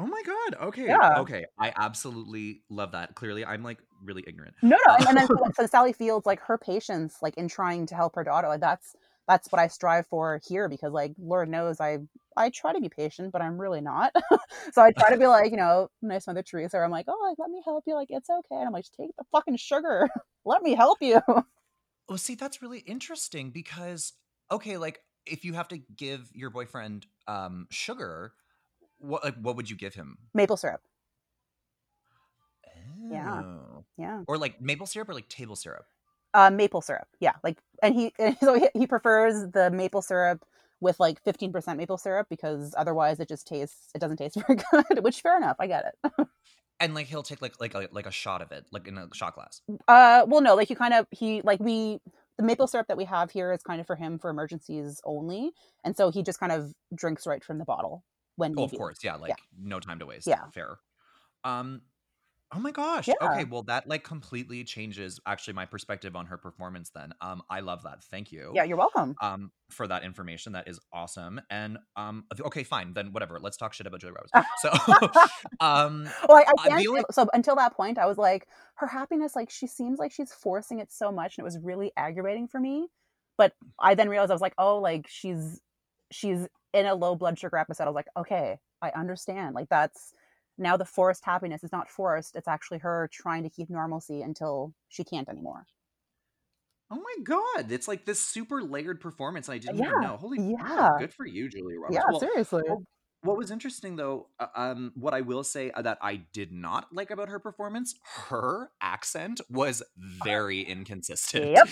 Oh 0.00 0.06
my 0.06 0.22
god. 0.24 0.68
Okay. 0.68 0.86
Yeah. 0.86 1.18
Okay. 1.18 1.44
I 1.58 1.74
absolutely 1.76 2.62
love 2.70 2.92
that. 2.92 3.14
Clearly, 3.14 3.44
I'm 3.44 3.62
like 3.62 3.78
really 4.02 4.24
ignorant. 4.26 4.54
No, 4.62 4.78
no, 4.88 4.94
and, 4.94 5.08
and 5.08 5.16
then 5.18 5.26
so, 5.26 5.36
so 5.54 5.66
Sally 5.66 5.92
Fields, 5.92 6.24
like 6.24 6.40
her 6.40 6.56
patience, 6.56 7.18
like 7.20 7.36
in 7.36 7.48
trying 7.48 7.84
to 7.86 7.94
help 7.94 8.14
her 8.14 8.24
daughter, 8.24 8.48
like 8.48 8.60
that's 8.60 8.96
that's 9.28 9.52
what 9.52 9.60
I 9.60 9.68
strive 9.68 10.06
for 10.06 10.40
here 10.48 10.68
because, 10.68 10.92
like, 10.92 11.12
Lord 11.18 11.50
knows 11.50 11.80
I 11.80 11.98
I 12.34 12.48
try 12.48 12.72
to 12.72 12.80
be 12.80 12.88
patient, 12.88 13.30
but 13.30 13.42
I'm 13.42 13.60
really 13.60 13.82
not. 13.82 14.12
so 14.72 14.82
I 14.82 14.90
try 14.92 15.10
to 15.10 15.18
be 15.18 15.26
like, 15.26 15.50
you 15.50 15.58
know, 15.58 15.88
nice 16.00 16.26
Mother 16.26 16.42
Teresa. 16.42 16.78
I'm 16.78 16.90
like, 16.90 17.04
oh, 17.06 17.26
like 17.28 17.38
let 17.38 17.50
me 17.50 17.60
help 17.62 17.84
you. 17.86 17.94
Like 17.94 18.08
it's 18.10 18.30
okay. 18.30 18.56
And 18.56 18.66
I'm 18.66 18.72
like, 18.72 18.84
just 18.84 18.94
take 18.94 19.10
the 19.18 19.24
fucking 19.32 19.56
sugar. 19.56 20.08
let 20.46 20.62
me 20.62 20.74
help 20.74 20.98
you. 21.02 21.20
well, 22.08 22.18
see, 22.18 22.36
that's 22.36 22.62
really 22.62 22.78
interesting 22.80 23.50
because 23.50 24.14
okay, 24.50 24.78
like 24.78 25.00
if 25.26 25.44
you 25.44 25.52
have 25.52 25.68
to 25.68 25.78
give 25.94 26.30
your 26.32 26.48
boyfriend 26.48 27.06
um 27.28 27.66
sugar, 27.70 28.32
what 29.00 29.24
like 29.24 29.36
what 29.40 29.56
would 29.56 29.68
you 29.68 29.76
give 29.76 29.94
him? 29.94 30.16
Maple 30.34 30.56
syrup. 30.56 30.80
Yeah, 33.10 33.42
Oh. 33.42 33.84
yeah. 33.96 34.22
Or 34.28 34.38
like 34.38 34.60
maple 34.60 34.86
syrup 34.86 35.08
or 35.08 35.14
like 35.14 35.28
table 35.28 35.56
syrup. 35.56 35.86
Uh, 36.32 36.50
maple 36.50 36.80
syrup. 36.80 37.08
Yeah, 37.18 37.32
like, 37.42 37.58
and 37.82 37.94
he 37.94 38.12
and 38.18 38.36
so 38.40 38.54
he, 38.54 38.68
he 38.74 38.86
prefers 38.86 39.48
the 39.50 39.70
maple 39.70 40.02
syrup 40.02 40.44
with 40.80 40.98
like 41.00 41.22
15% 41.24 41.76
maple 41.76 41.98
syrup 41.98 42.26
because 42.30 42.74
otherwise 42.78 43.20
it 43.20 43.28
just 43.28 43.46
tastes 43.46 43.88
it 43.94 43.98
doesn't 44.00 44.16
taste 44.16 44.36
very 44.46 44.58
good. 44.70 45.02
Which 45.04 45.20
fair 45.22 45.36
enough, 45.36 45.56
I 45.58 45.66
get 45.66 45.94
it. 46.04 46.26
And 46.78 46.94
like 46.94 47.06
he'll 47.06 47.22
take 47.22 47.42
like 47.42 47.60
like 47.60 47.74
a, 47.74 47.88
like 47.90 48.06
a 48.06 48.10
shot 48.12 48.42
of 48.42 48.52
it, 48.52 48.66
like 48.70 48.86
in 48.86 48.96
a 48.96 49.08
shot 49.12 49.34
glass. 49.34 49.60
Uh, 49.88 50.24
well, 50.26 50.40
no, 50.40 50.54
like 50.54 50.70
you 50.70 50.76
kind 50.76 50.94
of 50.94 51.06
he 51.10 51.42
like 51.42 51.60
we 51.60 51.98
the 52.38 52.44
maple 52.44 52.66
syrup 52.66 52.86
that 52.88 52.96
we 52.96 53.04
have 53.04 53.30
here 53.30 53.52
is 53.52 53.62
kind 53.62 53.80
of 53.80 53.86
for 53.86 53.96
him 53.96 54.18
for 54.18 54.30
emergencies 54.30 55.00
only, 55.04 55.50
and 55.84 55.96
so 55.96 56.10
he 56.10 56.22
just 56.22 56.38
kind 56.40 56.52
of 56.52 56.72
drinks 56.94 57.26
right 57.26 57.42
from 57.44 57.58
the 57.58 57.64
bottle 57.66 58.04
when 58.40 58.54
Oh, 58.58 58.64
of 58.64 58.72
course, 58.72 58.98
yeah, 59.04 59.14
Yeah, 59.14 59.18
like 59.22 59.38
no 59.58 59.78
time 59.80 59.98
to 60.00 60.06
waste. 60.06 60.26
yeah, 60.26 60.46
Fair. 60.52 60.78
Um 61.44 61.82
oh 62.52 62.58
my 62.58 62.72
gosh. 62.72 63.06
yeah, 63.06 63.14
Okay, 63.22 63.44
well 63.44 63.62
that 63.64 63.88
like 63.88 64.02
completely 64.02 64.64
changes 64.64 65.20
actually 65.24 65.54
my 65.54 65.66
perspective 65.66 66.16
on 66.16 66.26
her 66.26 66.36
performance 66.36 66.90
then. 66.90 67.12
Um 67.20 67.42
I 67.48 67.60
love 67.60 67.84
that. 67.84 68.02
Thank 68.10 68.32
you. 68.32 68.50
yeah. 68.54 68.64
You're 68.64 68.76
welcome. 68.76 69.14
Um 69.22 69.52
for 69.70 69.86
that 69.86 70.02
information. 70.02 70.52
That 70.54 70.66
is 70.68 70.80
awesome. 70.92 71.40
And 71.48 71.78
um 71.96 72.24
okay, 72.40 72.64
fine. 72.64 72.92
Then 72.92 73.12
whatever. 73.12 73.38
Let's 73.38 73.56
talk 73.56 73.72
shit 73.72 73.86
about 73.86 74.00
Julia 74.00 74.14
Roberts. 74.16 74.48
So 74.62 74.70
um 75.60 76.08
well, 76.28 76.38
I, 76.38 76.42
I 76.42 76.52
I 76.58 76.68
can't. 76.68 76.88
only 76.88 77.02
So 77.12 77.28
until 77.32 77.56
that 77.56 77.74
point, 77.76 77.98
I 77.98 78.06
was 78.06 78.18
like, 78.18 78.48
her 78.76 78.86
happiness, 78.88 79.36
like 79.36 79.50
she 79.50 79.66
seems 79.66 79.98
like 79.98 80.10
she's 80.12 80.32
forcing 80.32 80.80
it 80.80 80.90
so 80.90 81.12
much, 81.12 81.36
and 81.38 81.42
it 81.44 81.44
was 81.44 81.58
really 81.62 81.92
aggravating 81.96 82.48
for 82.48 82.58
me. 82.58 82.88
But 83.38 83.52
I 83.78 83.94
then 83.94 84.08
realized 84.08 84.30
I 84.30 84.34
was 84.34 84.40
like, 84.42 84.54
oh, 84.58 84.78
like 84.78 85.06
she's 85.08 85.60
she's 86.10 86.46
in 86.72 86.86
a 86.86 86.94
low 86.94 87.14
blood 87.14 87.38
sugar 87.38 87.56
episode. 87.56 87.84
I 87.84 87.86
was 87.88 87.94
like, 87.94 88.08
okay, 88.16 88.58
I 88.82 88.90
understand. 88.90 89.54
Like 89.54 89.68
that's 89.68 90.12
now 90.58 90.76
the 90.76 90.84
forced 90.84 91.24
happiness 91.24 91.64
is 91.64 91.72
not 91.72 91.88
forced. 91.90 92.36
It's 92.36 92.48
actually 92.48 92.78
her 92.78 93.08
trying 93.12 93.42
to 93.44 93.50
keep 93.50 93.70
normalcy 93.70 94.22
until 94.22 94.74
she 94.88 95.04
can't 95.04 95.28
anymore. 95.28 95.66
Oh 96.92 96.96
my 96.96 97.22
god, 97.22 97.70
it's 97.70 97.86
like 97.86 98.04
this 98.04 98.20
super 98.20 98.62
layered 98.62 99.00
performance 99.00 99.48
I 99.48 99.58
didn't 99.58 99.76
even 99.78 100.00
know. 100.00 100.16
Holy 100.16 100.38
yeah, 100.58 100.90
Good 100.98 101.14
for 101.14 101.24
you, 101.24 101.48
Julia 101.48 101.78
Roberts. 101.78 101.94
yeah. 101.94 102.02
Well, 102.10 102.20
Seriously. 102.20 102.62
well, 102.66 102.82
What 103.22 103.36
was 103.36 103.50
interesting 103.50 103.96
though, 103.96 104.28
uh, 104.38 104.46
um, 104.54 104.92
what 104.94 105.12
I 105.12 105.20
will 105.20 105.44
say 105.44 105.70
uh, 105.70 105.82
that 105.82 105.98
I 106.00 106.22
did 106.32 106.52
not 106.52 106.86
like 106.90 107.10
about 107.10 107.28
her 107.28 107.38
performance, 107.38 107.94
her 108.28 108.70
accent 108.80 109.42
was 109.50 109.82
very 110.24 110.62
inconsistent. 110.62 111.50
Yep. 111.50 111.68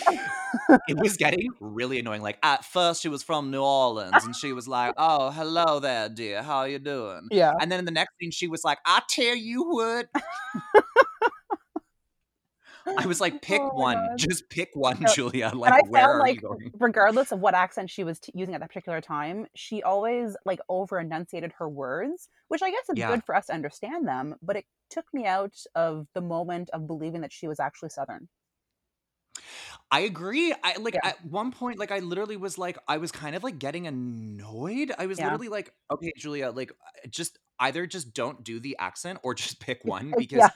it 0.88 0.99
was 0.99 1.16
getting 1.16 1.49
really 1.61 2.01
annoying. 2.01 2.20
Like 2.20 2.38
at 2.42 2.66
first 2.66 3.01
she 3.01 3.09
was 3.09 3.22
from 3.22 3.51
New 3.51 3.62
Orleans 3.62 4.24
and 4.24 4.36
she 4.36 4.53
was 4.53 4.68
like, 4.68 4.94
"Oh, 4.99 5.30
hello 5.30 5.80
there, 5.80 6.11
dear. 6.11 6.42
How 6.42 6.64
you 6.64 6.78
doing?" 6.78 7.28
yeah. 7.30 7.53
And 7.59 7.72
then 7.72 7.78
in 7.78 7.84
the 7.86 7.92
next 7.92 8.12
scene 8.20 8.30
she 8.30 8.46
was 8.46 8.62
like, 8.62 8.78
"I 8.84 9.01
tell 9.09 9.34
you 9.34 9.64
what." 9.64 10.09
I 12.97 13.07
was 13.07 13.20
like, 13.20 13.43
"Pick 13.43 13.61
Oh 13.61 13.70
one. 13.74 13.97
God. 13.97 14.18
Just 14.18 14.49
pick 14.49 14.70
one, 14.74 15.01
No, 15.01 15.12
Julia. 15.12 15.53
Like, 15.55 15.72
I 15.72 15.80
where 15.89 16.03
found 16.03 16.14
are 16.14 16.18
like 16.20 16.36
you 16.36 16.41
going?" 16.41 16.70
regardless 16.78 17.32
of 17.32 17.41
what 17.41 17.55
accent 17.55 17.91
she 17.91 18.05
was 18.05 18.18
t- 18.20 18.32
using 18.34 18.55
at 18.55 18.61
that 18.61 18.68
particular 18.68 19.01
time 19.01 19.47
she 19.55 19.82
always 19.82 20.36
like 20.45 20.61
over 20.68 20.99
enunciated 20.99 21.53
her 21.59 21.68
words 21.68 22.28
which 22.49 22.62
i 22.62 22.70
guess 22.70 22.89
is 22.89 22.97
Yeah. 22.97 23.09
good 23.09 23.24
for 23.24 23.34
us 23.34 23.47
to 23.47 23.55
understand 23.55 24.07
them 24.07 24.36
but 24.43 24.57
it 24.57 24.64
took 24.91 25.05
me 25.12 25.26
out 25.26 25.55
of 25.74 26.07
the 26.14 26.20
moment 26.20 26.70
of 26.70 26.86
believing 26.86 27.20
that 27.22 27.32
she 27.32 27.49
was 27.49 27.61
actually 27.61 27.91
southern 27.91 28.28
I 29.91 30.01
agree. 30.01 30.53
I 30.62 30.76
like 30.78 30.95
Yeah. 30.95 31.11
at 31.11 31.24
one 31.24 31.51
point, 31.53 31.78
like 31.78 31.91
I 31.91 32.01
literally 32.01 32.36
was 32.36 32.59
like, 32.59 32.76
I 32.86 32.99
was 32.99 33.11
kind 33.11 33.34
of 33.34 33.43
like 33.43 33.59
getting 33.59 33.86
annoyed. 33.86 34.93
I 34.99 35.07
was 35.07 35.18
Yeah. 35.18 35.24
literally 35.26 35.49
like, 35.49 35.72
okay, 35.91 36.12
Julia, 36.16 36.51
like 36.51 36.72
just 37.09 37.39
either 37.59 37.86
just 37.86 38.12
don't 38.12 38.45
do 38.45 38.61
the 38.61 38.76
accent 38.78 39.18
or 39.22 39.34
just 39.34 39.61
pick 39.61 39.80
one 39.84 40.12
because 40.18 40.39
yeah 40.39 40.49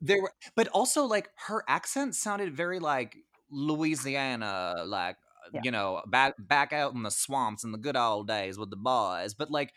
there 0.00 0.22
were, 0.22 0.32
but 0.56 0.68
also 0.68 1.04
like 1.04 1.28
her 1.46 1.62
accent 1.68 2.14
sounded 2.14 2.54
very 2.54 2.78
like 2.78 3.16
Louisiana, 3.50 4.84
like 4.86 5.16
uh, 5.46 5.50
Yeah. 5.52 5.62
you 5.62 5.70
know, 5.70 6.02
back 6.06 6.34
back 6.38 6.72
out 6.72 6.94
in 6.94 7.02
the 7.02 7.10
swamps 7.10 7.64
in 7.64 7.72
the 7.72 7.78
good 7.78 7.96
old 7.96 8.28
days 8.28 8.58
with 8.58 8.70
the 8.70 8.76
boys. 8.76 9.34
But 9.34 9.50
like 9.50 9.72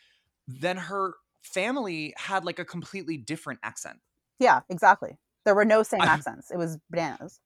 then 0.47 0.77
her 0.77 1.15
family 1.43 2.13
had 2.17 2.45
like 2.45 2.59
a 2.59 2.65
completely 2.65 3.17
different 3.17 3.59
accent. 3.63 3.99
yeah 4.39 4.61
exactly 4.69 5.17
there 5.45 5.55
were 5.55 5.65
no 5.65 5.83
same 5.83 6.05
I- 6.05 6.07
accents 6.07 6.51
it 6.51 6.57
was 6.57 6.77
bananas 6.89 7.39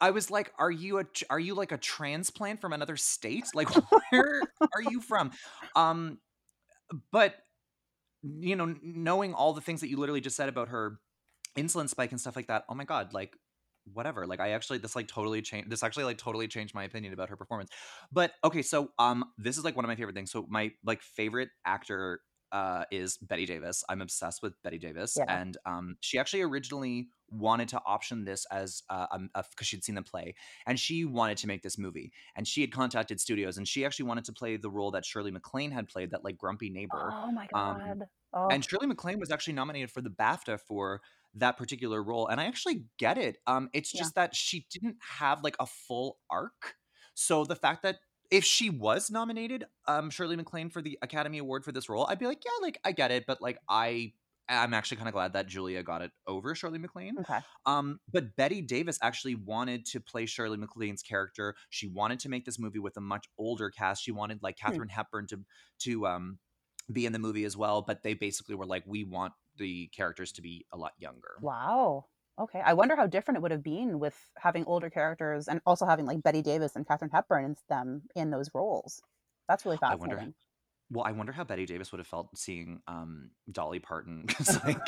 I 0.00 0.10
was 0.10 0.30
like, 0.30 0.52
"Are 0.58 0.70
you 0.70 0.98
a 0.98 1.04
are 1.30 1.38
you 1.38 1.54
like 1.54 1.72
a 1.72 1.78
transplant 1.78 2.60
from 2.60 2.72
another 2.72 2.96
state? 2.96 3.54
Like, 3.54 3.68
where 4.10 4.42
are 4.74 4.82
you 4.82 5.00
from?" 5.00 5.32
Um, 5.76 6.20
but 7.12 7.36
you 8.22 8.56
know, 8.56 8.76
knowing 8.82 9.34
all 9.34 9.52
the 9.54 9.60
things 9.60 9.80
that 9.82 9.88
you 9.88 9.98
literally 9.98 10.20
just 10.22 10.36
said 10.36 10.48
about 10.48 10.68
her 10.68 11.00
insulin 11.56 11.88
spike 11.88 12.10
and 12.12 12.20
stuff 12.20 12.36
like 12.36 12.48
that, 12.48 12.64
oh 12.68 12.74
my 12.74 12.84
god, 12.84 13.12
like 13.12 13.36
whatever. 13.92 14.26
Like, 14.26 14.40
I 14.40 14.50
actually 14.50 14.78
this 14.78 14.96
like 14.96 15.08
totally 15.08 15.42
changed. 15.42 15.70
This 15.70 15.82
actually 15.82 16.04
like 16.04 16.18
totally 16.18 16.48
changed 16.48 16.74
my 16.74 16.84
opinion 16.84 17.12
about 17.12 17.28
her 17.30 17.36
performance. 17.36 17.70
But 18.10 18.32
okay, 18.44 18.62
so 18.62 18.90
um, 18.98 19.24
this 19.38 19.58
is 19.58 19.64
like 19.64 19.76
one 19.76 19.84
of 19.84 19.88
my 19.88 19.96
favorite 19.96 20.14
things. 20.14 20.30
So 20.30 20.46
my 20.48 20.72
like 20.84 21.02
favorite 21.02 21.48
actor 21.64 22.20
uh 22.52 22.84
is 22.90 23.16
Bette 23.16 23.46
Davis. 23.46 23.82
I'm 23.88 24.02
obsessed 24.02 24.42
with 24.42 24.52
Bette 24.62 24.78
Davis, 24.78 25.16
Yeah. 25.16 25.24
and 25.28 25.56
um, 25.64 25.96
she 26.00 26.18
actually 26.18 26.42
originally 26.42 27.08
wanted 27.30 27.68
to 27.68 27.80
option 27.86 28.24
this 28.26 28.44
as 28.52 28.82
uh, 28.90 29.06
um 29.10 29.30
because 29.34 29.66
she'd 29.66 29.82
seen 29.82 29.94
the 29.94 30.02
play 30.02 30.34
and 30.66 30.78
she 30.78 31.06
wanted 31.06 31.38
to 31.38 31.46
make 31.46 31.62
this 31.62 31.78
movie 31.78 32.12
and 32.36 32.46
she 32.46 32.60
had 32.60 32.70
contacted 32.70 33.18
studios 33.18 33.56
and 33.56 33.66
she 33.66 33.86
actually 33.86 34.04
wanted 34.04 34.26
to 34.26 34.34
play 34.34 34.58
the 34.58 34.68
role 34.68 34.90
that 34.90 35.02
Shirley 35.06 35.30
MacLaine 35.30 35.70
had 35.70 35.88
played 35.88 36.10
that 36.10 36.24
like 36.24 36.36
grumpy 36.36 36.68
neighbor 36.68 37.10
oh 37.10 37.32
my 37.32 37.48
um, 37.54 37.78
god 37.78 38.02
oh 38.34 38.48
and 38.48 38.62
Shirley 38.62 38.86
MacLaine 38.86 39.18
was 39.18 39.30
actually 39.30 39.54
nominated 39.54 39.90
for 39.90 40.02
the 40.02 40.10
BAFTA 40.10 40.60
for 40.60 41.00
that 41.34 41.56
particular 41.56 42.02
role 42.02 42.26
and 42.26 42.40
I 42.40 42.44
actually 42.44 42.84
get 42.98 43.18
it 43.18 43.38
um 43.46 43.70
it's 43.72 43.94
Yeah. 43.94 44.00
just 44.00 44.14
that 44.16 44.34
she 44.34 44.66
didn't 44.70 44.96
have 45.18 45.42
like 45.42 45.56
a 45.60 45.66
full 45.66 46.18
arc 46.30 46.74
so 47.14 47.44
the 47.44 47.56
fact 47.56 47.82
that 47.82 47.98
if 48.30 48.44
she 48.44 48.70
was 48.70 49.10
nominated 49.10 49.64
um 49.86 50.10
Shirley 50.10 50.36
MacLaine 50.36 50.70
for 50.70 50.82
the 50.82 50.98
Academy 51.02 51.38
Award 51.38 51.64
for 51.64 51.72
this 51.72 51.88
role 51.88 52.06
I'd 52.08 52.18
be 52.18 52.26
like 52.26 52.42
yeah 52.44 52.50
like 52.62 52.78
I 52.84 52.92
get 52.92 53.10
it 53.10 53.24
but 53.26 53.40
like 53.40 53.58
I 53.68 54.12
I'm 54.48 54.74
actually 54.74 54.96
kind 54.98 55.08
of 55.08 55.14
glad 55.14 55.32
that 55.34 55.46
Julia 55.46 55.82
got 55.82 56.02
it 56.02 56.10
over 56.26 56.54
Shirley 56.54 56.78
MacLaine 56.78 57.18
okay 57.20 57.40
um, 57.64 58.00
but 58.12 58.36
Bette 58.36 58.60
Davis 58.62 58.98
actually 59.00 59.36
wanted 59.36 59.86
to 59.86 60.00
play 60.00 60.26
Shirley 60.26 60.56
MacLaine's 60.58 61.02
character. 61.02 61.54
She 61.70 61.86
wanted 61.86 62.18
to 62.20 62.28
make 62.28 62.44
this 62.44 62.58
movie 62.58 62.80
with 62.80 62.96
a 62.96 63.00
much 63.00 63.26
older 63.38 63.70
cast. 63.70 64.02
She 64.02 64.10
wanted 64.12 64.42
like 64.42 64.58
Hmm. 64.60 64.82
Hepburn 64.88 65.26
to 65.28 65.40
to 65.80 66.06
um 66.06 66.38
be 66.92 67.06
in 67.06 67.12
the 67.12 67.18
movie 67.18 67.44
as 67.44 67.56
well. 67.56 67.82
But 67.82 68.02
they 68.02 68.14
basically 68.14 68.54
were 68.56 68.66
like, 68.66 68.82
we 68.86 69.04
want 69.04 69.32
the 69.58 69.88
characters 69.88 70.32
to 70.32 70.42
be 70.42 70.64
a 70.72 70.76
lot 70.76 70.92
younger. 70.98 71.34
wow 71.40 72.04
okay 72.38 72.62
i 72.64 72.72
wonder 72.72 72.96
how 72.96 73.06
different 73.06 73.36
it 73.36 73.42
would 73.42 73.50
have 73.50 73.62
been 73.62 73.98
with 73.98 74.16
having 74.38 74.64
older 74.64 74.88
characters 74.88 75.48
and 75.48 75.60
also 75.66 75.84
having 75.86 76.06
like 76.06 76.22
bette 76.22 76.40
davis 76.42 76.74
and 76.76 76.88
katharine 76.88 77.10
hepburn 77.12 77.44
and 77.44 77.56
them 77.68 78.02
in 78.16 78.30
those 78.30 78.48
roles 78.54 79.02
that's 79.48 79.64
really 79.66 79.78
I 79.82 79.94
wonder- 79.96 80.16
fascinating 80.16 80.34
Well, 80.90 81.04
I 81.04 81.12
wonder 81.12 81.32
how 81.32 81.44
Bette 81.44 81.64
Davis 81.66 81.90
would 81.92 82.00
have 82.00 82.06
felt 82.06 82.28
seeing 82.36 82.80
um 82.86 83.30
Dolly 83.50 83.78
Parton 83.80 84.24
because 84.26 84.62
like 84.64 84.86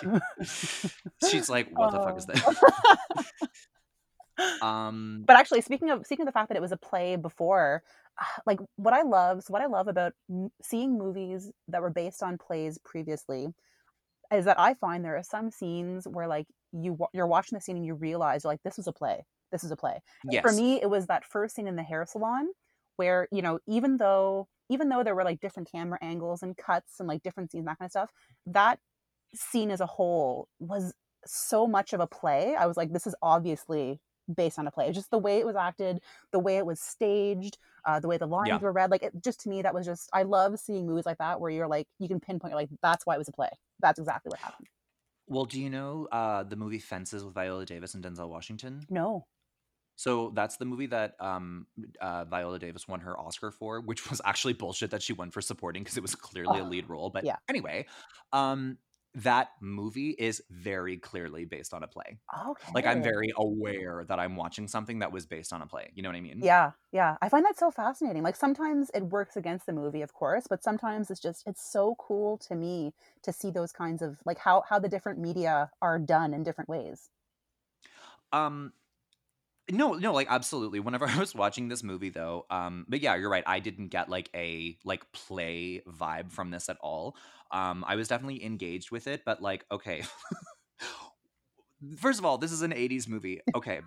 she's 1.31 1.49
like, 1.49 1.69
what 1.79 1.93
the 1.93 1.99
fuck 2.01 2.17
is 2.19 2.27
Oh. 2.29 2.33
this? 4.37 4.59
um, 4.63 5.23
but 5.27 5.37
actually 5.37 5.61
speaking 5.61 5.91
of 5.91 6.05
speaking 6.05 6.25
of 6.25 6.27
the 6.27 6.33
fact 6.33 6.49
that 6.49 6.57
it 6.57 6.61
was 6.63 6.73
a 6.73 6.77
play 6.77 7.15
before 7.17 7.83
like 8.47 8.59
what 8.77 8.93
i 8.93 9.03
love 9.03 9.43
so 9.43 9.53
what 9.53 9.63
i 9.63 9.67
love 9.67 9.87
about 9.89 10.13
m- 10.29 10.51
seeing 10.63 10.99
movies 10.99 11.51
that 11.69 11.81
were 11.83 11.91
based 11.91 12.23
on 12.23 12.37
plays 12.37 12.77
previously 12.85 13.49
is 14.37 14.45
that 14.45 14.59
i 14.59 14.75
find 14.75 15.05
there 15.05 15.17
are 15.17 15.23
some 15.23 15.51
scenes 15.51 16.07
where 16.07 16.27
like 16.27 16.47
you 16.75 16.99
you're 17.13 17.27
watching 17.27 17.57
the 17.57 17.61
scene 17.61 17.77
and 17.77 17.87
you 17.87 17.95
realize 17.95 18.45
you're 18.45 18.53
like 18.53 18.63
this 18.65 18.79
is 18.79 18.87
a 18.87 18.93
play. 18.93 19.25
This 19.53 19.65
is 19.65 19.71
a 19.71 19.77
play. 19.77 20.01
Yes, 20.29 20.43
for 20.43 20.53
me 20.53 20.81
it 20.83 20.91
was 20.91 21.07
that 21.07 21.25
first 21.25 21.55
scene 21.55 21.69
in 21.69 21.77
the 21.77 21.83
hair 21.83 22.05
salon 22.07 22.49
where 22.97 23.29
you 23.31 23.43
know 23.43 23.59
even 23.67 23.97
though 23.97 24.49
even 24.69 24.89
though 24.89 25.03
there 25.03 25.15
were 25.15 25.25
like 25.25 25.41
different 25.41 25.71
camera 25.71 25.99
angles 26.03 26.43
and 26.43 26.57
cuts 26.57 26.99
and 26.99 27.09
like 27.09 27.23
different 27.23 27.53
scenes 27.53 27.67
that 27.67 27.79
kind 27.79 27.87
of 27.87 27.91
stuff 27.91 28.11
that 28.47 28.79
scene 29.35 29.71
as 29.71 29.81
a 29.81 29.87
whole 29.87 30.49
was 30.59 30.93
so 31.27 31.67
much 31.67 31.93
of 31.93 32.01
a 32.01 32.07
play. 32.07 32.55
I 32.55 32.67
was 32.67 32.77
like 32.77 32.93
this 32.93 33.07
is 33.07 33.15
obviously 33.23 34.01
based 34.35 34.59
on 34.59 34.67
a 34.67 34.71
play 34.71 34.91
just 34.93 35.11
the 35.11 35.19
way 35.19 35.39
it 35.39 35.47
was 35.47 35.57
acted 35.57 36.01
the 36.33 36.39
way 36.39 36.57
it 36.57 36.67
was 36.67 36.81
staged 36.81 37.59
uh, 37.87 38.01
the 38.01 38.09
way 38.09 38.17
the 38.17 38.27
lines 38.27 38.49
Yeah. 38.49 38.59
were 38.61 38.73
read 38.73 38.91
like 38.91 39.03
it 39.03 39.13
just 39.23 39.41
to 39.41 39.49
me 39.49 39.63
that 39.63 39.75
was 39.75 39.85
just 39.87 40.09
i 40.13 40.23
love 40.23 40.59
seeing 40.59 40.87
movies 40.87 41.07
like 41.07 41.19
that 41.19 41.41
where 41.41 41.51
you're 41.51 41.69
like 41.69 41.87
you 41.99 42.09
can 42.09 42.21
pinpoint 42.21 42.53
you're 42.53 42.61
like 42.61 42.71
that's 42.83 43.05
why 43.07 43.15
it 43.15 43.19
was 43.19 43.29
a 43.29 43.33
play 43.33 43.51
that's 43.81 43.99
exactly 43.99 44.31
what 44.31 44.39
happened 44.41 44.69
Well, 45.27 45.45
do 45.47 45.61
you 45.61 45.71
know 45.71 46.07
uh 46.13 46.43
the 46.45 46.57
movie 46.57 46.79
Fences 46.79 47.25
with 47.25 47.35
Viola 47.35 47.65
Davis 47.67 47.95
and 47.95 48.05
Denzel 48.05 48.29
Washington? 48.29 48.87
no 48.91 49.27
So 49.97 50.33
that's 50.35 50.57
the 50.57 50.65
movie 50.65 50.87
that 50.87 51.15
um, 51.21 51.69
uh, 52.01 52.25
Viola 52.25 52.59
Davis 52.59 52.89
won 52.89 53.01
her 53.01 53.19
Oscar 53.19 53.53
for, 53.53 53.81
which 53.81 54.11
was 54.11 54.21
actually 54.25 54.53
bullshit 54.55 54.91
that 54.91 55.03
she 55.03 55.13
won 55.13 55.31
for 55.31 55.41
supporting 55.41 55.85
because 55.85 55.97
it 55.97 56.03
was 56.03 56.17
clearly 56.17 56.59
a 56.59 56.65
Oh, 56.65 56.69
lead 56.69 56.89
role. 56.89 57.11
But 57.11 57.25
yeah. 57.25 57.37
anyway, 57.49 57.87
um, 58.33 58.79
that 59.15 59.51
movie 59.61 60.11
is 60.11 60.43
very 60.51 60.99
clearly 60.99 61.45
based 61.45 61.73
on 61.75 61.83
a 61.83 61.89
play. 61.89 62.19
okay 62.33 62.75
Like 62.75 62.87
I'm 62.87 63.03
very 63.03 63.33
aware 63.37 64.05
that 64.09 64.19
I'm 64.19 64.37
watching 64.37 64.69
something 64.69 65.01
that 65.01 65.13
was 65.13 65.27
based 65.27 65.53
on 65.53 65.63
a 65.63 65.67
play. 65.67 65.91
You 65.95 66.03
know 66.03 66.09
what 66.09 66.17
I 66.17 66.21
mean? 66.21 66.41
Yeah, 66.41 66.73
yeah. 66.93 67.17
I 67.23 67.29
find 67.29 67.45
that 67.45 67.59
so 67.59 67.71
fascinating. 67.71 68.23
Like 68.23 68.37
sometimes 68.37 68.91
it 68.93 69.05
works 69.05 69.37
against 69.37 69.67
the 69.67 69.73
movie, 69.73 70.03
of 70.03 70.13
course, 70.13 70.47
but 70.49 70.63
sometimes 70.63 71.11
it's 71.11 71.21
just 71.21 71.47
it's 71.47 71.63
so 71.63 71.95
cool 71.99 72.37
to 72.39 72.55
me 72.55 72.93
to 73.23 73.33
see 73.33 73.51
those 73.51 73.73
kinds 73.73 74.03
of 74.03 74.19
like 74.25 74.39
how 74.39 74.63
how 74.69 74.79
the 74.79 74.89
different 74.89 75.19
media 75.21 75.71
are 75.81 75.99
done 75.99 76.35
in 76.35 76.43
different 76.43 76.69
ways. 76.69 77.11
Um, 78.33 78.73
no, 79.71 79.95
no, 79.95 80.13
like 80.13 80.27
absolutely. 80.31 80.81
Whenever 80.81 81.07
I 81.09 81.19
was 81.19 81.35
watching 81.35 81.69
this 81.69 81.83
movie, 81.83 82.11
though, 82.11 82.47
um, 82.51 82.85
but 82.89 83.01
yeah, 83.01 83.15
you're 83.15 83.31
right. 83.31 83.45
I 83.47 83.61
didn't 83.61 83.89
get 83.89 84.09
like 84.09 84.31
a 84.35 84.79
like 84.85 85.11
play 85.13 85.83
vibe 85.89 86.31
from 86.31 86.51
this 86.51 86.69
at 86.69 86.77
all. 86.81 87.17
Um, 87.51 87.85
I 87.87 87.97
was 87.97 88.09
definitely 88.09 88.45
engaged 88.45 88.91
with 88.91 89.07
it, 89.07 89.23
but 89.25 89.41
like, 89.43 89.65
okay. 89.71 90.03
First 91.99 92.19
of 92.19 92.25
all, 92.25 92.39
this 92.39 92.51
is 92.53 92.63
an 92.63 92.73
80s 92.73 93.09
movie. 93.09 93.41
Okay. 93.55 93.81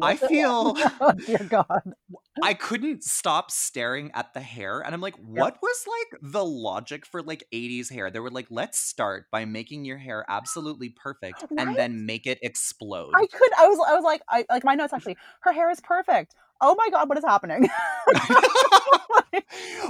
I 0.00 0.16
feel 0.16 0.74
oh, 1.00 1.12
dear 1.26 1.46
God. 1.48 1.94
I 2.42 2.54
couldn't 2.54 3.04
stop 3.04 3.50
staring 3.50 4.10
at 4.14 4.32
the 4.34 4.40
hair 4.40 4.80
and 4.80 4.94
I'm 4.94 5.00
like, 5.00 5.16
what 5.16 5.58
was 5.62 5.84
like 5.86 6.20
the 6.32 6.44
logic 6.44 7.06
for 7.06 7.22
like 7.22 7.44
80s 7.52 7.92
hair? 7.92 8.10
They 8.10 8.20
were 8.20 8.30
like, 8.30 8.46
let's 8.50 8.78
start 8.78 9.26
by 9.30 9.44
making 9.44 9.84
your 9.84 9.98
hair 9.98 10.24
absolutely 10.28 10.90
perfect 10.90 11.44
and 11.56 11.76
then 11.76 12.06
make 12.06 12.26
it 12.26 12.38
explode. 12.42 13.12
I 13.14 13.26
could. 13.26 13.50
I 13.58 13.68
was. 13.68 13.86
I 13.88 13.94
was 13.94 14.04
like. 14.04 14.22
I 14.28 14.44
like 14.50 14.64
my 14.64 14.74
notes 14.74 14.92
actually. 14.92 15.16
Her 15.40 15.52
hair 15.52 15.70
is 15.70 15.80
perfect. 15.80 16.34
Oh 16.62 16.76
my 16.78 16.88
God, 16.90 17.08
what 17.08 17.18
is 17.18 17.24
happening? 17.24 17.68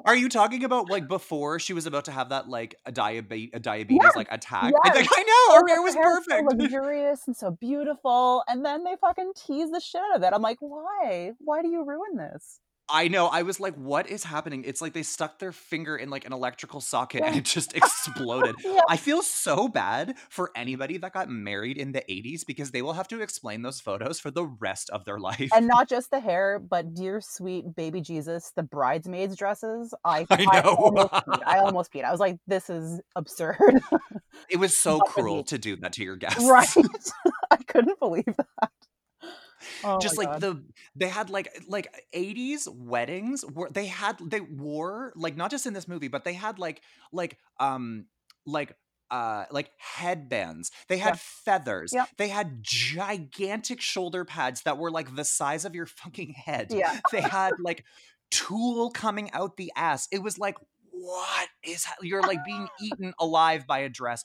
Are 0.04 0.16
you 0.16 0.28
talking 0.28 0.64
about 0.64 0.90
like 0.90 1.06
before 1.06 1.58
she 1.58 1.74
was 1.74 1.86
about 1.86 2.06
to 2.06 2.12
have 2.12 2.30
that 2.30 2.48
like 2.48 2.74
a 2.86 2.92
diabetes 2.92 3.50
a 3.52 3.60
diabetes 3.60 4.00
Yes, 4.02 4.16
like 4.16 4.28
attack? 4.30 4.72
Yes. 4.84 4.96
think, 4.96 5.08
I 5.12 5.22
know 5.22 5.54
her 5.56 5.68
hair 5.68 5.82
was 5.82 5.94
perfect. 5.94 6.50
So 6.50 6.56
luxurious 6.56 7.26
and 7.26 7.36
so 7.36 7.50
beautiful, 7.50 8.42
and 8.48 8.64
then 8.64 8.84
they 8.84 8.96
fucking 9.00 9.32
tease 9.36 9.70
the 9.70 9.80
shit 9.80 10.00
out 10.00 10.16
of 10.16 10.22
it. 10.22 10.32
I'm 10.32 10.40
like, 10.42 10.58
why? 10.60 11.32
Why 11.38 11.60
do 11.62 11.68
you 11.68 11.84
ruin 11.84 12.16
this? 12.16 12.60
I 12.92 13.08
know. 13.08 13.26
I 13.26 13.42
was 13.42 13.58
like, 13.58 13.74
what 13.74 14.08
is 14.10 14.22
happening? 14.22 14.64
It's 14.66 14.82
like 14.82 14.92
they 14.92 15.02
stuck 15.02 15.38
their 15.38 15.50
finger 15.52 15.96
in 15.96 16.10
like 16.10 16.26
an 16.26 16.32
electrical 16.34 16.80
socket 16.82 17.22
and 17.22 17.34
it 17.36 17.44
just 17.44 17.74
exploded. 17.76 18.54
Yeah. 18.62 18.82
I 18.88 18.98
feel 18.98 19.22
so 19.22 19.66
bad 19.66 20.14
for 20.28 20.50
anybody 20.54 20.98
that 20.98 21.14
got 21.14 21.30
married 21.30 21.78
in 21.78 21.92
the 21.92 22.02
80s 22.08 22.44
because 22.46 22.70
they 22.70 22.82
will 22.82 22.92
have 22.92 23.08
to 23.08 23.22
explain 23.22 23.62
those 23.62 23.80
photos 23.80 24.20
for 24.20 24.30
the 24.30 24.44
rest 24.44 24.90
of 24.90 25.06
their 25.06 25.18
life. 25.18 25.48
and 25.54 25.66
not 25.66 25.88
just 25.88 26.10
the 26.10 26.20
hair, 26.20 26.58
but 26.58 26.92
dear 26.94 27.20
sweet 27.22 27.74
baby 27.74 28.02
Jesus, 28.02 28.52
the 28.54 28.62
bridesmaids 28.62 29.36
dresses. 29.36 29.94
I 30.04 30.26
I 30.30 30.46
I, 30.52 30.60
know. 30.60 30.74
almost 30.74 31.12
peed. 31.12 31.42
I 31.46 31.58
almost 31.60 31.92
peed. 31.92 32.04
I 32.04 32.10
was 32.10 32.20
like, 32.20 32.36
this 32.46 32.68
is 32.68 33.00
absurd. 33.16 33.80
it 34.50 34.56
was 34.58 34.76
so 34.80 35.00
cruel 35.00 35.44
to 35.44 35.56
do 35.56 35.76
that 35.76 35.94
to 35.94 36.04
your 36.04 36.16
guests. 36.16 36.44
right? 36.44 36.68
I 37.50 37.56
couldn't 37.56 37.98
believe 37.98 38.24
that. 38.26 38.70
Oh 39.84 39.98
just 40.00 40.16
like 40.18 40.28
God. 40.28 40.40
the 40.40 40.62
they 40.96 41.08
had 41.08 41.30
like 41.30 41.62
like 41.68 41.88
80s 42.14 42.68
weddings 42.68 43.42
where 43.42 43.70
they 43.70 43.86
had 43.86 44.18
they 44.20 44.40
wore 44.40 45.12
like 45.16 45.36
not 45.36 45.50
just 45.50 45.66
in 45.66 45.72
this 45.74 45.86
movie 45.88 46.08
but 46.08 46.24
they 46.24 46.34
had 46.34 46.58
like 46.58 46.80
like 47.12 47.38
um 47.60 48.06
like 48.46 48.76
uh 49.10 49.44
like 49.50 49.70
headbands 49.78 50.70
they 50.88 50.98
had 50.98 51.14
Yeah. 51.14 51.18
feathers 51.20 51.92
Yep. 51.92 52.08
they 52.16 52.28
had 52.28 52.58
gigantic 52.62 53.80
shoulder 53.80 54.24
pads 54.24 54.62
that 54.62 54.78
were 54.78 54.90
like 54.90 55.14
the 55.14 55.24
size 55.24 55.64
of 55.64 55.74
your 55.74 55.86
fucking 55.86 56.32
head 56.32 56.68
Yeah. 56.70 56.98
they 57.10 57.20
had 57.20 57.52
like 57.60 57.84
tulle 58.30 58.90
coming 58.90 59.30
out 59.32 59.56
the 59.56 59.70
ass 59.76 60.08
it 60.10 60.22
was 60.22 60.38
like 60.38 60.56
what 60.92 61.48
is 61.62 61.84
you're 62.00 62.22
like 62.22 62.44
being 62.44 62.68
eaten 62.80 63.12
alive 63.18 63.66
by 63.66 63.80
a 63.80 63.88
dress 63.88 64.22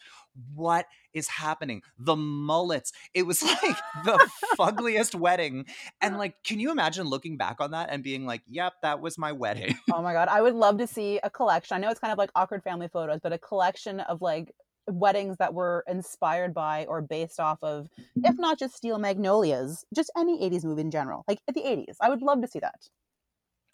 what 0.54 0.86
is 1.18 1.28
happening 1.28 1.82
the 1.98 2.16
mullets 2.16 2.92
it 3.14 3.24
was 3.26 3.42
like 3.64 3.78
the 4.06 4.30
fuggliest 4.58 5.16
wedding 5.20 5.66
and 6.02 6.18
like 6.18 6.36
can 6.44 6.60
you 6.60 6.72
imagine 6.72 7.06
looking 7.08 7.38
back 7.38 7.60
on 7.60 7.72
that 7.72 7.90
and 7.92 8.04
being 8.04 8.26
like 8.26 8.42
yep 8.48 8.74
that 8.82 9.02
was 9.02 9.18
my 9.18 9.32
wedding 9.32 9.76
Oh 9.94 10.02
my 10.02 10.14
god, 10.14 10.28
I 10.30 10.42
would 10.42 10.54
love 10.54 10.78
to 10.78 10.88
see 10.88 11.20
a 11.24 11.30
collection. 11.30 11.76
I 11.76 11.80
know 11.80 11.90
it's 11.90 12.00
kind 12.00 12.12
of 12.12 12.18
like 12.18 12.30
awkward 12.36 12.64
family 12.64 12.88
photos, 12.88 13.20
but 13.24 13.34
a 13.34 13.38
collection 13.38 14.00
of 14.02 14.22
like 14.22 14.54
weddings 14.88 15.38
that 15.38 15.54
were 15.54 15.84
inspired 15.88 16.54
by 16.54 16.86
or 16.86 17.02
based 17.02 17.40
off 17.40 17.58
of, 17.64 17.88
if 18.24 18.36
not 18.38 18.60
just 18.60 18.76
Steel 18.76 19.00
Magnolias, 19.00 19.84
just 19.96 20.12
any 20.18 20.40
80s 20.50 20.64
movie 20.64 20.82
in 20.82 20.92
general. 20.92 21.24
Like 21.28 21.40
the 21.48 21.62
80s. 21.62 21.96
I 22.02 22.10
would 22.10 22.22
love 22.22 22.42
to 22.42 22.48
see 22.48 22.60
that. 22.60 22.88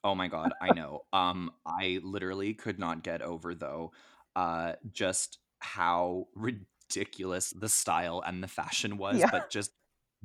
oh 0.04 0.16
my 0.16 0.28
god 0.28 0.54
i 0.62 0.72
know 0.74 1.02
um 1.14 1.52
i 1.66 2.00
literally 2.04 2.54
could 2.54 2.80
not 2.80 3.04
get 3.04 3.22
over 3.22 3.56
though 3.56 3.92
uh 4.36 4.74
just 4.92 5.40
how 5.60 6.28
ridiculous 6.36 6.68
the 6.96 7.70
style 7.70 8.24
and 8.26 8.44
the 8.44 8.48
fashion 8.48 8.98
was 9.04 9.18
Yeah. 9.20 9.30
but 9.32 9.50
just 9.50 9.72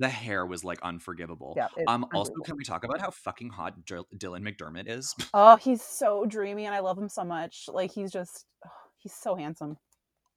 the 0.01 0.09
hair 0.09 0.47
was 0.47 0.63
like 0.63 0.79
unforgivable 0.83 1.55
Yeah. 1.57 1.69
um 1.89 2.07
also 2.15 2.33
can 2.45 2.57
we 2.57 2.63
talk 2.65 2.85
about 2.85 3.01
how 3.01 3.11
fucking 3.11 3.51
hot 3.51 3.85
Dil- 3.85 4.07
dylan 4.17 4.43
mcdermott 4.47 4.89
is 4.89 5.15
Oh, 5.35 5.57
he's 5.57 5.83
so 5.83 6.25
dreamy 6.25 6.67
and 6.67 6.75
I 6.75 6.79
love 6.81 6.97
him 6.97 7.09
so 7.09 7.25
much. 7.25 7.65
Like 7.73 7.91
he's 7.91 8.13
just 8.13 8.47
oh, 8.65 8.71
he's 8.99 9.13
so 9.15 9.35
handsome. 9.35 9.77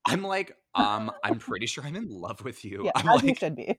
i'm 0.08 0.24
like 0.24 0.56
um 0.74 1.12
i'm 1.24 1.38
pretty 1.38 1.68
sure 1.68 1.84
i'm 1.86 1.96
in 1.96 2.08
love 2.10 2.44
with 2.44 2.66
you 2.70 2.86
Yeah, 2.86 2.92
i'm 2.96 3.08
as 3.10 3.24
like 3.24 3.38
should 3.40 3.56
be. 3.56 3.76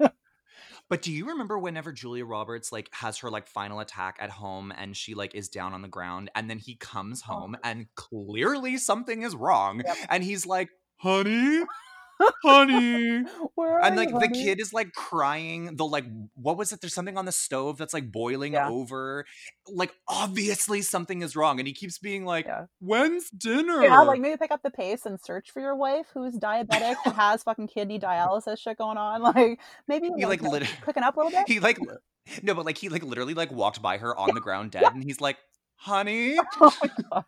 But 0.89 1.03
do 1.03 1.11
you 1.11 1.27
remember 1.29 1.59
whenever 1.59 1.93
Julia 1.93 2.25
Roberts 2.27 2.71
like 2.71 2.89
has 2.93 3.19
her 3.19 3.31
like 3.31 3.47
final 3.47 3.81
attack 3.81 4.19
at 4.21 4.31
home 4.31 4.73
and 4.77 4.97
she 4.97 5.15
like 5.15 5.35
is 5.35 5.49
down 5.49 5.73
on 5.73 5.81
the 5.83 5.89
ground 5.89 6.31
and 6.35 6.49
then 6.49 6.59
he 6.59 6.77
comes 6.77 7.23
Oh. 7.29 7.33
home 7.33 7.57
and 7.65 7.87
clearly 7.97 8.77
something 8.77 9.23
is 9.23 9.35
wrong 9.35 9.83
Yep. 9.85 9.97
and 10.11 10.23
he's 10.23 10.47
like, 10.47 10.69
"Honey, 10.97 11.65
honey." 12.43 13.25
Where 13.55 13.79
And 13.85 13.97
like 13.97 14.11
you, 14.11 14.19
the 14.19 14.27
honey? 14.27 14.45
kid 14.45 14.61
is 14.61 14.73
like 14.73 14.93
crying. 14.93 15.77
The 15.77 15.85
like 15.85 16.05
what 16.35 16.57
was 16.57 16.73
it? 16.73 16.81
There's 16.81 16.95
something 16.95 17.17
on 17.19 17.25
the 17.25 17.33
stove 17.33 17.79
that's 17.79 17.95
like 17.95 18.11
boiling 18.13 18.55
Yeah. 18.55 18.69
over. 18.69 19.25
Like 19.69 19.93
obviously 20.09 20.83
something 20.83 21.23
is 21.23 21.37
wrong 21.37 21.59
and 21.59 21.67
he 21.67 21.75
keeps 21.75 21.99
being 21.99 22.25
like, 22.25 22.47
Yeah. 22.47 22.67
"When's 22.81 23.31
dinner?" 23.31 23.83
Yeah, 23.83 24.01
like 24.01 24.21
maybe 24.21 24.37
pick 24.37 24.51
up 24.51 24.63
the 24.63 24.71
pace 24.71 25.07
and 25.07 25.21
search 25.21 25.51
for 25.51 25.61
your 25.61 25.77
wife 25.77 26.07
who's 26.15 26.37
diabetic 26.39 26.97
and 27.05 27.15
has 27.17 27.43
fucking 27.43 27.69
kidney 27.69 27.99
dialysis 27.99 28.59
shit 28.59 28.79
going 28.79 28.97
on. 28.99 29.23
Like 29.35 29.61
maybe 29.89 30.11
He, 30.17 30.27
like, 30.27 30.43
know, 30.43 30.51
lit- 30.51 30.69
cooking 30.83 31.03
up 31.03 31.17
a 31.17 31.21
little 31.21 31.31
bit. 31.33 31.45
he 31.49 31.61
like 31.61 31.79
no, 32.43 32.55
but 32.55 32.65
like 32.65 32.79
he 32.79 32.89
like 32.89 33.03
literally 33.03 33.35
like 33.35 33.51
walked 33.51 33.83
by 33.83 33.99
her 33.99 34.17
on 34.17 34.35
the 34.35 34.41
ground 34.41 34.71
dead 34.73 34.93
and 34.95 35.03
he's 35.03 35.21
like, 35.21 35.39
"Honey, 35.77 36.37
oh 36.61 36.73
my 36.83 36.91
god! 37.11 37.25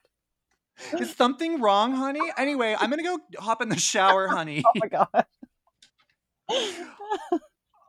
Is 0.99 1.15
something 1.15 1.61
wrong, 1.61 1.95
honey? 1.95 2.33
Anyway, 2.37 2.77
I'm 2.79 2.91
gonna 2.91 3.03
go 3.03 3.19
hop 3.39 3.63
in 3.63 3.69
the 3.69 3.79
shower, 3.79 4.29
honey. 4.29 4.63
Oh 4.67 4.73
my 4.77 4.89
god! 4.89 5.27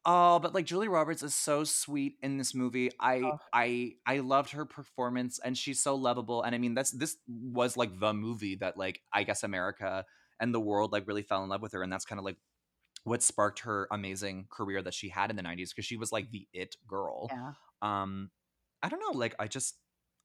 Oh, 0.07 0.37
but 0.37 0.53
like 0.53 0.65
Julie 0.65 0.87
Roberts 0.87 1.23
is 1.23 1.33
so 1.33 1.63
sweet 1.63 2.17
in 2.21 2.37
this 2.37 2.53
movie. 2.53 2.91
I 2.99 3.21
Oh. 3.21 3.39
I 3.51 3.93
I 4.05 4.19
loved 4.19 4.51
her 4.51 4.63
performance 4.63 5.39
and 5.43 5.57
she's 5.57 5.81
so 5.81 5.95
lovable. 5.95 6.43
And 6.43 6.53
I 6.53 6.59
mean 6.59 6.75
that's 6.75 6.91
this 6.91 7.17
was 7.27 7.75
like 7.75 7.99
the 7.99 8.13
movie 8.13 8.55
that 8.57 8.77
like 8.77 9.01
I 9.11 9.23
guess 9.23 9.43
America 9.43 10.05
and 10.39 10.53
the 10.53 10.59
world 10.59 10.91
like 10.91 11.07
really 11.07 11.23
fell 11.23 11.43
in 11.43 11.49
love 11.49 11.63
with 11.63 11.71
her. 11.73 11.81
And 11.81 11.91
that's 11.91 12.05
kind 12.05 12.19
of 12.19 12.25
like 12.25 12.37
what 13.03 13.23
sparked 13.23 13.61
her 13.61 13.87
amazing 13.91 14.45
career 14.51 14.83
that 14.83 14.93
she 14.93 15.09
had 15.09 15.31
in 15.31 15.35
the 15.37 15.43
90s 15.43 15.69
because 15.69 15.85
she 15.85 15.97
was 15.97 16.11
like 16.11 16.29
the 16.29 16.47
it 16.53 16.75
girl. 16.87 17.27
Yeah, 17.31 17.53
Um 17.81 18.29
I 18.83 18.89
don't 18.89 18.99
know, 18.99 19.17
like 19.17 19.33
I 19.39 19.47
just 19.47 19.75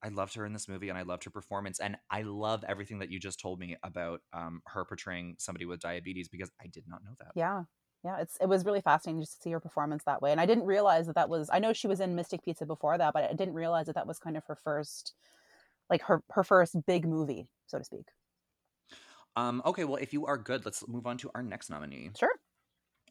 I 0.02 0.08
loved 0.08 0.34
her 0.34 0.46
in 0.46 0.52
this 0.52 0.68
movie 0.68 0.88
and 0.88 0.98
I 0.98 1.02
loved 1.02 1.24
her 1.24 1.30
performance 1.30 1.80
and 1.80 1.96
I 2.10 2.22
love 2.22 2.64
everything 2.64 2.98
that 3.00 3.10
you 3.10 3.18
just 3.20 3.40
told 3.40 3.58
me 3.60 3.76
about 3.82 4.22
um 4.32 4.62
her 4.66 4.84
portraying 4.84 5.36
somebody 5.38 5.66
with 5.66 5.80
diabetes 5.80 6.28
because 6.28 6.50
I 6.60 6.66
did 6.68 6.84
not 6.88 7.04
know 7.04 7.14
that. 7.20 7.34
yeah, 7.34 7.64
yeah. 8.04 8.18
It's 8.20 8.36
it 8.40 8.46
was 8.46 8.64
really 8.64 8.80
fascinating 8.80 9.20
just 9.22 9.36
to 9.36 9.42
see 9.42 9.50
her 9.52 9.60
performance 9.60 10.04
that 10.04 10.22
way, 10.22 10.32
and 10.32 10.40
I 10.40 10.46
didn't 10.46 10.64
realize 10.66 11.06
that 11.06 11.14
that 11.16 11.28
was. 11.28 11.48
I 11.52 11.58
know 11.58 11.72
she 11.72 11.86
was 11.88 12.00
in 12.00 12.14
Mystic 12.16 12.42
Pizza 12.42 12.66
before 12.66 12.98
that, 12.98 13.12
but 13.14 13.24
I 13.30 13.34
didn't 13.34 13.54
realize 13.54 13.86
that 13.86 13.94
that 13.94 14.06
was 14.06 14.18
kind 14.18 14.36
of 14.36 14.44
her 14.46 14.56
first, 14.56 15.14
like 15.90 16.02
her 16.04 16.24
her 16.32 16.44
first 16.44 16.76
big 16.86 17.06
movie, 17.08 17.52
so 17.66 17.78
to 17.78 17.84
speak. 17.84 18.08
Um, 19.36 19.62
okay, 19.64 19.84
well, 19.84 19.96
if 19.96 20.12
you 20.12 20.26
are 20.26 20.36
good, 20.38 20.64
let's 20.64 20.86
move 20.88 21.06
on 21.06 21.18
to 21.18 21.30
our 21.34 21.42
next 21.42 21.70
nominee. 21.70 22.10
Sure. 22.16 22.39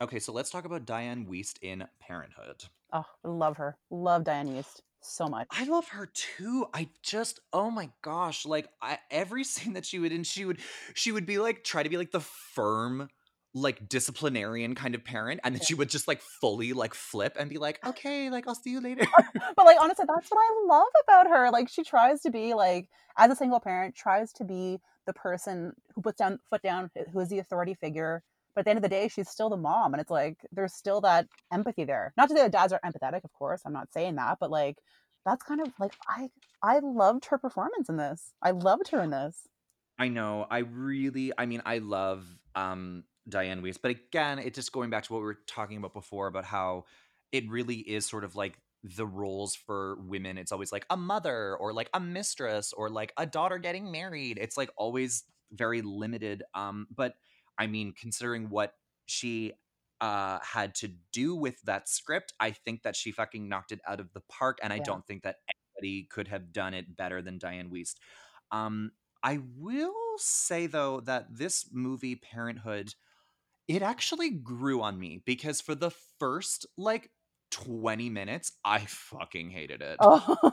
Okay, 0.02 0.20
so 0.20 0.32
let's 0.32 0.50
talk 0.50 0.64
about 0.64 0.86
Dianne 0.86 1.28
Wiest 1.28 1.56
in 1.62 1.86
Parenthood. 2.00 2.64
Oh, 2.94 3.04
love 3.26 3.58
her. 3.58 3.78
Love 3.90 4.24
Dianne 4.24 4.48
Wiest 4.48 4.82
so 5.02 5.28
much. 5.28 5.48
I 5.52 5.66
love 5.66 5.90
her 5.90 6.10
too. 6.14 6.68
I 6.74 6.88
just, 7.04 7.42
oh 7.52 7.70
my 7.70 7.90
gosh, 8.02 8.46
like 8.46 8.70
I, 8.82 9.00
every 9.12 9.44
scene 9.44 9.74
that 9.74 9.86
she 9.86 10.00
would 10.00 10.14
in, 10.14 10.24
she 10.24 10.46
would, 10.46 10.60
she 10.94 11.12
would 11.12 11.26
be 11.26 11.38
like, 11.38 11.66
try 11.66 11.84
to 11.84 11.90
be 11.90 11.98
like 11.98 12.12
the 12.12 12.22
firm, 12.22 13.10
like 13.54 13.90
disciplinarian 13.90 14.74
kind 14.74 14.96
of 14.96 15.04
parent, 15.04 15.42
and 15.44 15.54
then 15.54 15.62
she 15.62 15.74
would 15.74 15.90
just 15.90 16.08
like 16.08 16.22
fully 16.22 16.72
like 16.72 16.94
flip 16.94 17.36
and 17.38 17.50
be 17.50 17.58
like, 17.58 17.86
okay, 17.86 18.30
like 18.30 18.48
I'll 18.48 18.56
see 18.56 18.72
you 18.72 18.80
later. 18.80 19.06
but 19.58 19.66
like 19.66 19.78
honestly 19.82 20.06
that's 20.08 20.32
what 20.32 20.40
i 20.40 20.66
love 20.68 20.88
about 21.04 21.28
her 21.28 21.50
like 21.52 21.68
she 21.68 21.84
tries 21.84 22.22
to 22.22 22.30
be 22.30 22.54
like 22.54 22.88
as 23.18 23.32
a 23.32 23.36
single 23.36 23.60
parent 23.60 23.96
tries 23.96 24.32
to 24.32 24.46
be 24.46 24.80
the 25.06 25.14
person 25.14 25.74
who 25.94 26.02
puts 26.02 26.20
down 26.20 26.40
foot 26.50 26.62
down 26.62 26.90
who 27.12 27.20
is 27.20 27.30
the 27.30 27.40
authority 27.40 27.74
figure 27.74 28.24
at 28.60 28.66
the 28.66 28.72
end 28.72 28.78
of 28.78 28.84
the 28.84 28.90
day 28.90 29.08
she's 29.08 29.30
still 29.30 29.50
the 29.50 29.58
mom 29.58 29.94
and 29.94 30.02
it's 30.02 30.12
like 30.12 30.38
there's 30.52 30.74
still 30.74 31.02
that 31.02 31.28
empathy 31.52 31.84
there 31.84 32.14
not 32.18 32.30
to 32.30 32.36
say 32.36 32.42
that 32.42 32.52
dads 32.52 32.74
are 32.74 32.82
empathetic 32.86 33.24
of 33.24 33.34
course 33.34 33.62
i'm 33.66 33.74
not 33.74 33.92
saying 33.94 34.16
that 34.16 34.38
but 34.40 34.52
like 34.52 34.78
that's 35.26 35.44
kind 35.44 35.62
of 35.62 35.68
like 35.80 35.94
i 36.08 36.30
i 36.62 36.80
loved 36.80 37.26
her 37.26 37.38
performance 37.38 37.90
in 37.90 37.98
this 37.98 38.34
i 38.42 38.52
loved 38.52 38.90
her 38.90 39.02
in 39.02 39.10
this 39.10 39.48
I 40.00 40.08
know. 40.08 40.48
I 40.50 40.60
really, 40.60 41.34
I 41.38 41.46
mean, 41.46 41.62
I 41.66 41.80
love 41.80 42.26
um 42.56 43.04
Dianne 43.30 43.62
Wiest, 43.62 43.82
but 43.84 43.92
again, 43.92 44.40
it's 44.40 44.56
just 44.56 44.72
going 44.72 44.90
back 44.90 45.04
to 45.04 45.14
what 45.14 45.20
we 45.20 45.26
were 45.26 45.40
talking 45.46 45.78
about 45.78 45.94
before 45.94 46.28
about 46.28 46.46
how 46.46 46.86
it 47.32 47.48
really 47.50 47.76
is 47.76 48.06
sort 48.06 48.24
of 48.24 48.36
like 48.36 48.58
the 48.82 49.06
roles 49.06 49.56
for 49.56 49.98
women. 50.00 50.38
It's 50.38 50.54
always 50.54 50.72
like 50.72 50.86
a 50.90 50.96
mother 50.96 51.56
or 51.58 51.74
like 51.74 51.90
a 51.94 52.00
mistress 52.00 52.72
or 52.74 52.90
like 52.90 53.14
a 53.18 53.26
daughter 53.26 53.58
getting 53.58 53.92
married. 53.92 54.40
It's 54.42 54.58
like 54.58 54.72
always 54.78 55.26
very 55.52 55.82
limited. 55.82 56.44
Um, 56.56 56.88
but 56.96 57.16
I 57.60 57.68
mean, 57.68 57.94
considering 57.94 58.50
what 58.50 58.76
she 59.08 59.54
uh 60.02 60.40
had 60.42 60.76
to 60.76 60.90
do 61.14 61.36
with 61.36 61.62
that 61.64 61.90
script, 61.90 62.34
I 62.40 62.52
think 62.52 62.84
that 62.84 62.96
she 62.96 63.12
fucking 63.12 63.50
knocked 63.50 63.72
it 63.74 63.82
out 63.88 64.00
of 64.00 64.14
the 64.14 64.22
park, 64.22 64.60
and 64.64 64.74
I 64.74 64.80
Yeah. 64.80 64.86
don't 64.90 65.06
think 65.08 65.24
that 65.24 65.38
anybody 65.80 66.06
could 66.06 66.28
have 66.30 66.54
done 66.54 66.74
it 66.74 66.96
better 66.98 67.22
than 67.22 67.40
Dianne 67.40 67.70
Wiest. 67.72 67.98
Um, 68.52 68.92
I 69.24 69.40
will 69.58 69.96
say 70.18 70.68
though 70.68 71.02
that 71.02 71.28
this 71.32 71.70
movie 71.74 72.16
Parenthood 72.18 72.96
it 73.68 73.82
actually 73.82 74.32
grew 74.32 74.82
on 74.82 75.00
me 75.00 75.22
because 75.26 75.62
for 75.62 75.76
the 75.76 75.92
first 75.92 76.66
like 76.78 77.12
20 77.52 78.10
minutes 78.10 78.54
I 78.66 78.80
fucking 78.86 79.52
hated 79.52 79.82
it. 79.82 80.00
oh 80.00 80.52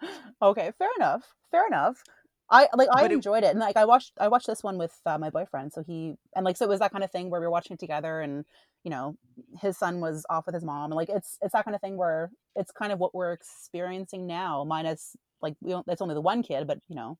okay 0.42 0.72
fair 0.78 0.90
enough 0.96 1.34
fair 1.50 1.66
enough 1.66 2.04
I 2.48 2.68
like 2.74 2.88
I 2.92 3.02
But 3.02 3.10
it- 3.10 3.14
enjoyed 3.14 3.42
it. 3.44 3.50
and 3.50 3.58
like 3.58 3.76
I 3.76 3.84
watched 3.84 4.12
I 4.18 4.28
watched 4.28 4.46
this 4.46 4.62
one 4.62 4.78
with 4.78 4.94
uh, 5.04 5.18
my 5.18 5.30
boyfriend, 5.30 5.72
so 5.72 5.82
he 5.82 6.16
and 6.34 6.44
like 6.44 6.56
so 6.56 6.64
it 6.64 6.68
was 6.68 6.80
that 6.80 6.92
kind 6.92 7.02
of 7.04 7.10
thing 7.10 7.28
where 7.30 7.40
we 7.40 7.46
were 7.46 7.50
watching 7.50 7.74
it 7.74 7.80
together, 7.80 8.20
and 8.20 8.44
you 8.84 8.90
know 8.90 9.16
his 9.60 9.76
son 9.76 10.00
was 10.00 10.24
off 10.30 10.46
with 10.46 10.54
his 10.54 10.64
mom, 10.64 10.92
and 10.92 10.94
like 10.94 11.08
it's 11.08 11.38
it's 11.42 11.52
that 11.54 11.64
kind 11.64 11.74
of 11.74 11.80
thing 11.80 11.96
where 11.96 12.30
it's 12.54 12.70
kind 12.70 12.92
of 12.92 12.98
what 13.00 13.14
we're 13.14 13.32
experiencing 13.32 14.26
now, 14.26 14.62
minus 14.64 15.16
like 15.42 15.54
we 15.60 15.70
don't, 15.72 15.86
it's 15.88 16.00
only 16.02 16.14
the 16.14 16.20
one 16.20 16.42
kid, 16.42 16.66
but 16.66 16.78
you 16.88 16.94
know 16.96 17.18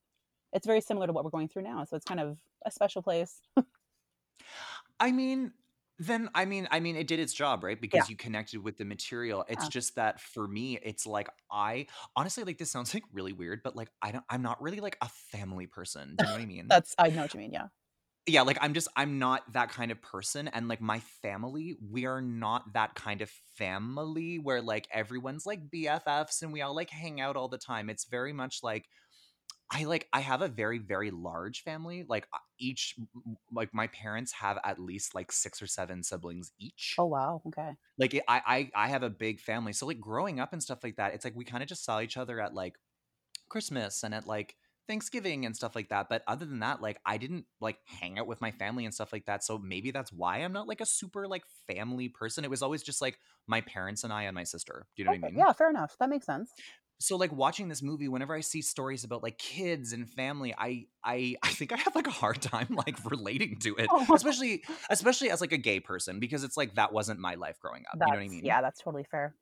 it's 0.52 0.66
very 0.66 0.80
similar 0.80 1.06
to 1.06 1.12
what 1.12 1.24
we're 1.24 1.30
going 1.30 1.48
through 1.48 1.62
now, 1.62 1.84
so 1.84 1.96
it's 1.96 2.06
kind 2.06 2.20
of 2.20 2.38
a 2.64 2.70
special 2.70 3.02
place. 3.02 3.40
I 5.00 5.12
mean, 5.12 5.52
Then 5.98 6.28
I 6.34 6.44
mean 6.44 6.68
I 6.70 6.80
mean 6.80 6.94
it 6.96 7.06
did 7.06 7.20
its 7.20 7.32
job, 7.32 7.64
right? 7.64 7.80
Yeah. 7.92 8.06
Because 8.06 8.08
you 8.10 8.16
connected 8.16 8.62
with 8.62 8.76
the 8.76 8.84
material. 8.84 9.44
It's 9.48 9.66
Yeah. 9.66 9.68
just 9.68 9.94
that 9.94 10.20
for 10.20 10.46
me, 10.46 10.78
it's 10.82 11.06
like 11.06 11.28
I 11.50 11.86
honestly 12.14 12.44
like 12.44 12.58
this 12.58 12.70
sounds 12.70 12.92
like 12.92 13.04
really 13.12 13.32
weird, 13.32 13.62
but 13.62 13.74
like 13.76 13.90
I 14.02 14.12
don't 14.12 14.24
I'm 14.28 14.42
not 14.42 14.60
really 14.60 14.80
like 14.80 14.98
a 15.00 15.08
family 15.08 15.66
person. 15.66 16.16
Do 16.16 16.22
you 16.24 16.26
know 16.28 16.34
what 16.34 16.42
I 16.42 16.46
mean? 16.46 16.76
That's 16.76 16.94
I 16.98 17.10
know 17.10 17.22
what 17.22 17.34
you 17.34 17.40
mean, 17.40 17.52
yeah. 17.52 17.68
Yeah, 18.28 18.42
like 18.42 18.58
I'm 18.60 18.74
just 18.74 18.88
I'm 18.96 19.20
not 19.20 19.52
that 19.52 19.68
kind 19.68 19.92
of 19.92 20.02
person 20.02 20.48
and 20.48 20.66
like 20.66 20.80
my 20.80 20.98
family, 20.98 21.76
we 21.80 22.06
are 22.06 22.20
not 22.20 22.72
that 22.72 22.96
kind 22.96 23.20
of 23.22 23.30
family 23.30 24.40
where 24.40 24.60
like 24.60 24.88
everyone's 24.90 25.46
like 25.46 25.70
BFFs 25.70 26.42
and 26.42 26.52
we 26.52 26.60
all 26.60 26.74
like 26.74 26.90
hang 26.90 27.20
out 27.20 27.36
all 27.36 27.46
the 27.46 27.56
time. 27.58 27.88
It's 27.88 28.04
very 28.04 28.32
much 28.32 28.64
like 28.64 28.88
I 29.70 29.84
like 29.84 30.08
I 30.12 30.20
have 30.20 30.42
a 30.42 30.48
very 30.48 30.78
very 30.78 31.10
large 31.10 31.62
family. 31.62 32.04
Like 32.08 32.28
uh, 32.32 32.38
each 32.58 32.96
like 33.50 33.74
my 33.74 33.88
parents 33.88 34.32
have 34.32 34.58
at 34.64 34.78
least 34.78 35.14
like 35.14 35.32
6 35.32 35.60
or 35.60 35.66
7 35.66 36.02
siblings 36.02 36.52
each. 36.58 36.98
Oh 36.98 37.06
wow, 37.06 37.42
okay. 37.46 37.76
Like 37.98 38.14
it, 38.14 38.24
I 38.28 38.70
I 38.74 38.86
I 38.86 38.88
have 38.88 39.02
a 39.02 39.10
big 39.10 39.40
family. 39.40 39.72
So 39.72 39.86
like 39.86 40.00
growing 40.00 40.40
up 40.40 40.52
and 40.52 40.62
stuff 40.62 40.84
like 40.84 40.96
that, 40.96 41.14
it's 41.14 41.24
like 41.24 41.34
we 41.36 41.44
kind 41.44 41.62
of 41.62 41.68
just 41.68 41.84
saw 41.84 42.00
each 42.00 42.16
other 42.16 42.40
at 42.40 42.54
like 42.54 42.78
Christmas 43.48 44.04
and 44.04 44.14
at 44.14 44.26
like 44.26 44.56
Thanksgiving 44.88 45.46
and 45.46 45.56
stuff 45.56 45.76
like 45.76 45.90
that. 45.90 46.08
But 46.10 46.24
other 46.28 46.46
than 46.46 46.60
that, 46.60 46.82
like 46.82 47.00
I 47.06 47.18
didn't 47.18 47.46
like 47.60 47.80
hang 47.86 48.18
out 48.18 48.26
with 48.28 48.40
my 48.42 48.52
family 48.52 48.84
and 48.86 48.94
stuff 48.94 49.12
like 49.12 49.26
that. 49.26 49.44
So 49.44 49.58
maybe 49.58 49.90
that's 49.92 50.12
why 50.12 50.38
I'm 50.38 50.52
not 50.52 50.68
like 50.68 50.80
a 50.82 50.86
super 50.86 51.28
like 51.28 51.44
family 51.68 52.08
person. 52.10 52.44
It 52.44 52.50
was 52.50 52.62
always 52.62 52.82
just 52.82 53.02
like 53.02 53.20
my 53.46 53.62
parents 53.62 54.04
and 54.04 54.12
I 54.12 54.24
and 54.24 54.34
my 54.34 54.44
sister. 54.44 54.88
Do 54.96 55.02
you 55.02 55.06
know 55.06 55.12
what 55.12 55.18
I 55.18 55.22
mean? 55.22 55.46
yeah, 55.46 55.52
fair 55.52 55.70
enough. 55.70 55.96
That 55.98 56.08
makes 56.08 56.26
sense. 56.26 56.52
So 56.98 57.16
like 57.16 57.30
watching 57.32 57.68
this 57.68 57.82
movie, 57.82 58.08
whenever 58.08 58.34
I 58.34 58.40
see 58.40 58.62
stories 58.62 59.04
about 59.04 59.22
like 59.22 59.36
kids 59.38 59.92
and 59.92 60.08
family, 60.08 60.54
I 60.56 60.86
I 61.04 61.36
I 61.42 61.48
think 61.48 61.72
I 61.72 61.76
have 61.76 61.94
like 61.94 62.06
a 62.06 62.12
hard 62.12 62.40
time 62.40 62.68
like 62.70 62.96
relating 63.10 63.58
to 63.60 63.76
it, 63.76 63.86
Oh, 63.90 64.06
especially 64.14 64.64
especially 64.90 65.30
as 65.30 65.40
like 65.40 65.52
a 65.52 65.58
gay 65.58 65.80
person 65.80 66.20
because 66.20 66.44
it's 66.44 66.56
like 66.56 66.74
that 66.76 66.92
wasn't 66.92 67.20
my 67.20 67.34
life 67.34 67.58
growing 67.60 67.84
up. 67.92 67.94
You 67.94 68.00
know 68.00 68.18
what 68.18 68.24
I 68.24 68.28
mean? 68.28 68.44
yeah, 68.44 68.62
that's 68.62 68.80
totally 68.80 69.04
fair. 69.10 69.34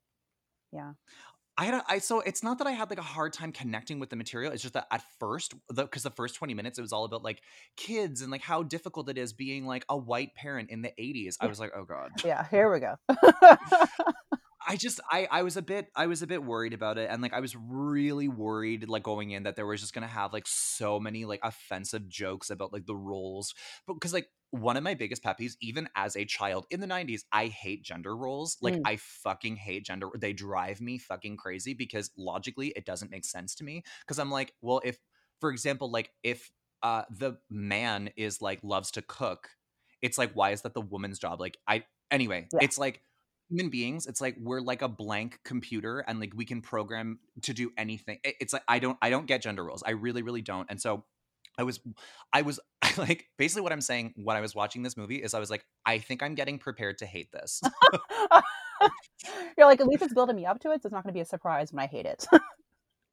Yeah. 0.73 0.93
I 1.57 1.67
had 1.67 1.75
a, 1.75 1.85
I 1.87 1.99
so 1.99 2.19
it's 2.19 2.43
not 2.43 2.59
that 2.59 2.67
I 2.67 2.73
had 2.73 2.91
like 2.91 2.99
a 2.99 3.03
hard 3.03 3.33
time 3.33 3.53
connecting 3.53 4.01
with 4.01 4.11
the 4.11 4.17
material. 4.17 4.51
It's 4.51 4.61
just 4.63 4.75
that 4.75 4.89
at 4.91 5.05
first, 5.21 5.55
the 5.69 5.85
because 5.85 6.03
the 6.03 6.11
first 6.11 6.35
twenty 6.35 6.53
minutes 6.53 6.81
it 6.81 6.83
was 6.83 6.93
all 6.93 7.05
about 7.05 7.23
like 7.23 7.43
kids 7.77 8.23
and 8.23 8.33
like 8.33 8.43
how 8.43 8.65
difficult 8.65 9.09
it 9.09 9.17
is 9.17 9.33
being 9.33 9.65
like 9.65 9.85
a 9.89 9.97
white 9.97 10.35
parent 10.35 10.71
in 10.71 10.83
the 10.83 10.93
eighties. 10.99 11.39
I 11.41 11.47
was 11.47 11.61
like, 11.61 11.71
oh 11.77 11.85
god. 11.85 12.11
Yeah, 12.25 12.45
here 12.51 12.73
we 12.73 12.81
go. 12.81 12.97
I 14.67 14.77
just 14.77 15.01
I 15.11 15.29
I 15.31 15.43
was 15.43 15.57
a 15.57 15.63
bit 15.63 15.89
I 15.95 16.07
was 16.07 16.23
a 16.23 16.27
bit 16.27 16.43
worried 16.43 16.73
about 16.73 16.99
it 16.99 17.09
and 17.11 17.23
like 17.23 17.33
I 17.33 17.41
was 17.41 17.55
really 17.57 18.29
worried 18.29 18.89
like 18.89 19.03
going 19.03 19.31
in 19.31 19.45
that 19.45 19.57
there 19.57 19.67
was 19.67 19.81
just 19.81 19.95
gonna 19.95 20.07
have 20.07 20.33
like 20.33 20.47
so 20.47 20.99
many 20.99 21.25
like 21.25 21.41
offensive 21.43 22.09
jokes 22.09 22.51
about 22.51 22.73
like 22.73 22.87
the 22.87 22.97
roles 22.97 23.55
but 23.87 23.95
because 23.95 24.13
like 24.13 24.29
one 24.51 24.77
of 24.77 24.85
my 24.85 24.95
biggest 24.95 25.23
pet 25.23 25.39
peeves 25.39 25.55
even 25.61 25.89
as 25.97 26.17
a 26.17 26.25
child 26.25 26.67
in 26.71 26.81
the 26.81 26.87
90s 26.87 27.23
I 27.33 27.47
hate 27.47 27.83
gender 27.83 28.17
roles 28.17 28.57
like 28.61 28.75
Mm, 28.75 28.83
I 28.85 28.97
fucking 28.97 29.57
hate 29.57 29.85
gender 29.85 30.09
they 30.19 30.33
drive 30.33 30.81
me 30.81 30.99
fucking 30.99 31.37
crazy 31.37 31.75
because 31.75 32.11
logically 32.17 32.69
it 32.69 32.85
doesn't 32.87 33.11
make 33.11 33.25
sense 33.25 33.55
to 33.57 33.65
me 33.65 33.83
because 34.01 34.19
I'm 34.19 34.31
like 34.31 34.53
well 34.63 34.81
if 34.85 34.99
for 35.41 35.51
example 35.51 35.91
like 35.91 36.11
if 36.23 36.51
uh 36.83 37.03
the 37.11 37.39
man 37.51 38.11
is 38.17 38.41
like 38.41 38.61
loves 38.63 38.91
to 38.93 39.03
cook 39.03 39.51
it's 40.03 40.19
like 40.19 40.33
why 40.35 40.51
is 40.51 40.63
that 40.63 40.75
the 40.75 40.81
woman's 40.81 41.19
job 41.19 41.41
like 41.41 41.59
I 41.67 41.85
anyway 42.11 42.49
yeah. 42.53 42.61
it's 42.63 42.79
like 42.79 43.03
human 43.49 43.71
beings 43.71 44.07
it's 44.07 44.21
like 44.21 44.37
we're 44.41 44.61
like 44.61 44.83
a 44.83 44.89
blank 44.89 45.39
computer 45.45 46.01
and 46.01 46.21
like 46.21 46.33
we 46.35 46.45
can 46.45 46.61
program 46.61 47.19
to 47.43 47.53
do 47.53 47.71
anything 47.77 48.19
it's 48.25 48.53
like 48.53 48.63
i 48.69 48.79
don't 48.79 48.97
i 49.03 49.11
don't 49.11 49.27
get 49.27 49.43
gender 49.43 49.65
roles 49.65 49.83
i 49.87 49.91
really 49.91 50.23
really 50.23 50.43
don't 50.43 50.67
and 50.71 50.81
so 50.81 51.05
i 51.59 51.63
was 51.63 51.81
i 52.33 52.43
was 52.43 52.59
like 52.97 53.27
basically 53.37 53.63
what 53.63 53.73
i'm 53.73 53.81
saying 53.81 54.13
when 54.17 54.37
i 54.37 54.41
was 54.41 54.55
watching 54.55 54.83
this 54.83 54.97
movie 54.97 55.17
is 55.17 55.35
i 55.35 55.39
was 55.39 55.51
like 55.51 55.65
i 55.85 55.99
think 55.99 56.23
i'm 56.23 56.35
getting 56.35 56.59
prepared 56.59 56.99
to 56.99 57.07
hate 57.07 57.31
this 57.33 57.61
You're 59.57 59.67
like, 59.67 59.81
at 59.81 59.87
least 59.87 60.03
it's 60.03 60.15
building 60.15 60.37
me 60.37 60.47
up 60.47 60.61
to 60.61 60.73
it, 60.73 60.83
so 60.83 60.87
it's 60.87 60.93
not 60.93 61.05
gonna 61.05 61.13
be 61.13 61.21
a 61.21 61.25
surprise 61.25 61.73
when 61.73 61.83
I 61.83 61.87
hate 61.87 62.07
it. 62.07 62.27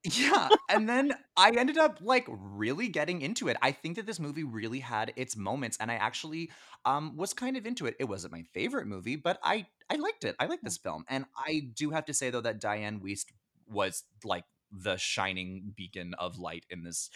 yeah 0.03 0.49
and 0.69 0.89
then 0.89 1.13
i 1.37 1.51
ended 1.51 1.77
up 1.77 1.99
like 2.01 2.25
really 2.29 2.87
getting 2.87 3.21
into 3.21 3.47
it 3.47 3.57
i 3.61 3.71
think 3.71 3.95
that 3.95 4.07
this 4.07 4.19
movie 4.19 4.43
really 4.43 4.79
had 4.79 5.13
its 5.15 5.37
moments 5.37 5.77
and 5.79 5.91
i 5.91 5.95
actually 5.95 6.49
um 6.85 7.15
was 7.15 7.33
kind 7.33 7.55
of 7.55 7.65
into 7.67 7.85
it 7.85 7.95
it 7.99 8.05
wasn't 8.05 8.31
my 8.31 8.41
favorite 8.53 8.87
movie 8.87 9.15
but 9.15 9.37
i 9.43 9.65
i 9.91 9.95
liked 9.95 10.23
it 10.23 10.35
i 10.39 10.45
liked 10.47 10.63
Yeah. 10.63 10.71
this 10.71 10.77
film 10.77 11.03
and 11.07 11.25
i 11.37 11.61
do 11.75 11.91
have 11.91 12.03
to 12.05 12.13
say 12.13 12.31
though 12.31 12.41
that 12.41 12.59
dianne 12.59 12.99
wiest 12.99 13.25
was 13.67 14.03
like 14.23 14.45
the 14.71 14.97
shining 14.97 15.71
beacon 15.75 16.15
of 16.17 16.39
light 16.39 16.65
in 16.71 16.83
this 16.83 17.09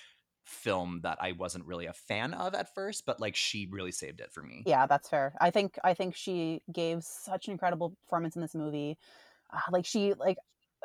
film 0.43 0.99
that 1.01 1.17
i 1.21 1.31
wasn't 1.31 1.65
really 1.65 1.87
a 1.87 1.93
fan 1.93 2.35
of 2.35 2.53
at 2.53 2.73
first 2.75 3.03
but 3.05 3.19
like 3.19 3.35
she 3.35 3.67
really 3.71 3.91
saved 3.91 4.19
it 4.21 4.31
for 4.31 4.43
me 4.43 4.65
Yeah, 4.65 4.87
that's 4.87 5.09
fair. 5.09 5.33
I 5.39 5.51
think 5.51 5.77
I 5.83 5.93
think 5.93 6.15
she 6.15 6.61
gave 6.71 7.03
such 7.03 7.47
an 7.47 7.51
incredible 7.51 7.91
performance 8.05 8.35
in 8.35 8.41
this 8.41 8.55
movie. 8.55 8.97
Uh, 9.53 9.59
like 9.71 9.85
she 9.85 10.13
like 10.15 10.37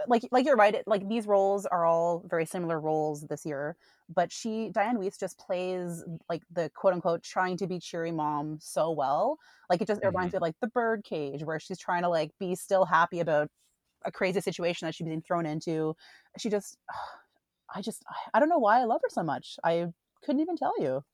like 0.09 0.27
like 0.31 0.47
you're 0.47 0.57
right. 0.57 0.75
It, 0.75 0.85
like 0.87 1.09
these 1.09 1.27
roles 1.27 1.67
are 1.67 1.85
all 1.85 2.25
very 2.29 2.47
similar 2.47 2.81
roles 2.81 3.23
this 3.23 3.45
year, 3.45 3.77
but 4.09 4.33
she 4.33 4.71
Dianne 4.73 4.97
Wiest 4.99 5.21
just 5.21 5.39
plays 5.39 6.05
like 6.29 6.43
the 6.51 6.71
quote 6.75 6.95
unquote 6.95 7.23
trying 7.23 7.57
to 7.59 7.67
be 7.67 7.79
cheery 7.79 8.13
mom 8.13 8.59
so 8.61 8.91
well. 8.91 9.39
Like 9.69 9.83
it 9.83 9.89
just 9.89 10.03
it 10.03 10.07
reminds 10.07 10.29
mm-hmm. 10.29 10.37
me 10.37 10.39
of 10.39 10.43
like 10.43 10.57
the 10.61 10.69
Birdcage, 10.69 11.45
where 11.45 11.61
she's 11.61 11.79
trying 11.79 12.03
to 12.03 12.09
like 12.09 12.31
be 12.39 12.55
still 12.55 12.85
happy 12.85 13.21
about 13.21 13.49
a 14.05 14.13
crazy 14.13 14.41
situation 14.41 14.87
that 14.87 14.95
she's 14.95 15.07
being 15.07 15.23
thrown 15.23 15.47
into. 15.47 15.95
She 16.39 16.51
just, 16.51 16.77
I 17.75 17.83
just, 17.83 18.05
I 18.35 18.41
don't 18.41 18.49
know 18.49 18.59
why 18.59 18.81
I 18.81 18.85
love 18.85 19.01
her 19.03 19.11
so 19.11 19.23
much. 19.23 19.57
I 19.63 19.87
couldn't 20.25 20.41
even 20.41 20.57
tell 20.57 20.75
you. 20.81 21.05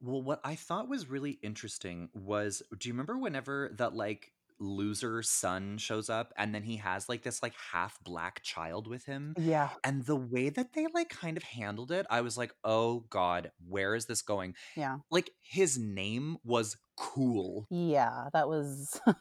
Well, 0.00 0.22
what 0.22 0.40
I 0.44 0.56
thought 0.56 0.88
was 0.88 1.08
really 1.08 1.38
interesting 1.42 2.08
was 2.12 2.62
do 2.76 2.88
you 2.88 2.92
remember 2.92 3.16
whenever 3.16 3.70
that 3.76 3.94
like 3.94 4.32
loser 4.62 5.22
son 5.22 5.76
shows 5.76 6.08
up 6.08 6.32
and 6.38 6.54
then 6.54 6.62
he 6.62 6.76
has 6.76 7.08
like 7.08 7.22
this 7.22 7.42
like 7.42 7.52
half 7.72 7.98
black 8.04 8.40
child 8.42 8.86
with 8.86 9.04
him 9.04 9.34
Yeah, 9.36 9.70
and 9.84 10.04
the 10.06 10.16
way 10.16 10.48
that 10.50 10.72
they 10.72 10.86
like 10.94 11.08
kind 11.08 11.36
of 11.36 11.42
handled 11.42 11.90
it 11.90 12.06
I 12.08 12.20
was 12.20 12.38
like, 12.38 12.52
"Oh 12.64 13.00
god, 13.10 13.50
where 13.68 13.94
is 13.94 14.06
this 14.06 14.22
going?" 14.22 14.54
yeah, 14.76 14.98
Like 15.10 15.30
his 15.42 15.78
name 15.78 16.36
was 16.44 16.76
cool. 16.96 17.66
yeah. 17.70 18.28
That 18.32 18.48
was. 18.48 19.00
I 19.06 19.14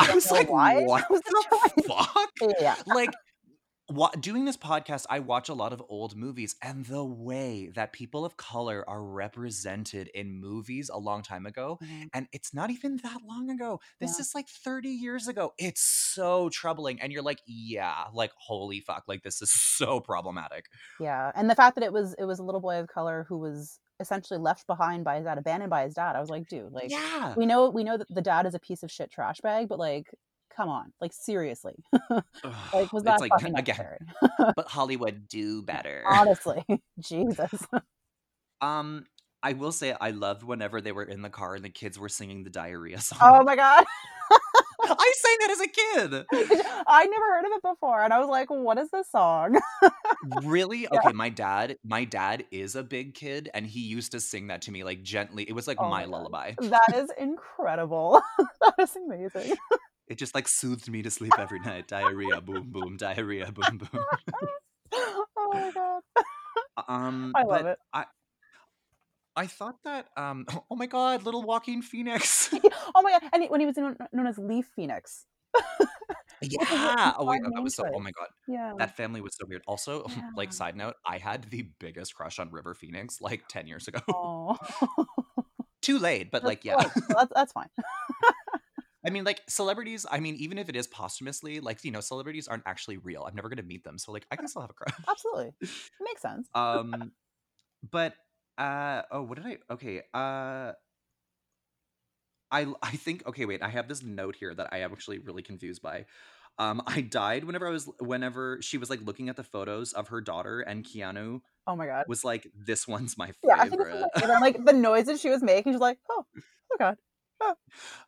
I 0.00 0.14
was 0.14 0.30
like, 0.30 0.48
"What 0.50 1.08
the 1.08 1.82
fuck?" 1.86 2.30
Yeah, 2.60 2.76
Like 2.86 3.10
doing 4.20 4.44
this 4.44 4.56
podcast, 4.56 5.04
I 5.10 5.18
watch 5.20 5.48
a 5.48 5.54
lot 5.54 5.72
of 5.72 5.82
old 5.88 6.16
movies, 6.16 6.56
and 6.62 6.86
the 6.86 7.04
way 7.04 7.70
that 7.74 7.92
people 7.92 8.24
of 8.24 8.36
color 8.36 8.84
are 8.88 9.02
represented 9.04 10.08
in 10.14 10.40
movies 10.40 10.88
a 10.92 10.98
long 10.98 11.22
time 11.22 11.44
ago, 11.46 11.78
Mhm. 11.82 12.08
and 12.14 12.28
it's 12.32 12.54
not 12.54 12.70
even 12.70 12.96
that 13.02 13.18
long 13.22 13.50
ago. 13.50 13.80
This 14.00 14.16
yeah, 14.16 14.22
is 14.22 14.34
like 14.34 14.48
30 14.48 14.88
years 14.88 15.28
ago. 15.28 15.52
It's 15.58 15.82
so 16.14 16.48
troubling. 16.48 17.00
And 17.00 17.12
you're 17.12 17.22
like, 17.22 17.40
yeah, 17.46 18.04
like, 18.12 18.32
holy 18.38 18.80
fuck, 18.80 19.04
like, 19.06 19.22
this 19.22 19.42
is 19.42 19.50
so 19.76 20.00
problematic. 20.00 20.66
yeah. 21.00 21.30
And 21.34 21.50
the 21.50 21.54
fact 21.54 21.74
that 21.76 21.84
it 21.84 21.92
was 21.92 22.14
it 22.18 22.24
was 22.24 22.38
a 22.38 22.42
little 22.44 22.60
boy 22.60 22.78
of 22.80 22.88
color 22.88 23.26
who 23.28 23.38
was 23.38 23.80
essentially 24.00 24.38
left 24.40 24.66
behind 24.66 25.04
by 25.04 25.16
his 25.16 25.24
dad, 25.24 25.38
abandoned 25.38 25.70
by 25.70 25.84
his 25.84 25.94
dad. 25.94 26.16
I 26.16 26.20
was 26.20 26.30
like, 26.30 26.48
dude, 26.48 26.72
like 26.72 26.90
Yeah. 26.90 27.34
we 27.36 27.46
know 27.46 27.68
we 27.70 27.84
know 27.84 27.96
that 27.96 28.08
the 28.08 28.22
dad 28.22 28.46
is 28.46 28.54
a 28.54 28.58
piece 28.58 28.82
of 28.82 28.90
shit 28.90 29.10
trash 29.10 29.40
bag, 29.40 29.68
but 29.68 29.78
like, 29.78 30.06
come 30.56 30.68
on, 30.68 30.92
like 31.00 31.12
seriously, 31.12 31.74
like 32.72 32.92
was 32.92 33.04
that 33.04 33.20
like, 33.20 33.32
fucking 33.32 33.56
again, 33.56 33.98
but 34.56 34.68
Hollywood 34.68 35.28
do 35.28 35.62
better. 35.62 36.02
Honestly, 36.06 36.64
Jesus. 37.00 37.52
Um, 38.60 39.04
I 39.42 39.52
will 39.52 39.72
say 39.72 39.94
I 40.00 40.10
loved 40.10 40.42
whenever 40.42 40.80
they 40.80 40.92
were 40.92 41.02
in 41.02 41.22
the 41.22 41.30
car 41.30 41.54
and 41.54 41.64
the 41.64 41.70
kids 41.70 41.98
were 41.98 42.08
singing 42.08 42.44
the 42.44 42.50
diarrhea 42.50 43.00
song. 43.00 43.18
Oh 43.22 43.42
my 43.44 43.56
god. 43.56 43.84
I 44.86 45.12
sang 45.16 45.36
that 45.40 45.50
as 45.50 45.60
a 45.60 45.68
kid. 45.68 46.84
I 46.86 47.06
never 47.06 47.24
heard 47.24 47.46
of 47.46 47.52
it 47.52 47.62
before, 47.62 48.02
and 48.02 48.12
I 48.12 48.18
was 48.18 48.28
like, 48.28 48.50
"What 48.50 48.78
is 48.78 48.90
this 48.90 49.10
song?" 49.10 49.58
Really? 50.42 50.82
Yeah. 50.82 50.98
Okay, 50.98 51.12
my 51.12 51.28
dad, 51.28 51.76
my 51.84 52.04
dad 52.04 52.44
is 52.50 52.76
a 52.76 52.82
big 52.82 53.14
kid 53.14 53.50
and 53.54 53.66
he 53.66 53.80
used 53.80 54.12
to 54.12 54.20
sing 54.20 54.48
that 54.48 54.62
to 54.62 54.70
me 54.70 54.84
like 54.84 55.02
gently. 55.02 55.44
It 55.44 55.52
was 55.52 55.66
like 55.66 55.78
Oh 55.80 55.88
my 55.88 56.04
my 56.04 56.04
lullaby. 56.04 56.52
that 56.58 56.94
is 56.94 57.10
incredible. 57.18 58.22
that 58.60 58.74
is 58.78 58.96
amazing. 58.96 59.56
It 60.08 60.18
just 60.18 60.34
like 60.34 60.48
soothed 60.48 60.90
me 60.90 61.02
to 61.02 61.10
sleep 61.10 61.32
every 61.38 61.60
night. 61.60 61.88
Diarrhea, 61.88 62.40
boom, 62.40 62.70
boom, 62.70 62.96
diarrhea, 62.96 63.50
boom, 63.52 63.78
boom. 63.78 64.04
oh 64.92 65.50
my 65.52 65.70
god, 65.72 66.02
Um, 66.88 67.32
I 67.34 67.42
love 67.44 67.66
it. 67.66 67.78
I 67.92 68.04
I 69.36 69.46
thought 69.46 69.76
that 69.84 70.08
um 70.16 70.46
oh 70.70 70.76
my 70.76 70.86
god, 70.86 71.24
little 71.24 71.42
Joaquin 71.42 71.82
Phoenix. 71.82 72.52
oh 72.94 73.02
my 73.02 73.12
god, 73.12 73.22
and 73.32 73.42
he- 73.42 73.48
when 73.48 73.60
he 73.60 73.66
was 73.66 73.76
known, 73.76 73.96
known 74.12 74.26
as 74.26 74.38
Leaf 74.38 74.66
Phoenix, 74.76 75.24
which 76.40 76.52
is 76.52 76.58
an 76.60 76.66
yeah. 76.70 77.12
Oh 77.18 77.24
wait, 77.24 77.42
no, 77.42 77.50
that 77.54 77.62
was 77.62 77.74
so 77.74 77.84
oh 77.92 77.98
my 78.00 78.10
god. 78.12 78.28
Yeah, 78.46 78.72
That 78.78 78.96
family 78.96 79.20
was 79.20 79.34
so 79.36 79.46
weird. 79.48 79.62
Also, 79.66 80.06
like 80.36 80.52
side 80.52 80.76
note, 80.76 80.94
I 81.06 81.18
had 81.18 81.44
the 81.50 81.62
biggest 81.80 82.14
crush 82.14 82.38
on 82.38 82.50
River 82.50 82.74
Phoenix 82.74 83.20
like 83.20 83.44
10 83.48 83.66
years 83.66 83.88
ago. 83.88 84.00
Oh, 84.08 84.56
Too 85.82 85.98
late, 85.98 86.30
but 86.30 86.44
like 86.44 86.64
yeah. 86.64 86.76
that's 87.08 87.32
that's 87.34 87.52
fine. 87.52 87.68
I 89.06 89.10
mean, 89.10 89.24
like 89.24 89.42
celebrities. 89.48 90.06
I 90.10 90.20
mean, 90.20 90.36
even 90.36 90.58
if 90.58 90.68
it 90.68 90.76
is 90.76 90.86
posthumously, 90.86 91.60
like 91.60 91.84
you 91.84 91.90
know, 91.90 92.00
celebrities 92.00 92.48
aren't 92.48 92.64
actually 92.66 92.96
real. 92.98 93.24
I'm 93.28 93.34
never 93.34 93.48
gonna 93.48 93.62
meet 93.62 93.84
them, 93.84 93.98
so 93.98 94.12
like 94.12 94.26
I 94.30 94.36
can 94.36 94.48
still 94.48 94.62
have 94.62 94.70
a 94.70 94.74
crush. 94.74 94.94
Absolutely, 95.08 95.52
it 95.60 95.68
makes 96.00 96.22
sense. 96.22 96.48
Um, 96.54 97.12
but 97.90 98.14
uh, 98.58 99.02
oh, 99.10 99.22
what 99.22 99.36
did 99.36 99.46
I? 99.46 99.58
Okay, 99.72 100.02
uh, 100.14 100.72
I 102.50 102.66
I 102.82 102.90
think 102.92 103.26
okay, 103.26 103.44
wait. 103.44 103.62
I 103.62 103.68
have 103.68 103.88
this 103.88 104.02
note 104.02 104.36
here 104.36 104.54
that 104.54 104.68
I 104.72 104.78
am 104.78 104.92
actually 104.92 105.18
really 105.18 105.42
confused 105.42 105.82
by. 105.82 106.06
Um, 106.58 106.82
I 106.86 107.00
died 107.00 107.44
whenever 107.44 107.66
I 107.66 107.70
was 107.70 107.88
whenever 107.98 108.58
she 108.62 108.78
was 108.78 108.88
like 108.88 109.02
looking 109.02 109.28
at 109.28 109.36
the 109.36 109.42
photos 109.44 109.92
of 109.92 110.08
her 110.08 110.20
daughter 110.20 110.60
and 110.60 110.84
Keanu 110.84 111.40
Oh 111.66 111.76
my 111.76 111.86
god. 111.86 112.04
was 112.06 112.24
like, 112.24 112.46
"This 112.54 112.86
one's 112.86 113.18
my 113.18 113.26
favorite. 113.26 113.56
Yeah, 113.56 113.56
I 113.56 113.68
think 113.68 113.82
favorite." 113.82 114.08
my 114.14 114.20
favorite. 114.20 114.40
Like 114.40 114.64
the 114.64 114.72
noises 114.72 115.20
she 115.20 115.30
was 115.30 115.42
making, 115.42 115.72
she's 115.72 115.80
like, 115.80 115.98
oh, 116.10 116.24
oh 116.72 116.76
god, 116.78 116.96
I 117.40 117.54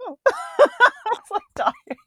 was 0.09 0.19
like 1.31 1.43
dying. 1.55 1.99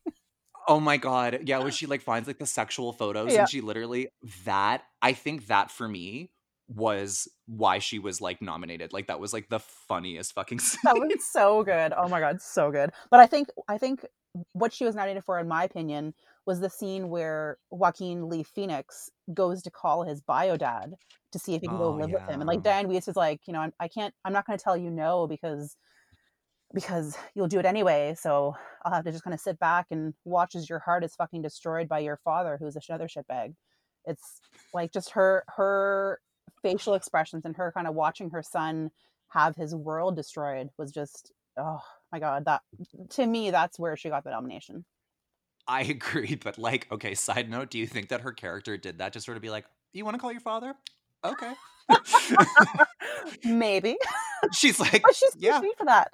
Oh 0.67 0.79
my 0.79 0.97
god. 0.97 1.39
Yeah, 1.45 1.59
when 1.59 1.71
she 1.71 1.85
like 1.87 2.01
finds 2.01 2.27
like 2.27 2.39
the 2.39 2.45
sexual 2.45 2.93
photos 2.93 3.33
Yeah. 3.33 3.41
and 3.41 3.49
she 3.49 3.61
literally 3.61 4.09
that 4.45 4.83
I 5.01 5.13
think 5.13 5.47
that 5.47 5.71
for 5.71 5.87
me 5.87 6.31
was 6.67 7.27
why 7.47 7.79
she 7.79 7.97
was 7.97 8.21
like 8.21 8.41
nominated. 8.41 8.93
Like 8.93 9.07
that 9.07 9.19
was 9.19 9.33
like 9.33 9.49
the 9.49 9.59
funniest 9.59 10.33
fucking 10.33 10.59
scene. 10.59 10.79
That 10.83 10.95
was 10.99 11.25
so 11.25 11.63
good. 11.63 11.93
Oh 11.97 12.07
my 12.07 12.19
god, 12.19 12.41
so 12.41 12.71
good. 12.71 12.91
But 13.09 13.19
I 13.19 13.25
think 13.27 13.49
I 13.67 13.77
think 13.77 14.05
what 14.53 14.71
she 14.71 14.85
was 14.85 14.93
nominated 14.95 15.23
for, 15.25 15.39
in 15.39 15.47
my 15.47 15.63
opinion, 15.63 16.13
was 16.45 16.59
the 16.59 16.69
scene 16.69 17.09
where 17.09 17.57
Joaquin 17.71 18.29
Lee 18.29 18.43
Phoenix 18.43 19.09
goes 19.33 19.63
to 19.63 19.71
call 19.71 20.03
his 20.03 20.21
bio 20.21 20.55
dad 20.57 20.93
to 21.31 21.39
see 21.39 21.55
if 21.55 21.61
he 21.61 21.67
can 21.67 21.77
go 21.77 21.85
Oh, 21.85 21.91
live 21.95 22.11
with 22.11 22.21
him. 22.21 22.39
And 22.41 22.45
like. 22.45 22.61
Dianne 22.61 22.85
Wiest 22.85 23.07
is 23.09 23.15
like, 23.15 23.41
you 23.47 23.53
know, 23.53 23.59
I'm, 23.61 23.73
I 23.79 23.87
can't, 23.87 24.13
I'm 24.23 24.33
not 24.33 24.45
going 24.45 24.57
to 24.57 24.63
tell 24.63 24.77
you 24.77 24.91
no 24.91 25.25
because 25.27 25.75
because 26.73 27.17
you'll 27.35 27.47
do 27.47 27.59
it 27.59 27.65
anyway. 27.65 28.15
So 28.19 28.55
I'll 28.83 28.93
have 28.93 29.05
to 29.05 29.11
just 29.11 29.23
kind 29.23 29.33
of 29.33 29.39
sit 29.39 29.59
back 29.59 29.87
and 29.91 30.13
watch 30.25 30.55
as 30.55 30.69
your 30.69 30.79
heart 30.79 31.03
is 31.03 31.15
fucking 31.15 31.41
destroyed 31.41 31.87
by 31.87 31.99
your 31.99 32.17
father, 32.23 32.57
who's 32.59 32.77
another 32.89 33.07
shitbag. 33.07 33.55
It's 34.05 34.39
like 34.73 34.91
just 34.91 35.11
her 35.11 35.43
her 35.55 36.19
facial 36.61 36.93
expressions 36.93 37.45
and 37.45 37.55
her 37.55 37.71
kind 37.71 37.87
of 37.87 37.95
watching 37.95 38.29
her 38.31 38.43
son 38.43 38.91
have 39.29 39.55
his 39.55 39.75
world 39.75 40.15
destroyed 40.15 40.69
was 40.77 40.91
just 40.91 41.31
oh 41.57 41.79
my 42.11 42.19
god 42.19 42.43
that 42.45 42.61
to 43.09 43.25
me 43.25 43.51
that's 43.51 43.77
where 43.77 43.95
she 43.95 44.09
got 44.09 44.23
the 44.23 44.31
nomination 44.31 44.83
I 45.69 45.81
agree, 45.83 46.35
but 46.35 46.57
like, 46.57 46.87
okay, 46.91 47.13
side 47.15 47.49
note, 47.49 47.69
do 47.69 47.77
you 47.77 47.87
think 47.87 48.09
that 48.09 48.21
her 48.21 48.33
character 48.33 48.75
did 48.75 48.97
that 48.97 49.13
to 49.13 49.21
sort 49.21 49.37
of 49.37 49.43
be 49.43 49.51
like, 49.51 49.65
you 49.93 50.03
want 50.03 50.15
to 50.15 50.19
call 50.19 50.31
your 50.31 50.41
father? 50.41 50.73
Okay. 51.23 51.53
maybe 53.45 53.97
she's 54.53 54.79
like, 54.79 55.01
but 55.03 55.15
she's 55.15 55.35
yeah. 55.37 55.59
for 55.77 55.85
that 55.85 56.09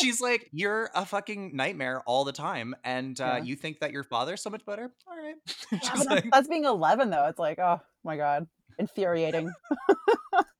She's 0.00 0.20
like, 0.20 0.48
you're 0.52 0.90
a 0.94 1.04
fucking 1.04 1.54
nightmare 1.54 2.02
all 2.06 2.24
the 2.24 2.32
time, 2.32 2.74
and 2.84 3.20
uh, 3.20 3.24
Yeah. 3.24 3.42
you 3.42 3.56
think 3.56 3.80
that 3.80 3.92
your 3.92 4.02
father's 4.04 4.42
so 4.42 4.50
much 4.50 4.64
better? 4.64 4.90
All 5.06 5.16
right. 5.16 5.34
Yeah, 5.72 5.78
She's 5.80 5.90
that's, 5.90 6.06
like, 6.06 6.24
that's 6.32 6.48
being 6.48 6.64
11 6.64 7.10
though 7.10 7.26
it's 7.26 7.38
like 7.38 7.58
oh 7.58 7.80
my 8.04 8.16
god 8.16 8.46
infuriating 8.78 9.50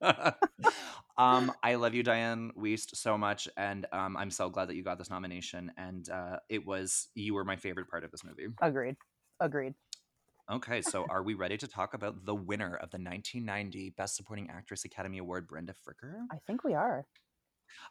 um, 1.18 1.52
I 1.62 1.74
love 1.76 1.94
you, 1.94 2.02
Dianne 2.04 2.50
Wiest, 2.56 2.96
so 2.96 3.16
much, 3.18 3.48
and 3.56 3.86
um, 3.92 4.16
I'm 4.16 4.30
so 4.30 4.48
glad 4.50 4.68
that 4.68 4.76
you 4.76 4.82
got 4.84 4.98
this 4.98 5.10
nomination. 5.10 5.72
And 5.76 6.08
uh, 6.08 6.36
it 6.48 6.64
was 6.66 7.08
you 7.14 7.34
were 7.34 7.44
my 7.44 7.56
favorite 7.56 7.88
part 7.88 8.04
of 8.04 8.10
this 8.10 8.24
movie. 8.24 8.46
agreed 8.60 8.96
agreed 9.40 9.74
Okay, 10.50 10.80
so 10.80 11.04
are 11.10 11.22
we 11.22 11.34
ready 11.34 11.58
to 11.58 11.68
talk 11.68 11.92
about 11.92 12.24
the 12.24 12.34
winner 12.34 12.74
of 12.76 12.90
the 12.90 12.96
1990 12.96 13.90
Best 13.90 14.16
Supporting 14.16 14.48
Actress 14.48 14.86
Academy 14.86 15.18
Award, 15.18 15.46
Brenda 15.46 15.74
Fricker? 15.74 16.14
i 16.32 16.36
think 16.46 16.64
we 16.64 16.72
are 16.72 17.04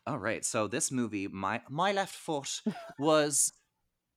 All 0.07 0.17
right, 0.17 0.43
so 0.43 0.67
this 0.67 0.91
movie, 0.91 1.27
my 1.27 1.61
my 1.69 1.91
left 1.91 2.15
foot, 2.15 2.61
was 2.99 3.53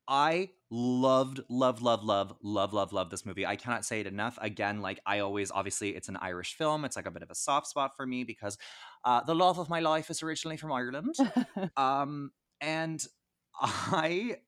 I 0.09 0.51
loved, 0.71 1.41
love, 1.51 1.83
love, 1.83 2.03
love, 2.03 2.35
love, 2.43 2.73
love, 2.73 2.93
love 2.93 3.11
this 3.11 3.27
movie. 3.27 3.47
I 3.47 3.57
cannot 3.57 3.85
say 3.85 4.01
it 4.01 4.07
enough. 4.07 4.39
Again, 4.41 4.81
like 4.81 5.01
I 5.07 5.21
always, 5.21 5.51
obviously, 5.51 5.91
it's 5.91 6.09
an 6.09 6.17
Irish 6.17 6.55
film. 6.55 6.85
It's 6.85 6.97
like 6.97 7.07
a 7.07 7.11
bit 7.11 7.23
of 7.23 7.31
a 7.31 7.35
soft 7.35 7.69
spot 7.69 7.93
for 7.97 8.07
me 8.07 8.25
because 8.25 8.59
uh, 9.05 9.23
the 9.23 9.35
love 9.35 9.59
of 9.59 9.69
my 9.69 9.81
life 9.81 10.11
is 10.11 10.23
originally 10.23 10.57
from 10.57 10.73
Ireland. 10.73 11.15
um, 11.77 12.33
and 12.61 13.05
I, 13.61 14.39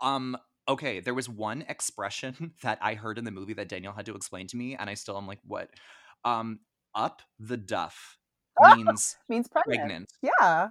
um, 0.00 0.38
okay, 0.68 1.00
there 1.00 1.14
was 1.14 1.28
one 1.28 1.64
expression 1.68 2.52
that 2.62 2.78
I 2.80 2.94
heard 2.94 3.18
in 3.18 3.24
the 3.24 3.30
movie 3.30 3.54
that 3.54 3.68
Daniel 3.68 3.92
had 3.92 4.06
to 4.06 4.14
explain 4.14 4.46
to 4.48 4.56
me, 4.56 4.76
and 4.76 4.88
I 4.90 4.94
still 4.94 5.16
am 5.16 5.26
like, 5.26 5.40
what? 5.46 5.70
Um, 6.24 6.60
up 6.94 7.22
the 7.38 7.56
duff 7.56 8.18
means 8.76 9.16
means 9.28 9.46
pregnant. 9.48 9.78
pregnant. 9.80 10.12
yeah 10.22 10.68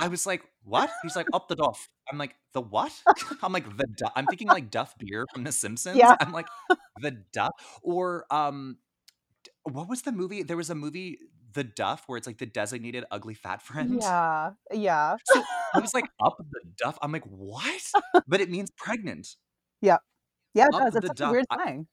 I 0.00 0.08
was 0.08 0.26
like, 0.26 0.42
what? 0.64 0.90
He's 1.02 1.14
like, 1.14 1.26
up 1.34 1.48
the 1.48 1.54
duff. 1.54 1.88
I'm 2.10 2.16
like, 2.16 2.34
the 2.54 2.62
what? 2.62 2.90
I'm 3.42 3.52
like, 3.52 3.76
the 3.76 3.86
duff. 3.98 4.12
I'm 4.16 4.26
thinking 4.26 4.48
like 4.48 4.70
Duff 4.70 4.94
beer 4.98 5.26
from 5.32 5.44
The 5.44 5.52
Simpsons. 5.52 5.96
Yeah. 5.96 6.16
I'm 6.20 6.32
like, 6.32 6.46
the 7.02 7.22
duff. 7.32 7.50
Or 7.82 8.24
um, 8.30 8.78
what 9.64 9.88
was 9.88 10.02
the 10.02 10.12
movie? 10.12 10.42
There 10.42 10.56
was 10.56 10.70
a 10.70 10.74
movie, 10.74 11.18
The 11.52 11.64
Duff, 11.64 12.04
where 12.06 12.16
it's 12.18 12.26
like 12.26 12.38
the 12.38 12.46
designated 12.46 13.04
ugly 13.10 13.34
fat 13.34 13.62
friend. 13.62 13.98
yeah 14.00 14.50
yeah 14.72 15.16
So 15.24 15.42
I 15.74 15.78
was 15.80 15.94
like, 15.94 16.04
up 16.24 16.36
the 16.38 16.60
duff. 16.76 16.98
I'm 17.02 17.12
like, 17.12 17.24
what? 17.24 17.82
But 18.28 18.40
it 18.40 18.50
means 18.50 18.70
pregnant. 18.76 19.36
yeah 19.80 19.98
yeah, 20.54 20.66
it 20.66 20.74
Up 20.74 20.82
does 20.82 20.96
it's 20.96 21.06
such 21.06 21.16
a 21.16 21.22
duff. 21.22 21.32
weird 21.32 21.46
I- 21.50 21.64
thing 21.64 21.86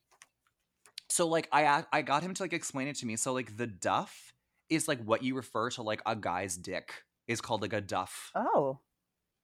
So 1.10 1.28
like, 1.28 1.48
I 1.52 1.84
I 1.92 2.02
got 2.02 2.24
him 2.24 2.34
to 2.36 2.44
like 2.44 2.54
explain 2.54 2.88
it 2.88 2.96
to 2.98 3.06
me. 3.06 3.16
So 3.16 3.34
like, 3.34 3.56
the 3.58 3.68
duff 3.68 4.34
is 4.70 4.88
like 4.88 5.02
what 5.04 5.24
you 5.24 5.36
refer 5.36 5.70
to 5.72 5.82
like 5.82 6.02
a 6.06 6.16
guy's 6.16 6.58
dick 6.58 7.04
is 7.28 7.40
called 7.42 7.62
like 7.62 7.74
a 7.74 7.82
duff. 7.82 8.32
oh 8.36 8.80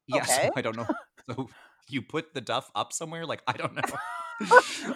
Yes, 0.07 0.30
Okay. 0.30 0.49
I 0.55 0.61
don't 0.61 0.76
know. 0.78 0.88
So 1.30 1.47
you 1.88 2.01
put 2.01 2.34
the 2.34 2.41
duff 2.41 2.70
up 2.76 2.91
somewhere? 2.91 3.26
Like 3.26 3.41
I 3.47 3.53
don't 3.53 3.76
know. 3.76 3.97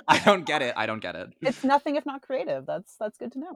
I 0.07 0.19
don't 0.25 0.45
get 0.45 0.61
it. 0.61 0.73
I 0.75 0.85
don't 0.85 1.01
get 1.01 1.15
it. 1.15 1.29
it's 1.41 1.63
nothing 1.63 1.95
if 1.95 2.05
not 2.05 2.21
creative 2.21 2.65
that's 2.65 2.95
that's 2.99 3.17
good 3.17 3.31
to 3.33 3.39
know 3.39 3.53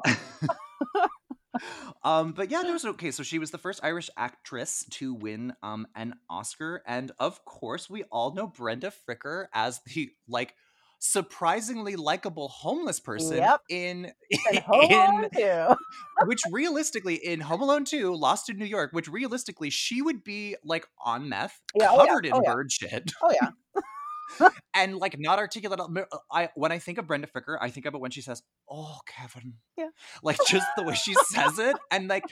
um, 2.03 2.31
but 2.33 2.49
yeah, 2.51 2.61
no, 2.61 2.73
was 2.73 2.85
okay. 2.85 3.11
So 3.11 3.23
she 3.23 3.39
was 3.39 3.51
the 3.51 3.57
first 3.57 3.79
Irish 3.83 4.09
actress 4.17 4.85
to 4.91 5.13
win 5.13 5.53
um 5.61 5.87
an 5.95 6.15
Oscar, 6.29 6.81
and 6.85 7.11
of 7.19 7.43
course, 7.45 7.89
we 7.89 8.03
all 8.05 8.33
know 8.33 8.47
Brenda 8.47 8.91
Fricker 9.07 9.47
as 9.53 9.81
the 9.85 10.11
like 10.27 10.53
surprisingly 11.03 11.95
likable 11.95 12.47
homeless 12.47 12.99
person 12.99 13.37
Yep. 13.37 13.61
in 13.69 14.11
in 14.29 14.61
which 16.25 16.41
realistically 16.51 17.15
in 17.15 17.39
Home 17.39 17.61
Alone 17.61 17.85
2, 17.85 18.15
Lost 18.15 18.49
in 18.49 18.57
New 18.59 18.65
York, 18.65 18.91
which 18.93 19.07
realistically 19.07 19.71
she 19.71 20.01
would 20.01 20.23
be 20.23 20.55
like 20.63 20.85
on 21.03 21.27
meth, 21.27 21.59
Yeah, 21.75 21.87
oh 21.89 22.03
yeah, 22.03 22.05
covered 22.05 22.25
in 22.27 22.33
oh 22.33 22.41
yeah. 22.43 22.53
bird 22.53 22.71
shit. 22.71 23.11
Oh 23.23 23.33
yeah. 23.41 23.81
And 24.73 24.97
like 24.97 25.19
not 25.19 25.39
articulate. 25.39 25.79
I 26.31 26.49
when 26.55 26.71
I 26.71 26.79
think 26.79 26.97
of 26.97 27.07
Brenda 27.07 27.27
Fricker, 27.27 27.57
I 27.59 27.69
think 27.69 27.85
about 27.85 28.01
when 28.01 28.11
she 28.11 28.21
says, 28.21 28.43
"Oh, 28.69 28.99
Kevin," 29.07 29.53
Yeah. 29.77 29.89
like 30.23 30.37
just 30.47 30.67
the 30.75 30.83
way 30.83 30.95
she 30.95 31.13
says 31.29 31.59
it, 31.59 31.75
and 31.91 32.07
like 32.07 32.25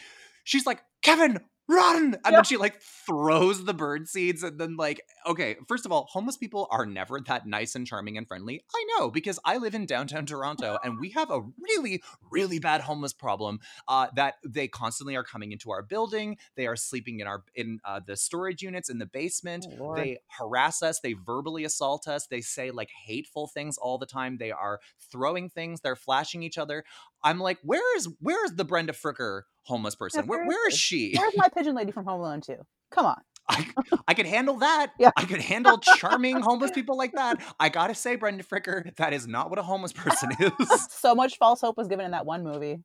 she's 0.43 0.65
like, 0.65 0.81
"Kevin, 1.09 1.39
run!" 1.67 2.15
And 2.23 2.23
Yeah. 2.25 2.31
then 2.37 2.43
she 2.43 2.57
like 2.57 2.81
throws 2.81 3.63
the 3.65 3.73
bird 3.73 4.07
seeds, 4.07 4.43
and 4.43 4.59
then 4.59 4.75
like, 4.77 5.01
okay, 5.25 5.55
first 5.67 5.85
of 5.85 5.91
all, 5.91 6.07
homeless 6.11 6.37
people 6.37 6.67
are 6.71 6.85
never 6.85 7.19
that 7.21 7.47
nice 7.47 7.75
and 7.75 7.85
charming 7.87 8.17
and 8.17 8.27
friendly. 8.27 8.63
I 8.75 8.85
know 8.97 9.09
because 9.09 9.39
I 9.45 9.57
live 9.57 9.73
in 9.75 9.85
downtown 9.85 10.25
Toronto, 10.25 10.77
and 10.83 10.99
we 10.99 11.11
have 11.11 11.31
a 11.31 11.41
really, 11.59 12.03
really 12.31 12.59
bad 12.59 12.81
homeless 12.81 13.13
problem. 13.13 13.59
Uh, 13.87 14.07
that 14.15 14.35
they 14.47 14.67
constantly 14.67 15.15
are 15.15 15.23
coming 15.23 15.51
into 15.51 15.71
our 15.71 15.81
building. 15.81 16.37
They 16.55 16.67
are 16.67 16.75
sleeping 16.75 17.19
in 17.19 17.27
our 17.27 17.43
in 17.55 17.79
uh, 17.85 18.01
the 18.05 18.15
storage 18.15 18.61
units 18.61 18.89
in 18.89 18.99
the 18.99 19.05
basement. 19.07 19.65
Oh, 19.67 19.95
They 19.95 20.19
harass 20.27 20.83
us. 20.83 20.99
They 20.99 21.13
verbally 21.13 21.63
assault 21.63 22.07
us. 22.07 22.27
They 22.27 22.41
say 22.41 22.71
like 22.71 22.89
hateful 23.05 23.47
things 23.47 23.77
all 23.77 23.97
the 23.97 24.05
time. 24.05 24.37
They 24.37 24.51
are 24.51 24.79
throwing 25.11 25.49
things. 25.49 25.81
They're 25.81 25.95
flashing 25.95 26.43
each 26.43 26.57
other. 26.57 26.83
I'm 27.23 27.39
like, 27.39 27.57
where 27.63 27.97
is 27.97 28.07
where 28.19 28.43
is 28.45 28.55
the 28.55 28.65
Brenda 28.65 28.93
Fricker 28.93 29.43
homeless 29.63 29.95
person? 29.95 30.27
where 30.27 30.45
where 30.45 30.67
is 30.67 30.77
she? 30.77 30.98
Where's 31.17 31.37
my 31.37 31.49
pigeon 31.49 31.75
lady 31.75 31.91
from 31.91 32.05
Home 32.05 32.19
Alone 32.21 32.41
too? 32.41 32.57
Come 32.91 33.05
on. 33.05 33.21
I, 33.47 33.67
I 34.07 34.13
could 34.13 34.27
handle 34.27 34.57
that. 34.57 34.91
Yeah. 34.99 35.11
I 35.15 35.23
could 35.25 35.41
handle 35.41 35.77
charming 35.77 36.41
homeless 36.41 36.71
people 36.71 36.97
like 36.97 37.13
that. 37.13 37.41
I 37.59 37.69
gotta 37.69 37.95
say, 37.95 38.15
Brenda 38.15 38.43
Fricker, 38.43 38.95
that 38.97 39.13
is 39.13 39.27
not 39.27 39.49
what 39.49 39.57
a 39.57 39.63
homeless 39.63 39.93
person 39.93 40.29
is. 40.39 40.87
so 40.91 41.15
much 41.15 41.37
false 41.37 41.61
hope 41.61 41.77
was 41.77 41.87
given 41.87 42.05
in 42.05 42.11
that 42.11 42.25
one 42.25 42.43
movie. 42.43 42.83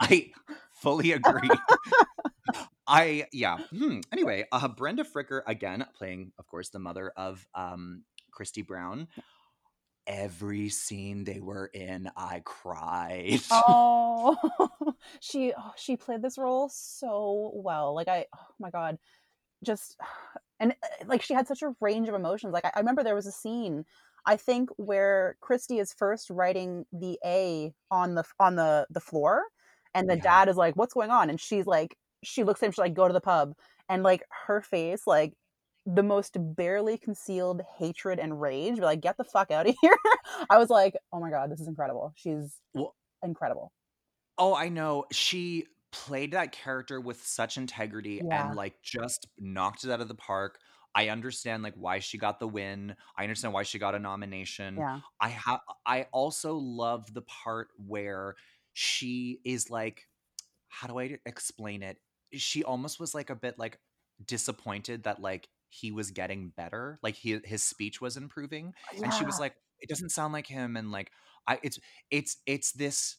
I 0.00 0.30
fully 0.82 1.12
agree. 1.12 1.48
I 2.86 3.26
yeah. 3.32 3.58
Hmm. 3.70 4.00
Anyway, 4.12 4.44
uh, 4.52 4.68
Brenda 4.68 5.04
Fricker 5.04 5.42
again 5.46 5.86
playing, 5.96 6.32
of 6.38 6.46
course, 6.46 6.68
the 6.70 6.78
mother 6.78 7.12
of 7.16 7.46
um, 7.54 8.02
Christy 8.30 8.62
Brown. 8.62 9.08
Every 10.06 10.68
scene 10.68 11.24
they 11.24 11.40
were 11.40 11.66
in, 11.66 12.10
I 12.16 12.40
cried. 12.44 13.40
Oh, 13.50 14.96
she 15.20 15.52
oh, 15.56 15.72
she 15.76 15.96
played 15.96 16.22
this 16.22 16.38
role 16.38 16.68
so 16.68 17.52
well. 17.54 17.94
Like 17.94 18.08
I, 18.08 18.26
oh 18.34 18.46
my 18.58 18.70
god, 18.70 18.98
just 19.64 19.98
and 20.60 20.72
uh, 20.84 21.06
like 21.06 21.22
she 21.22 21.34
had 21.34 21.48
such 21.48 21.62
a 21.62 21.74
range 21.80 22.08
of 22.08 22.14
emotions. 22.16 22.52
Like 22.54 22.64
I, 22.66 22.72
I 22.76 22.80
remember 22.80 23.04
there 23.04 23.14
was 23.16 23.26
a 23.26 23.32
scene, 23.32 23.86
I 24.26 24.36
think, 24.36 24.70
where 24.78 25.36
Christy 25.40 25.78
is 25.80 25.94
first 25.94 26.30
writing 26.30 26.86
the 26.92 27.18
A 27.24 27.74
on 27.90 28.14
the 28.16 28.24
on 28.40 28.56
the 28.56 28.86
the 28.90 29.00
floor, 29.00 29.44
and 29.94 30.10
the 30.10 30.16
Yeah. 30.16 30.18
dad 30.18 30.48
is 30.48 30.56
like, 30.56 30.76
"What's 30.76 30.94
going 30.94 31.10
on?" 31.10 31.30
And 31.30 31.40
she's 31.40 31.66
like, 31.66 31.98
she 32.24 32.44
looks 32.44 32.62
at 32.62 32.66
him, 32.68 32.72
she's 32.72 32.78
like, 32.78 32.94
"Go 32.94 33.08
to 33.08 33.14
the 33.14 33.20
pub," 33.20 33.54
and 33.88 34.02
like 34.02 34.24
her 34.46 34.60
face, 34.62 35.06
like 35.06 35.34
the 35.86 36.02
most 36.02 36.36
barely 36.38 36.96
concealed 36.96 37.62
hatred 37.78 38.18
and 38.18 38.40
rage. 38.40 38.76
But 38.76 38.84
Like, 38.86 39.00
get 39.00 39.16
the 39.16 39.24
fuck 39.24 39.50
out 39.50 39.68
of 39.68 39.74
here. 39.82 39.96
I 40.48 40.58
was 40.58 40.70
like, 40.70 40.94
oh 41.12 41.20
my 41.20 41.30
god, 41.30 41.50
this 41.50 41.60
is 41.60 41.68
incredible. 41.68 42.12
She's 42.16 42.60
Well- 42.72 42.94
incredible. 43.22 43.72
Oh, 44.38 44.54
I 44.54 44.68
know. 44.68 45.04
She 45.12 45.66
played 45.92 46.32
that 46.32 46.50
character 46.52 47.00
with 47.00 47.24
such 47.24 47.56
integrity 47.56 48.20
Yeah. 48.24 48.48
and 48.48 48.56
like 48.56 48.74
just 48.82 49.28
knocked 49.38 49.84
it 49.84 49.90
out 49.90 50.00
of 50.00 50.08
the 50.08 50.14
park. 50.14 50.58
I 50.96 51.08
understand 51.08 51.62
like 51.62 51.74
why 51.76 51.98
she 52.00 52.18
got 52.18 52.40
the 52.40 52.48
win. 52.48 52.96
I 53.16 53.22
understand 53.24 53.52
why 53.54 53.62
she 53.64 53.78
got 53.78 53.94
a 53.94 53.98
nomination. 53.98 54.76
Yeah. 54.76 55.00
I 55.20 55.28
have 55.28 55.60
I 55.86 56.06
also 56.12 56.54
love 56.56 57.12
the 57.14 57.22
part 57.22 57.68
where 57.86 58.34
she 58.72 59.40
is 59.44 59.70
like 59.70 60.08
how 60.68 60.88
do 60.88 60.98
I 60.98 61.18
explain 61.26 61.82
it? 61.84 61.98
She 62.32 62.64
almost 62.64 62.98
was 62.98 63.14
like 63.14 63.30
a 63.30 63.36
bit 63.36 63.56
like 63.58 63.78
disappointed 64.24 65.04
that 65.04 65.20
like 65.20 65.48
he 65.74 65.90
was 65.90 66.10
getting 66.10 66.50
better, 66.56 66.98
like 67.02 67.16
he 67.16 67.40
his 67.44 67.62
speech 67.62 68.00
was 68.00 68.16
improving 68.16 68.72
oh, 68.96 69.02
and 69.02 69.12
she 69.14 69.24
was 69.24 69.38
like 69.40 69.54
it 69.80 69.88
doesn't 69.88 70.10
sound 70.10 70.32
like 70.32 70.46
him 70.46 70.76
and 70.76 70.90
like 70.92 71.10
I 71.46 71.58
it's 71.62 71.78
it's 72.10 72.36
it's 72.46 72.72
this 72.72 73.16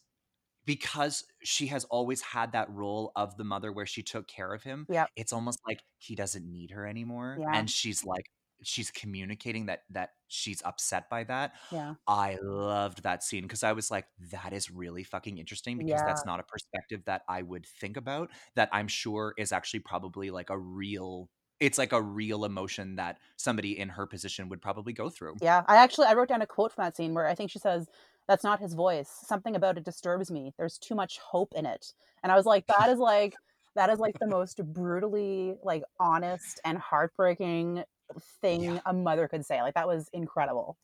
because 0.64 1.24
she 1.44 1.68
has 1.68 1.84
always 1.84 2.20
had 2.22 2.52
that 2.52 2.68
role 2.70 3.12
of 3.14 3.36
the 3.36 3.44
mother 3.44 3.70
where 3.72 3.86
she 3.86 4.02
took 4.02 4.26
care 4.26 4.52
of 4.52 4.62
him. 4.64 4.86
yeah 4.90 5.06
It's 5.14 5.32
almost 5.32 5.60
like 5.66 5.80
he 5.98 6.14
doesn't 6.16 6.44
need 6.50 6.70
her 6.72 6.86
anymore 6.86 7.36
Yeah. 7.40 7.52
and 7.54 7.70
she's 7.70 8.04
like 8.04 8.26
she's 8.62 8.90
communicating 8.90 9.66
that 9.66 9.82
that 9.90 10.10
she's 10.28 10.62
upset 10.64 11.08
by 11.10 11.24
that. 11.24 11.52
Yeah. 11.70 11.94
I 12.08 12.38
loved 12.42 13.02
that 13.04 13.22
scene 13.22 13.42
because 13.42 13.62
I 13.62 13.72
was 13.72 13.90
like, 13.90 14.06
that 14.32 14.52
is 14.52 14.70
really 14.70 15.04
fucking 15.04 15.38
interesting 15.38 15.76
because 15.78 16.00
Yeah. 16.00 16.06
that's 16.06 16.24
not 16.24 16.40
a 16.40 16.42
perspective 16.42 17.02
that 17.04 17.22
I 17.28 17.42
would 17.42 17.66
think 17.66 17.96
about 17.98 18.30
that 18.56 18.70
I'm 18.72 18.88
sure 18.88 19.34
is 19.38 19.52
actually 19.52 19.80
probably 19.80 20.30
like 20.30 20.50
a 20.50 20.58
real 20.58 21.28
it's 21.60 21.78
like 21.78 21.92
a 21.92 22.02
real 22.02 22.44
emotion 22.44 22.96
that 22.96 23.18
somebody 23.36 23.78
in 23.78 23.88
her 23.88 24.06
position 24.06 24.48
would 24.48 24.60
probably 24.60 24.92
go 24.92 25.08
through. 25.10 25.36
Yeah. 25.40 25.62
I 25.66 25.76
actually 25.76 26.06
I 26.08 26.14
wrote 26.14 26.28
down 26.28 26.42
a 26.42 26.46
quote 26.46 26.72
from 26.72 26.84
that 26.84 26.96
scene 26.96 27.14
where 27.14 27.26
I 27.26 27.34
think 27.34 27.50
she 27.50 27.58
says, 27.58 27.86
That's 28.28 28.44
not 28.44 28.60
his 28.60 28.74
voice. 28.74 29.10
Something 29.24 29.56
about 29.56 29.78
it 29.78 29.84
disturbs 29.84 30.30
me. 30.30 30.52
There's 30.58 30.78
too 30.78 30.94
much 30.94 31.18
hope 31.18 31.52
in 31.56 31.64
it. 31.66 31.92
And 32.22 32.30
I 32.32 32.36
was 32.36 32.46
like, 32.46 32.66
that 32.66 32.88
is 32.90 32.98
like 32.98 33.34
that 33.74 33.90
is 33.90 33.98
like 33.98 34.18
the 34.18 34.26
most 34.38 34.62
brutally 34.72 35.54
like 35.62 35.82
honest 36.00 36.60
and 36.64 36.78
heartbreaking 36.78 37.84
thing 38.40 38.62
Yeah. 38.62 38.80
a 38.86 38.92
mother 38.92 39.28
could 39.28 39.44
say. 39.46 39.62
Like 39.62 39.74
that 39.74 39.86
was 39.88 40.08
incredible. 40.12 40.76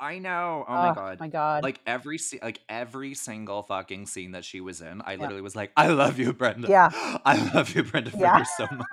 I 0.00 0.18
know. 0.18 0.64
Oh 0.68 0.78
my 0.78 0.90
Ugh, 0.90 0.96
god. 0.96 1.20
My 1.20 1.28
God. 1.28 1.62
Like 1.62 1.80
every 1.86 2.18
like 2.42 2.60
every 2.68 3.14
single 3.14 3.62
fucking 3.62 4.06
scene 4.06 4.32
that 4.32 4.44
she 4.44 4.60
was 4.60 4.80
in, 4.80 5.02
I 5.04 5.16
Yeah. 5.16 5.20
literally 5.22 5.42
was 5.42 5.56
like, 5.56 5.72
I 5.76 5.88
love 5.88 6.18
you, 6.18 6.32
Brenda. 6.32 6.68
Yeah. 6.70 6.90
I 7.24 7.50
love 7.54 7.74
you, 7.74 7.82
Brenda 7.84 8.10
Yeah. 8.14 8.40
Fricker, 8.40 8.46
so 8.46 8.68
much. 8.72 8.88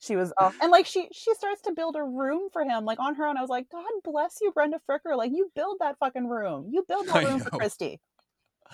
she 0.00 0.16
was 0.16 0.32
off 0.38 0.54
and 0.60 0.70
like 0.70 0.86
she 0.86 1.08
she 1.12 1.34
starts 1.34 1.62
to 1.62 1.72
build 1.72 1.96
a 1.96 2.02
room 2.02 2.48
for 2.52 2.62
him 2.64 2.84
like 2.84 3.00
on 3.00 3.14
her 3.14 3.26
own 3.26 3.36
i 3.36 3.40
was 3.40 3.50
like 3.50 3.68
god 3.70 3.84
bless 4.04 4.38
you 4.42 4.52
brenda 4.52 4.78
fricker 4.90 5.16
like 5.16 5.32
you 5.32 5.50
build 5.54 5.76
that 5.80 5.98
fucking 5.98 6.28
room 6.28 6.68
you 6.70 6.84
build 6.88 7.08
that 7.08 7.22
room 7.22 7.40
for 7.40 7.50
christy 7.50 8.00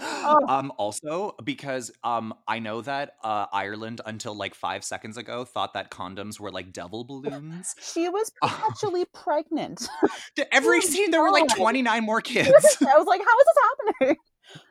Oh. 0.00 0.44
Um 0.48 0.72
also 0.78 1.34
because 1.44 1.90
um 2.04 2.32
I 2.46 2.58
know 2.58 2.80
that 2.82 3.12
uh 3.24 3.46
Ireland 3.52 4.00
until 4.06 4.34
like 4.34 4.54
5 4.54 4.84
seconds 4.84 5.16
ago 5.16 5.44
thought 5.44 5.74
that 5.74 5.90
condoms 5.90 6.38
were 6.38 6.50
like 6.50 6.72
devil 6.72 7.04
balloons. 7.04 7.74
she 7.80 8.08
was 8.08 8.30
perpetually 8.42 9.04
pregnant 9.12 9.88
To 10.36 10.54
Every 10.54 10.78
Oh, 10.78 10.80
scene 10.80 11.10
there 11.10 11.22
were 11.22 11.30
like 11.32 11.48
29 11.54 12.04
more 12.04 12.20
kids. 12.20 12.48
i 12.48 12.96
was 12.98 13.06
like 13.06 13.20
how 13.20 13.38
is 13.38 13.46
this 13.46 14.00
happening 14.00 14.16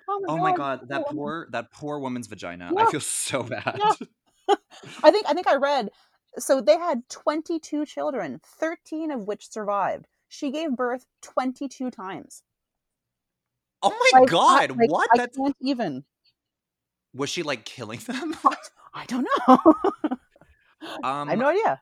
oh 0.10 0.20
my 0.26 0.34
Oh 0.34 0.38
my 0.38 0.52
god, 0.56 0.80
god, 0.82 0.90
that 0.90 1.06
poor 1.08 1.14
poor 1.14 1.48
that 1.52 1.72
poor 1.72 2.00
woman's 2.00 2.28
vagina. 2.28 2.72
Yeah. 2.76 2.86
I 2.86 2.92
feel 2.92 3.00
so 3.02 3.44
bad. 3.44 3.80
Yeah. 3.80 4.56
i 5.04 5.12
think 5.12 5.26
i 5.28 5.34
think 5.34 5.48
i 5.48 5.56
read 5.56 5.90
so 6.38 6.62
they 6.62 6.78
had 6.78 7.02
22 7.10 7.86
children 7.86 8.40
13 8.60 9.12
of 9.12 9.28
which 9.28 9.50
survived 9.52 10.08
she 10.28 10.50
gave 10.52 10.76
birth 10.76 11.06
22 11.22 11.92
times 11.92 12.42
Oh 13.82 13.90
my 14.14 14.20
Like, 14.20 14.30
I- 14.30 14.32
god, 14.32 14.78
like, 14.78 14.90
what? 14.90 15.10
i 15.14 15.18
That's 15.18 15.38
can't 15.38 15.56
even 15.62 16.04
was 17.14 17.30
she 17.30 17.44
like 17.44 17.66
killing 17.66 18.00
them? 18.06 18.36
i 18.94 19.06
don't 19.08 19.28
know 19.48 19.58
Um 21.04 21.28
i 21.28 21.32
have 21.32 21.40
no 21.40 21.48
idea 21.50 21.82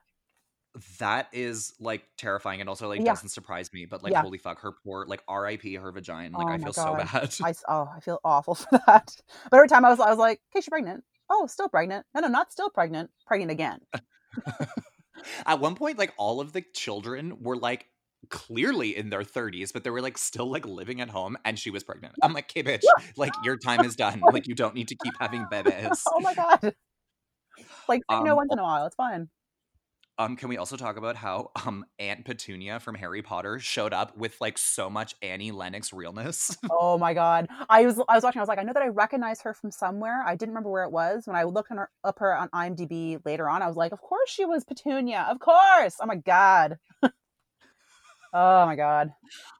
that 0.98 1.28
is 1.32 1.74
like 1.80 2.04
terrifying 2.16 2.60
and 2.60 2.68
also 2.68 2.86
like 2.88 3.00
Yeah. 3.00 3.12
doesn't 3.12 3.30
surprise 3.30 3.72
me, 3.72 3.84
but 3.86 4.02
like 4.02 4.12
Yeah. 4.12 4.20
holy 4.22 4.38
fuck, 4.38 4.60
her 4.60 4.70
poor 4.70 5.06
like 5.06 5.22
R.I.P. 5.26 5.74
her 5.74 5.90
vagina. 5.90 6.38
Like 6.38 6.46
Oh 6.46 6.52
I 6.52 6.58
feel 6.58 6.72
so 6.72 6.94
bad. 6.94 7.34
I 7.42 7.54
oh, 7.68 7.90
I 7.96 7.98
feel 8.00 8.20
awful 8.22 8.54
for 8.54 8.80
that. 8.86 9.16
But 9.50 9.56
every 9.56 9.66
time 9.66 9.84
I 9.84 9.90
was, 9.90 9.98
I 9.98 10.08
was 10.08 10.18
like, 10.18 10.40
"Okay, 10.52 10.60
she's 10.60 10.68
pregnant. 10.68 11.02
Oh, 11.28 11.46
still 11.48 11.68
pregnant. 11.68 12.06
No, 12.14 12.20
no, 12.20 12.28
not 12.28 12.52
still 12.52 12.70
pregnant. 12.70 13.10
Pregnant 13.26 13.50
again. 13.50 13.80
At 15.46 15.58
one 15.58 15.74
point, 15.74 15.98
like 15.98 16.12
all 16.16 16.40
of 16.40 16.52
the 16.52 16.62
children 16.74 17.42
were 17.42 17.56
like 17.56 17.86
clearly 18.30 18.96
in 18.96 19.10
their 19.10 19.22
30s, 19.22 19.72
but 19.72 19.84
they 19.84 19.90
were 19.90 20.00
like 20.02 20.18
still 20.18 20.50
like 20.50 20.66
living 20.66 21.00
at 21.00 21.10
home 21.10 21.36
and 21.44 21.58
she 21.58 21.70
was 21.70 21.84
pregnant. 21.84 22.14
I'm 22.22 22.32
like, 22.32 22.50
okay, 22.50 22.62
bitch, 22.62 22.82
like 23.16 23.32
your 23.44 23.56
time 23.64 23.84
is 23.84 23.96
done. 23.96 24.20
Like 24.20 24.46
you 24.46 24.54
don't 24.54 24.74
need 24.74 24.88
to 24.88 24.96
keep 24.96 25.14
having 25.20 25.44
bebes. 25.52 26.02
oh 26.08 26.20
my 26.20 26.34
god. 26.34 26.74
Like, 27.88 28.02
say 28.10 28.20
no 28.20 28.32
Um, 28.32 28.36
once 28.36 28.52
in 28.52 28.58
a 28.58 28.62
while. 28.62 28.86
It's 28.86 28.94
fine. 28.96 29.28
Um, 30.20 30.34
can 30.34 30.48
we 30.48 30.56
also 30.56 30.76
talk 30.76 30.96
about 30.96 31.14
how 31.14 31.52
um 31.64 31.84
Aunt 32.00 32.24
Petunia 32.24 32.80
from 32.80 32.96
Harry 32.96 33.22
Potter 33.22 33.60
showed 33.60 33.92
up 33.92 34.16
with 34.16 34.36
like 34.40 34.58
so 34.58 34.90
much 34.90 35.14
Annie 35.22 35.52
Lennox 35.52 35.92
realness? 35.92 36.56
Oh 36.70 36.98
my 36.98 37.14
god. 37.14 37.46
I 37.68 37.86
was, 37.86 38.00
I 38.08 38.14
was 38.16 38.24
watching. 38.24 38.40
I 38.40 38.42
was 38.42 38.48
like, 38.48 38.58
I 38.58 38.62
know 38.64 38.72
that 38.72 38.82
I 38.82 38.88
recognize 38.88 39.40
her 39.42 39.54
from 39.54 39.70
somewhere. 39.70 40.22
I 40.26 40.34
didn't 40.34 40.50
remember 40.50 40.70
where 40.70 40.82
it 40.84 40.90
was. 40.90 41.26
When 41.26 41.36
I 41.36 41.44
looked 41.44 41.70
on 41.70 41.76
her, 41.78 41.90
up 42.02 42.18
her 42.18 42.36
on 42.36 42.48
IMDb 42.48 43.24
later 43.24 43.48
on, 43.48 43.62
I 43.62 43.68
was 43.68 43.76
like, 43.76 43.92
of 43.92 44.00
course 44.00 44.28
she 44.30 44.44
was 44.44 44.64
Petunia. 44.64 45.26
Of 45.30 45.38
course. 45.38 45.96
Oh 46.00 46.06
my 46.06 46.16
god. 46.16 46.78
Oh 48.32 48.66
my 48.66 48.76
god. 48.76 49.12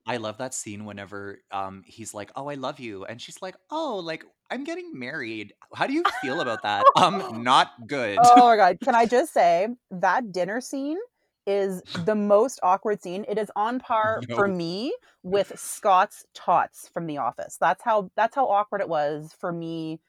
I 0.07 0.17
love 0.17 0.39
that 0.39 0.55
scene 0.55 0.85
whenever 0.85 1.41
um 1.51 1.83
he's 1.87 2.15
like, 2.15 2.31
"Oh, 2.37 2.49
I 2.49 2.55
love 2.55 2.81
you," 2.81 3.05
and 3.05 3.21
she's 3.21 3.41
like, 3.43 3.57
"Oh, 3.71 4.01
like 4.03 4.25
I'm 4.51 4.65
getting 4.65 4.99
married. 4.99 5.53
How 5.75 5.87
do 5.87 5.93
you 5.93 6.03
feel 6.23 6.41
about 6.41 6.63
that?" 6.63 6.87
um, 6.97 7.43
not 7.43 7.71
good. 7.87 8.19
oh 8.23 8.47
my 8.47 8.57
god 8.57 8.81
can 8.81 8.95
i 8.95 9.07
just 9.17 9.33
say 9.33 9.69
that 9.91 10.33
dinner 10.33 10.61
scene 10.61 10.99
is 11.47 11.83
the 12.05 12.15
most 12.15 12.61
awkward 12.63 13.03
scene 13.03 13.25
it 13.29 13.39
is 13.39 13.51
on 13.57 13.79
par 13.81 14.21
for 14.35 14.49
me 14.49 14.95
with 15.23 15.59
scott's 15.59 16.25
tots 16.35 16.89
from 16.93 17.07
the 17.07 17.19
office 17.19 17.57
that's 17.61 17.83
how 17.83 18.11
that's 18.17 18.35
how 18.35 18.47
awkward 18.47 18.81
it 18.81 18.89
was 18.89 19.35
for 19.39 19.53
me 19.53 20.01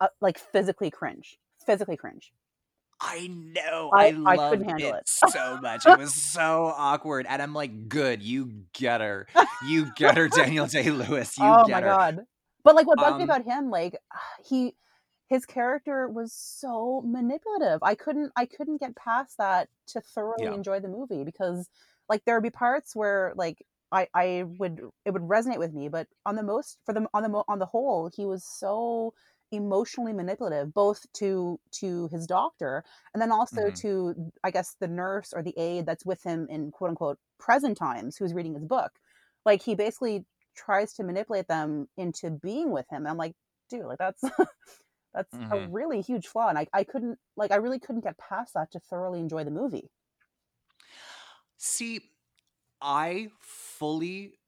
uh, 0.00 0.08
like 0.20 0.38
physically 0.38 0.90
cringe 0.90 1.38
physically 1.64 1.96
cringe 1.96 2.32
I 3.00 3.26
know. 3.28 3.90
I- 3.94 4.06
I, 4.06 4.32
I 4.32 4.34
loved 4.36 4.50
couldn't 4.58 4.68
handle 4.68 4.94
it 4.94 5.00
it. 5.00 5.30
so 5.30 5.58
much. 5.60 5.84
It 5.86 5.98
was 5.98 6.14
so 6.14 6.72
awkward, 6.76 7.26
and 7.28 7.42
I'm 7.42 7.52
like, 7.52 7.88
"Good, 7.88 8.22
you 8.22 8.64
get 8.72 9.00
her. 9.00 9.26
You 9.68 9.92
get 9.96 10.16
her, 10.16 10.28
Daniel 10.28 10.66
Day 10.76 10.90
Lewis. 10.90 11.36
You 11.38 11.44
oh 11.44 11.64
get 11.66 11.72
my 11.72 11.80
her." 11.82 11.86
god 11.86 12.20
but 12.64 12.74
like 12.74 12.86
what 12.86 12.98
bugged 12.98 13.18
me 13.18 13.22
Um, 13.24 13.30
about 13.30 13.44
him 13.44 13.70
like 13.70 13.96
he 14.48 14.74
his 15.28 15.44
character 15.46 16.08
was 16.08 16.32
so 16.32 17.02
manipulative 17.04 17.80
i 17.82 17.94
couldn't 17.94 18.32
i 18.36 18.44
couldn't 18.46 18.78
get 18.80 18.94
past 18.96 19.36
that 19.38 19.68
to 19.88 20.00
thoroughly 20.00 20.44
Yeah. 20.46 20.54
enjoy 20.54 20.80
the 20.80 20.88
movie 20.88 21.24
because 21.24 21.68
like 22.08 22.24
there 22.24 22.34
would 22.36 22.42
be 22.42 22.50
parts 22.50 22.94
where 22.96 23.32
like 23.36 23.64
i 23.92 24.08
i 24.14 24.44
would 24.58 24.80
it 25.04 25.10
would 25.12 25.22
resonate 25.22 25.58
with 25.58 25.72
me 25.72 25.88
but 25.88 26.06
on 26.24 26.34
the 26.36 26.42
most 26.42 26.78
for 26.84 26.92
the 26.92 27.06
on 27.14 27.22
the 27.24 27.42
on 27.48 27.58
the 27.58 27.66
whole 27.66 28.10
he 28.16 28.24
was 28.26 28.44
so 28.44 29.14
emotionally 29.52 30.12
manipulative 30.12 30.74
both 30.74 31.06
to 31.12 31.60
to 31.70 32.08
his 32.08 32.26
doctor 32.26 32.84
and 33.14 33.22
then 33.22 33.30
also 33.32 33.60
Mhm. 33.62 33.80
to 33.80 34.32
i 34.44 34.50
guess 34.50 34.76
the 34.80 34.88
nurse 34.88 35.32
or 35.32 35.42
the 35.42 35.56
aide 35.58 35.86
that's 35.86 36.04
with 36.04 36.22
him 36.24 36.46
in 36.50 36.70
quote 36.72 36.90
unquote 36.90 37.18
present 37.38 37.76
times 37.78 38.16
who's 38.16 38.34
reading 38.34 38.54
his 38.54 38.64
book 38.64 38.92
like 39.44 39.62
he 39.62 39.74
basically 39.74 40.26
tries 40.54 40.92
to 40.94 41.04
manipulate 41.04 41.48
them 41.48 41.86
into 41.98 42.30
being 42.30 42.70
with 42.70 42.86
him. 42.88 42.98
And 43.02 43.08
I'm 43.08 43.18
like, 43.18 43.34
dude, 43.68 43.84
like 43.84 43.98
that's 43.98 44.22
that's 45.14 45.38
a 45.50 45.58
Mhm. 45.58 45.70
really 45.70 46.00
huge 46.02 46.26
flaw. 46.26 46.48
And 46.48 46.58
I, 46.58 46.66
I 46.72 46.84
couldn't 46.84 47.18
like 47.36 47.50
I 47.50 47.56
really 47.56 47.80
couldn't 47.80 48.04
get 48.04 48.18
past 48.18 48.54
that 48.54 48.70
to 48.72 48.80
thoroughly 48.80 49.20
enjoy 49.20 49.44
the 49.44 49.50
movie. 49.50 49.90
See, 51.56 52.12
I 52.80 53.30
fully 53.40 54.38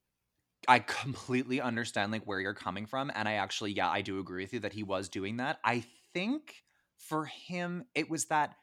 I 0.69 0.81
completely 0.81 1.61
understand 1.61 2.13
like 2.13 2.25
where 2.25 2.41
you're 2.41 2.55
coming 2.55 2.87
from 2.87 3.11
and 3.15 3.29
I 3.29 3.35
actually 3.35 3.73
yeah, 3.73 3.89
I 3.91 4.03
do 4.03 4.21
agree 4.21 4.45
with 4.45 4.53
you 4.53 4.61
that 4.61 4.75
he 4.75 4.83
was 4.83 5.09
doing 5.09 5.39
that. 5.39 5.59
I 5.65 5.85
think 6.15 6.63
for 6.99 7.25
him 7.27 7.85
it 7.95 8.11
was 8.11 8.27
that 8.27 8.55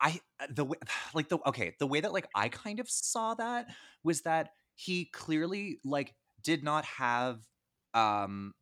I 0.00 0.20
uh, 0.40 0.46
the 0.50 0.64
way 0.64 0.78
like 1.14 1.28
the 1.28 1.38
okay, 1.46 1.76
the 1.78 1.86
way 1.86 2.00
that 2.00 2.12
like 2.12 2.28
I 2.34 2.48
kind 2.48 2.80
of 2.80 2.90
saw 2.90 3.34
that 3.34 3.68
was 4.04 4.22
that 4.22 4.50
he 4.74 5.06
clearly 5.06 5.80
like 5.84 6.14
did 6.42 6.64
not 6.64 6.84
have 6.86 7.42
um 7.94 8.54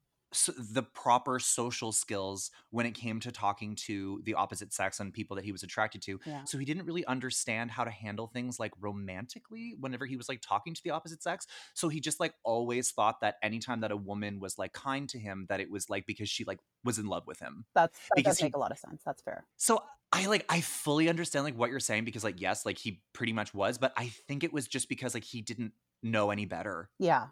the 0.59 0.83
proper 0.83 1.39
social 1.39 1.91
skills 1.91 2.51
when 2.71 2.85
it 2.85 2.93
came 2.93 3.19
to 3.21 3.33
talking 3.33 3.75
to 3.75 4.21
the 4.25 4.35
opposite 4.35 4.73
sex 4.73 5.01
and 5.01 5.13
people 5.13 5.35
that 5.37 5.45
he 5.45 5.53
was 5.53 5.63
attracted 5.63 6.03
to. 6.03 6.21
Yeah. 6.27 6.45
So 6.45 6.59
he 6.59 6.65
didn't 6.67 6.85
really 6.85 7.05
understand 7.07 7.71
how 7.71 7.85
to 7.85 7.91
handle 7.91 8.27
things 8.27 8.61
like 8.61 8.73
romantically 8.81 9.75
whenever 9.81 10.05
he 10.07 10.17
was 10.17 10.29
like 10.29 10.41
talking 10.43 10.75
to 10.75 10.83
the 10.83 10.91
opposite 10.91 11.23
sex. 11.23 11.47
So 11.75 11.89
he 11.89 12.01
just 12.01 12.21
like 12.21 12.35
always 12.45 12.91
thought 12.91 13.21
that 13.23 13.37
anytime 13.43 13.81
that 13.81 13.91
a 13.91 13.97
woman 13.97 14.39
was 14.39 14.59
like 14.59 14.73
kind 14.73 15.09
to 15.09 15.19
him, 15.19 15.47
that 15.49 15.61
it 15.61 15.71
was 15.71 15.89
like 15.89 16.07
because 16.07 16.29
she 16.29 16.45
like 16.45 16.59
was 16.85 16.99
in 16.99 17.07
love 17.07 17.27
with 17.27 17.39
him. 17.39 17.65
That's 17.75 17.99
that 17.99 18.17
Because 18.17 18.33
does 18.35 18.39
he- 18.39 18.45
make 18.45 18.57
a 18.57 18.59
lot 18.59 18.71
of 18.71 18.79
sense. 18.79 19.03
That's 19.05 19.23
fair. 19.23 19.47
So 19.57 19.83
I 20.13 20.27
like 20.27 20.45
I 20.49 20.61
fully 20.61 21.09
understand 21.09 21.45
like 21.45 21.57
what 21.57 21.71
you're 21.71 21.81
saying 21.81 22.05
because 22.05 22.25
like 22.25 22.41
yes, 22.41 22.67
like 22.67 22.79
he 22.79 23.01
pretty 23.13 23.33
much 23.33 23.55
was, 23.55 23.79
but 23.79 23.93
I 23.97 24.09
think 24.27 24.45
it 24.45 24.53
was 24.53 24.67
just 24.69 24.89
because 24.89 25.15
like 25.15 25.25
he 25.25 25.41
didn't 25.43 25.73
know 26.03 26.31
any 26.31 26.45
better. 26.47 26.91
Yeah. 26.99 27.29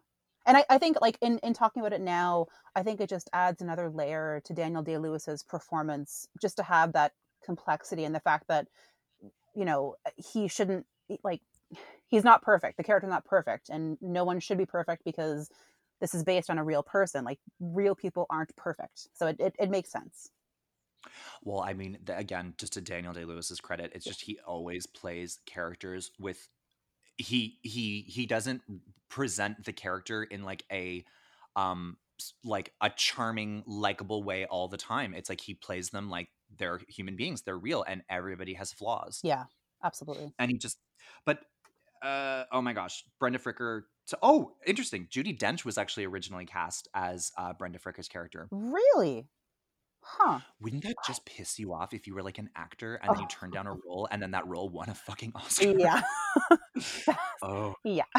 And 0.46 0.56
I, 0.56 0.64
I 0.70 0.78
think 0.78 0.98
like 1.00 1.18
in, 1.20 1.38
in 1.38 1.52
talking 1.52 1.80
about 1.82 1.92
it 1.92 2.00
now 2.00 2.46
i 2.74 2.82
think 2.82 3.00
it 3.00 3.08
just 3.08 3.28
adds 3.32 3.60
another 3.60 3.90
layer 3.90 4.40
to 4.44 4.52
daniel 4.52 4.82
day 4.82 4.98
lewis's 4.98 5.42
performance 5.42 6.28
just 6.40 6.56
to 6.56 6.62
have 6.62 6.92
that 6.92 7.12
complexity 7.44 8.04
and 8.04 8.14
the 8.14 8.20
fact 8.20 8.48
that 8.48 8.68
you 9.54 9.64
know 9.64 9.96
uh, 10.06 10.10
he 10.16 10.48
shouldn't 10.48 10.86
like 11.22 11.40
he's 12.08 12.24
not 12.24 12.42
perfect. 12.42 12.76
The 12.76 12.84
character's 12.84 13.10
not 13.10 13.24
perfect 13.24 13.68
and 13.68 13.98
no 14.00 14.24
one 14.24 14.40
should 14.40 14.58
be 14.58 14.66
perfect 14.66 15.04
because 15.04 15.50
this 16.00 16.14
is 16.14 16.24
based 16.24 16.50
on 16.50 16.58
a 16.58 16.64
real 16.64 16.82
person. 16.82 17.24
Like 17.24 17.38
real 17.60 17.94
people 17.94 18.26
aren't 18.30 18.54
perfect. 18.56 19.08
So 19.14 19.26
it, 19.26 19.36
it, 19.40 19.54
it 19.58 19.70
makes 19.70 19.90
sense. 19.90 20.30
Well, 21.42 21.60
I 21.60 21.72
mean, 21.72 21.98
again, 22.08 22.54
just 22.58 22.72
to 22.74 22.80
Daniel 22.80 23.12
Day 23.12 23.24
Lewis's 23.24 23.60
credit, 23.60 23.92
it's 23.94 24.04
just 24.04 24.22
he 24.22 24.38
always 24.44 24.86
plays 24.86 25.38
characters 25.46 26.10
with 26.18 26.48
he 27.16 27.58
he 27.62 28.04
he 28.08 28.26
doesn't 28.26 28.62
present 29.08 29.64
the 29.64 29.72
character 29.72 30.22
in 30.22 30.42
like 30.42 30.64
a 30.72 31.04
um 31.54 31.96
like 32.44 32.72
a 32.80 32.90
charming, 32.90 33.62
likable 33.66 34.22
way 34.22 34.46
all 34.46 34.68
the 34.68 34.76
time. 34.76 35.14
It's 35.14 35.28
like 35.28 35.40
he 35.40 35.54
plays 35.54 35.90
them 35.90 36.08
like 36.08 36.28
they're 36.58 36.80
human 36.88 37.16
beings, 37.16 37.42
they're 37.42 37.58
real, 37.58 37.84
and 37.86 38.02
everybody 38.08 38.54
has 38.54 38.72
flaws. 38.72 39.20
yeah 39.22 39.44
absolutely 39.84 40.32
And 40.38 40.50
he 40.50 40.58
just, 40.58 40.78
but 41.24 41.40
uh, 42.02 42.44
oh 42.52 42.62
my 42.62 42.72
gosh, 42.72 43.04
Brenda 43.18 43.38
Fricker. 43.38 43.82
So, 44.04 44.16
oh, 44.22 44.52
interesting. 44.66 45.08
Judi 45.10 45.36
Dench 45.36 45.64
was 45.64 45.78
actually 45.78 46.04
originally 46.04 46.46
cast 46.46 46.88
as 46.94 47.32
uh, 47.36 47.52
Brenda 47.52 47.78
Fricker's 47.78 48.08
character. 48.08 48.48
really 48.50 49.26
huh 50.06 50.38
Wouldn't 50.60 50.84
that 50.84 50.96
just 51.06 51.24
piss 51.26 51.58
you 51.58 51.74
off 51.74 51.92
if 51.92 52.06
you 52.06 52.14
were 52.14 52.22
like 52.22 52.38
an 52.38 52.50
actor 52.56 52.94
and 52.96 53.12
then 53.12 53.20
you 53.20 53.26
Oh. 53.26 53.36
turned 53.40 53.52
down 53.52 53.66
a 53.66 53.72
role 53.86 54.08
and 54.10 54.22
then 54.22 54.30
that 54.30 54.46
role 54.46 54.68
won 54.68 54.88
a 54.88 54.94
fucking 54.94 55.32
Oscar? 55.34 55.74
yeah 55.78 56.00
Oh, 57.42 57.74
yeah 57.84 58.04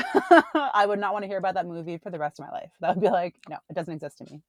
i 0.53 0.85
would 0.87 0.99
not 0.99 1.13
want 1.13 1.23
to 1.23 1.27
hear 1.27 1.37
about 1.37 1.55
that 1.55 1.65
movie 1.65 1.97
for 1.97 2.09
the 2.09 2.19
rest 2.19 2.39
of 2.39 2.45
my 2.45 2.51
life 2.51 2.71
that 2.81 2.95
would 2.95 3.01
be 3.01 3.09
like 3.09 3.35
no 3.49 3.57
it 3.69 3.73
doesn't 3.73 3.93
exist 3.93 4.17
to 4.19 4.25
me 4.25 4.41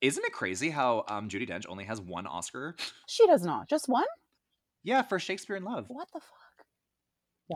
isn't 0.00 0.24
it 0.24 0.32
crazy 0.32 0.70
how 0.70 1.04
um, 1.08 1.28
Judi 1.28 1.46
Dench 1.48 1.66
only 1.68 1.84
has 1.84 2.00
one 2.00 2.26
Oscar? 2.26 2.74
she 3.06 3.26
does 3.26 3.42
not 3.44 3.68
just 3.68 3.86
one 3.88 4.06
Yeah, 4.82 5.02
for 5.02 5.18
Shakespeare 5.18 5.56
in 5.56 5.64
Love. 5.64 5.84
what 5.88 6.08
the 6.14 6.20
fuck 6.20 6.64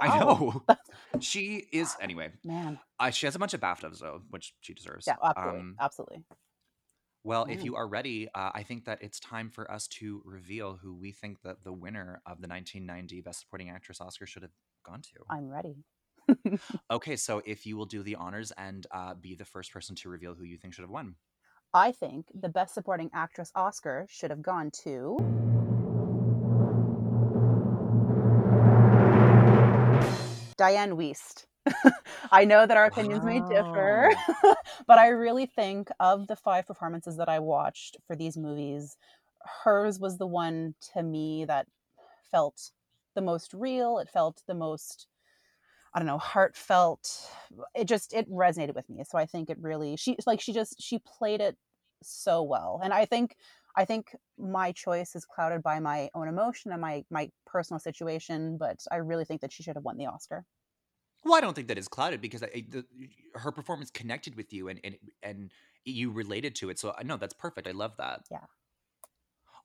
I 0.03 0.09
Wow. 0.09 0.63
know. 0.67 0.77
she 1.21 1.67
is 1.73 1.97
anyway. 2.03 2.33
man 2.45 2.79
Uh, 3.01 3.11
she 3.11 3.27
has 3.27 3.35
a 3.35 3.39
bunch 3.39 3.55
of 3.55 3.61
BAFTAs 3.61 3.99
though, 4.01 4.21
which 4.31 4.55
she 4.61 4.75
deserves. 4.75 5.07
yeah 5.07 5.17
absolutely 5.25 5.61
Um, 5.61 5.77
absolutely 5.81 6.25
well, 7.25 7.47
if 7.47 7.61
Mm. 7.61 7.65
you 7.65 7.77
are 7.77 7.89
ready, 7.89 8.29
uh, 8.35 8.51
I 8.55 8.63
think 8.63 8.85
that 8.85 9.03
it's 9.03 9.19
time 9.19 9.51
for 9.51 9.71
us 9.71 9.89
to 9.89 10.23
reveal 10.27 10.77
who 10.77 10.95
we 10.95 11.11
think 11.11 11.41
that 11.43 11.65
the 11.65 11.73
winner 11.73 12.21
of 12.27 12.41
the 12.43 12.47
1990 12.47 13.23
Best 13.23 13.41
Supporting 13.41 13.71
Actress 13.71 14.01
Oscar 14.01 14.27
should 14.27 14.43
have 14.43 14.53
gone 14.85 15.01
to. 15.01 15.25
i'm 15.31 15.49
ready 15.49 15.83
Okay, 16.91 17.17
so 17.17 17.43
if 17.47 17.65
you 17.67 17.77
will 17.79 17.87
do 17.87 18.03
the 18.03 18.15
honors 18.17 18.53
and 18.59 18.87
uh, 18.91 19.15
be 19.15 19.35
the 19.35 19.45
first 19.47 19.73
person 19.73 19.97
to 19.97 20.09
reveal 20.11 20.35
who 20.35 20.45
you 20.45 20.59
think 20.59 20.75
should 20.75 20.83
have 20.83 20.91
won. 20.91 21.17
I 21.73 21.93
think 21.93 22.27
the 22.35 22.49
Best 22.51 22.75
Supporting 22.75 23.11
Actress 23.15 23.51
Oscar 23.55 24.07
should 24.09 24.31
have 24.31 24.43
gone 24.43 24.71
to. 24.85 25.17
Dianne 30.59 30.95
Wiest. 30.97 31.47
I 32.33 32.45
know 32.45 32.67
that 32.67 32.77
our 32.77 32.87
opinions 32.87 33.25
may 33.25 33.41
differ, 33.41 34.11
but 34.87 34.99
I 34.99 35.09
really 35.09 35.47
think 35.47 35.89
of 36.01 36.27
the 36.27 36.37
five 36.37 36.67
performances 36.67 37.17
that 37.17 37.29
I 37.29 37.39
watched 37.39 37.97
for 38.07 38.17
these 38.17 38.37
movies, 38.37 38.97
hers 39.65 39.99
was 39.99 40.19
the 40.19 40.27
one 40.27 40.75
to 40.95 41.03
me 41.03 41.45
that 41.47 41.67
felt 42.31 42.71
the 43.15 43.23
most 43.23 43.55
real. 43.55 43.99
It 43.99 44.09
felt 44.09 44.43
the 44.47 44.55
most, 44.55 45.07
I 45.95 45.99
don't 45.99 46.07
know, 46.07 46.19
heartfelt. 46.19 47.31
It 47.75 47.87
just 47.87 48.13
it 48.13 48.31
resonated 48.31 48.75
with 48.75 48.89
me. 48.91 49.05
So 49.05 49.19
I 49.19 49.27
think 49.27 49.51
it 49.51 49.59
really 49.61 49.97
she 49.97 50.17
like 50.27 50.41
she 50.41 50.53
just 50.53 50.81
she 50.83 50.99
played 50.99 51.41
it 51.41 51.57
so 52.03 52.43
well 52.43 52.81
and 52.83 52.93
i 52.93 53.05
think 53.05 53.37
i 53.77 53.85
think 53.85 54.15
my 54.39 54.73
choice 54.73 55.17
is 55.17 55.25
clouded 55.25 55.63
by 55.63 55.81
my 55.81 56.09
own 56.15 56.29
emotion 56.29 56.71
and 56.73 56.81
my 56.81 57.05
my 57.11 57.31
personal 57.47 57.79
situation 57.81 58.57
but 58.59 58.79
i 58.93 58.97
really 58.97 59.25
think 59.25 59.41
that 59.41 59.53
she 59.53 59.63
should 59.63 59.77
have 59.77 59.85
won 59.85 59.97
the 59.97 60.07
oscar 60.07 60.45
Well, 61.25 61.35
I 61.35 61.41
don't 61.41 61.55
think 61.55 61.69
that 61.69 61.79
is 61.79 61.89
clouded 61.89 62.21
because 62.21 62.43
I, 62.43 62.67
the, 62.69 62.85
her 63.35 63.51
performance 63.51 63.91
connected 63.91 64.37
with 64.37 64.53
you 64.53 64.69
and, 64.69 64.81
and 64.85 64.97
and 65.23 65.51
you 65.85 66.11
related 66.11 66.55
to 66.57 66.71
it. 66.71 66.79
So 66.79 66.95
no, 67.03 67.17
that's 67.17 67.35
perfect. 67.35 67.67
I 67.67 67.73
love 67.73 67.93
that. 67.99 68.23
Yeah. 68.31 68.39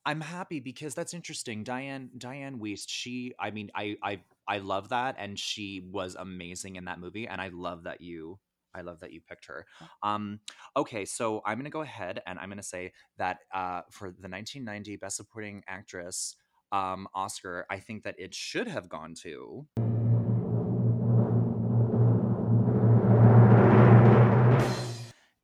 I'm 0.06 0.22
happy 0.22 0.60
because 0.60 0.96
that's 0.96 1.14
interesting. 1.14 1.64
Dianne 1.64 2.10
Dianne 2.18 2.60
Wiest, 2.60 2.86
she 2.88 3.34
I 3.40 3.52
mean, 3.52 3.70
I 3.76 3.98
I 4.02 4.22
I 4.48 4.60
love 4.60 4.90
that 4.90 5.16
and 5.20 5.38
she 5.38 5.88
was 5.92 6.16
amazing 6.16 6.78
in 6.78 6.86
that 6.86 7.00
movie 7.00 7.28
and 7.28 7.42
I 7.42 7.50
love 7.50 7.84
that 7.84 8.00
you 8.00 8.40
I 8.74 8.82
love 8.82 9.02
that 9.02 9.12
you 9.12 9.20
picked 9.20 9.46
her. 9.48 9.66
Um 10.02 10.40
okay, 10.78 11.04
so 11.04 11.42
I'm 11.46 11.58
going 11.58 11.66
to 11.66 11.72
go 11.72 11.82
ahead 11.82 12.22
and 12.26 12.40
I'm 12.40 12.48
going 12.48 12.58
to 12.58 12.64
say 12.64 12.94
that 13.18 13.40
uh 13.54 13.82
for 13.92 14.08
the 14.08 14.30
1990 14.30 14.96
Best 14.96 15.18
Supporting 15.18 15.64
Actress 15.68 16.36
um 16.72 17.08
Oscar, 17.14 17.66
I 17.70 17.80
think 17.80 18.04
that 18.04 18.16
it 18.18 18.34
should 18.34 18.68
have 18.70 18.88
gone 18.88 19.14
to 19.24 19.68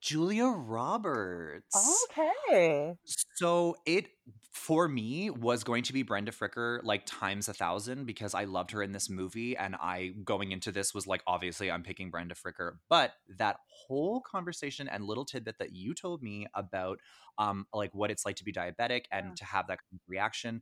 Julia 0.06 0.46
Roberts. 0.46 2.06
okay 2.14 2.94
So 3.34 3.76
it 3.88 4.06
for 4.52 4.88
me 4.88 5.32
was 5.32 5.64
going 5.64 5.82
to 5.84 5.94
be 5.94 6.04
Brenda 6.04 6.32
Fricker 6.32 6.80
like 6.84 7.02
times 7.08 7.50
a 7.50 7.54
thousand 7.54 8.06
because 8.06 8.36
I 8.36 8.44
loved 8.44 8.70
her 8.72 8.84
in 8.84 8.92
this 8.92 9.10
movie 9.10 9.58
and 9.58 9.76
I 9.76 10.14
going 10.24 10.52
into 10.52 10.72
this 10.72 10.94
was 10.94 11.08
like 11.08 11.24
obviously 11.26 11.72
I'm 11.72 11.82
picking 11.82 12.12
Brenda 12.12 12.36
Fricker 12.36 12.74
but 12.88 13.14
that 13.40 13.58
whole 13.68 14.22
conversation 14.22 14.88
and 14.88 15.04
little 15.04 15.26
tidbit 15.26 15.58
that 15.58 15.74
you 15.76 15.96
told 15.96 16.22
me 16.22 16.46
about 16.54 17.00
um 17.40 17.66
like 17.74 17.94
what 17.96 18.12
it's 18.12 18.26
like 18.28 18.36
to 18.38 18.44
be 18.46 18.54
diabetic 18.54 19.06
and 19.12 19.26
Yeah. 19.30 19.34
to 19.38 19.46
have 19.46 19.68
that 19.68 19.80
kind 19.80 19.96
of 19.96 20.00
reaction 20.08 20.62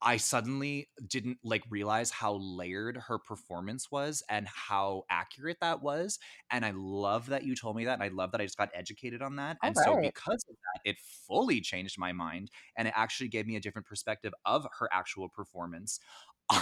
I 0.00 0.16
suddenly 0.16 0.88
didn't 1.06 1.38
like 1.42 1.62
realize 1.70 2.10
how 2.10 2.34
layered 2.34 2.96
her 3.08 3.18
performance 3.18 3.90
was 3.90 4.22
and 4.28 4.46
how 4.46 5.02
accurate 5.10 5.58
that 5.60 5.82
was. 5.82 6.18
And 6.50 6.64
I 6.64 6.72
love 6.74 7.26
that 7.26 7.44
you 7.44 7.56
told 7.56 7.76
me 7.76 7.84
that. 7.86 7.94
And 7.94 8.02
I 8.02 8.08
love 8.08 8.32
that 8.32 8.40
I 8.40 8.44
just 8.44 8.56
got 8.56 8.68
educated 8.74 9.22
on 9.22 9.36
that. 9.36 9.56
And 9.62 9.76
so, 9.76 9.96
because 10.00 10.44
of 10.48 10.56
that, 10.56 10.90
it 10.90 10.96
fully 11.26 11.60
changed 11.60 11.98
my 11.98 12.12
mind 12.12 12.50
and 12.76 12.86
it 12.86 12.94
actually 12.96 13.28
gave 13.28 13.46
me 13.46 13.56
a 13.56 13.60
different 13.60 13.86
perspective 13.86 14.32
of 14.44 14.66
her 14.78 14.88
actual 14.92 15.28
performance. 15.28 15.98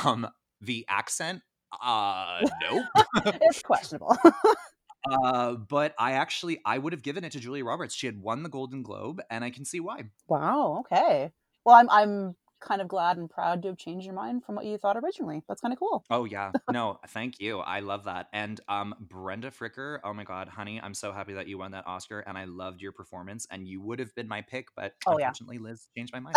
Um, 0.05 0.27
the 0.61 0.87
accent, 0.89 1.43
uh, 1.83 2.41
nope. 2.63 2.85
it's 3.43 3.63
questionable 3.63 4.17
uh, 5.11 5.53
but 5.53 5.95
I 5.99 6.13
actually, 6.13 6.61
I 6.65 6.79
would 6.79 6.93
have 6.93 7.03
given 7.03 7.23
it 7.25 7.33
to 7.33 7.41
Julia 7.41 7.65
Roberts. 7.65 7.95
She 7.95 8.07
had 8.07 8.21
won 8.21 8.43
the 8.43 8.49
Golden 8.49 8.83
Globe, 8.83 9.21
and 9.31 9.45
I 9.45 9.51
can 9.51 9.65
see 9.65 9.81
why. 9.81 10.05
wow 10.27 10.79
okay 10.81 11.33
well 11.65 11.75
i'm 11.75 11.91
i'm 11.91 12.37
kind 12.61 12.81
of 12.81 12.89
glad 12.89 13.17
and 13.17 13.29
proud 13.31 13.63
to 13.63 13.69
have 13.69 13.77
changed 13.77 14.07
your 14.07 14.15
mind 14.15 14.45
from 14.45 14.55
what 14.55 14.65
you 14.65 14.79
thought 14.79 14.97
originally 14.97 15.43
that's 15.49 15.61
kind 15.61 15.73
of 15.73 15.79
cool 15.79 16.05
Oh 16.11 16.25
yeah. 16.25 16.53
No, 16.73 16.99
thank 17.09 17.41
you. 17.41 17.59
I 17.61 17.81
love 17.81 18.05
that. 18.05 18.29
And 18.33 18.61
um 18.69 18.95
Brenda 19.01 19.51
Fricker, 19.51 19.99
oh 20.05 20.13
my 20.13 20.25
god, 20.25 20.49
honey, 20.49 20.81
I'm 20.83 20.95
so 20.95 21.13
happy 21.13 21.35
that 21.35 21.47
you 21.49 21.59
won 21.59 21.71
that 21.73 21.87
Oscar 21.87 22.21
and 22.21 22.37
I 22.39 22.45
loved 22.45 22.81
your 22.83 22.93
performance 22.93 23.47
and 23.51 23.67
you 23.69 23.81
would 23.83 23.99
have 23.99 24.15
been 24.15 24.29
my 24.29 24.43
pick, 24.43 24.69
but 24.77 24.95
Oh, 25.07 25.19
yeah. 25.19 25.27
unfortunately 25.29 25.59
Liz 25.59 25.89
changed 25.97 26.13
my 26.13 26.21
mind. 26.21 26.37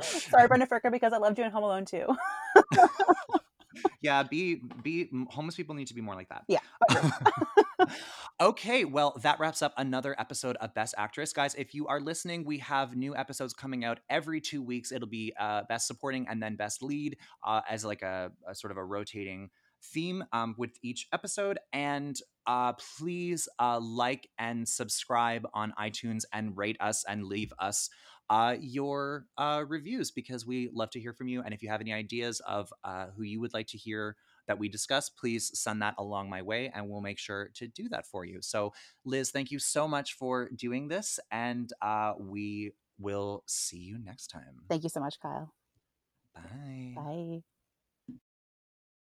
sorry 0.00 0.48
brenda 0.48 0.66
fricker 0.66 0.90
because 0.90 1.12
i 1.12 1.18
loved 1.18 1.38
you 1.38 1.44
in 1.44 1.50
home 1.50 1.62
alone 1.64 1.84
2 1.84 2.04
yeah, 4.00 4.22
be 4.22 4.62
be 4.82 5.08
homeless 5.30 5.56
people 5.56 5.74
need 5.74 5.86
to 5.88 5.94
be 5.94 6.00
more 6.00 6.14
like 6.14 6.28
that. 6.28 6.44
Yeah, 6.48 6.60
okay, 8.40 8.84
well, 8.84 9.14
that 9.22 9.40
wraps 9.40 9.62
up 9.62 9.74
another 9.76 10.14
episode 10.18 10.56
of 10.56 10.74
Best 10.74 10.94
Actress. 10.98 11.32
Guys, 11.32 11.54
if 11.54 11.74
you 11.74 11.86
are 11.86 12.00
listening, 12.00 12.44
we 12.44 12.58
have 12.58 12.96
new 12.96 13.16
episodes 13.16 13.52
coming 13.52 13.84
out 13.84 14.00
every 14.10 14.40
two 14.40 14.62
weeks. 14.62 14.92
It'll 14.92 15.08
be 15.08 15.32
uh, 15.38 15.62
Best 15.68 15.86
Supporting 15.86 16.26
and 16.28 16.42
then 16.42 16.56
Best 16.56 16.82
Lead 16.82 17.16
uh, 17.44 17.62
as 17.68 17.84
like 17.84 18.02
a, 18.02 18.32
a 18.46 18.54
sort 18.54 18.70
of 18.70 18.76
a 18.76 18.84
rotating 18.84 19.50
theme 19.82 20.24
um, 20.32 20.54
with 20.58 20.78
each 20.82 21.08
episode. 21.12 21.58
And 21.72 22.18
uh, 22.46 22.72
please 22.72 23.48
uh, 23.58 23.80
like 23.80 24.28
and 24.38 24.68
subscribe 24.68 25.46
on 25.54 25.72
iTunes 25.78 26.24
and 26.32 26.56
rate 26.56 26.76
us 26.80 27.04
and 27.06 27.24
leave 27.24 27.52
us 27.58 27.90
uh, 28.30 28.56
your 28.60 29.26
uh, 29.36 29.64
reviews 29.66 30.10
because 30.10 30.46
we 30.46 30.70
love 30.72 30.90
to 30.90 31.00
hear 31.00 31.12
from 31.12 31.28
you. 31.28 31.42
And 31.42 31.54
if 31.54 31.62
you 31.62 31.68
have 31.68 31.80
any 31.80 31.92
ideas 31.92 32.40
of 32.40 32.72
uh, 32.84 33.06
who 33.16 33.22
you 33.22 33.40
would 33.40 33.54
like 33.54 33.66
to 33.68 33.78
hear 33.78 34.16
that 34.46 34.58
we 34.58 34.68
discuss, 34.68 35.08
please 35.08 35.50
send 35.58 35.82
that 35.82 35.94
along 35.98 36.28
my 36.30 36.42
way 36.42 36.70
and 36.74 36.88
we'll 36.88 37.00
make 37.00 37.18
sure 37.18 37.50
to 37.54 37.68
do 37.68 37.88
that 37.88 38.06
for 38.06 38.24
you. 38.24 38.38
So, 38.40 38.72
Liz, 39.04 39.30
thank 39.30 39.50
you 39.50 39.58
so 39.58 39.86
much 39.88 40.14
for 40.14 40.48
doing 40.54 40.88
this. 40.88 41.20
And 41.30 41.72
uh, 41.82 42.14
we 42.18 42.72
will 42.98 43.44
see 43.46 43.78
you 43.78 43.98
next 43.98 44.28
time. 44.28 44.60
thank 44.68 44.82
you 44.82 44.88
so 44.88 45.00
much 45.00 45.18
kyle 45.20 45.52
Bye. 46.34 46.94
bye 46.94 47.57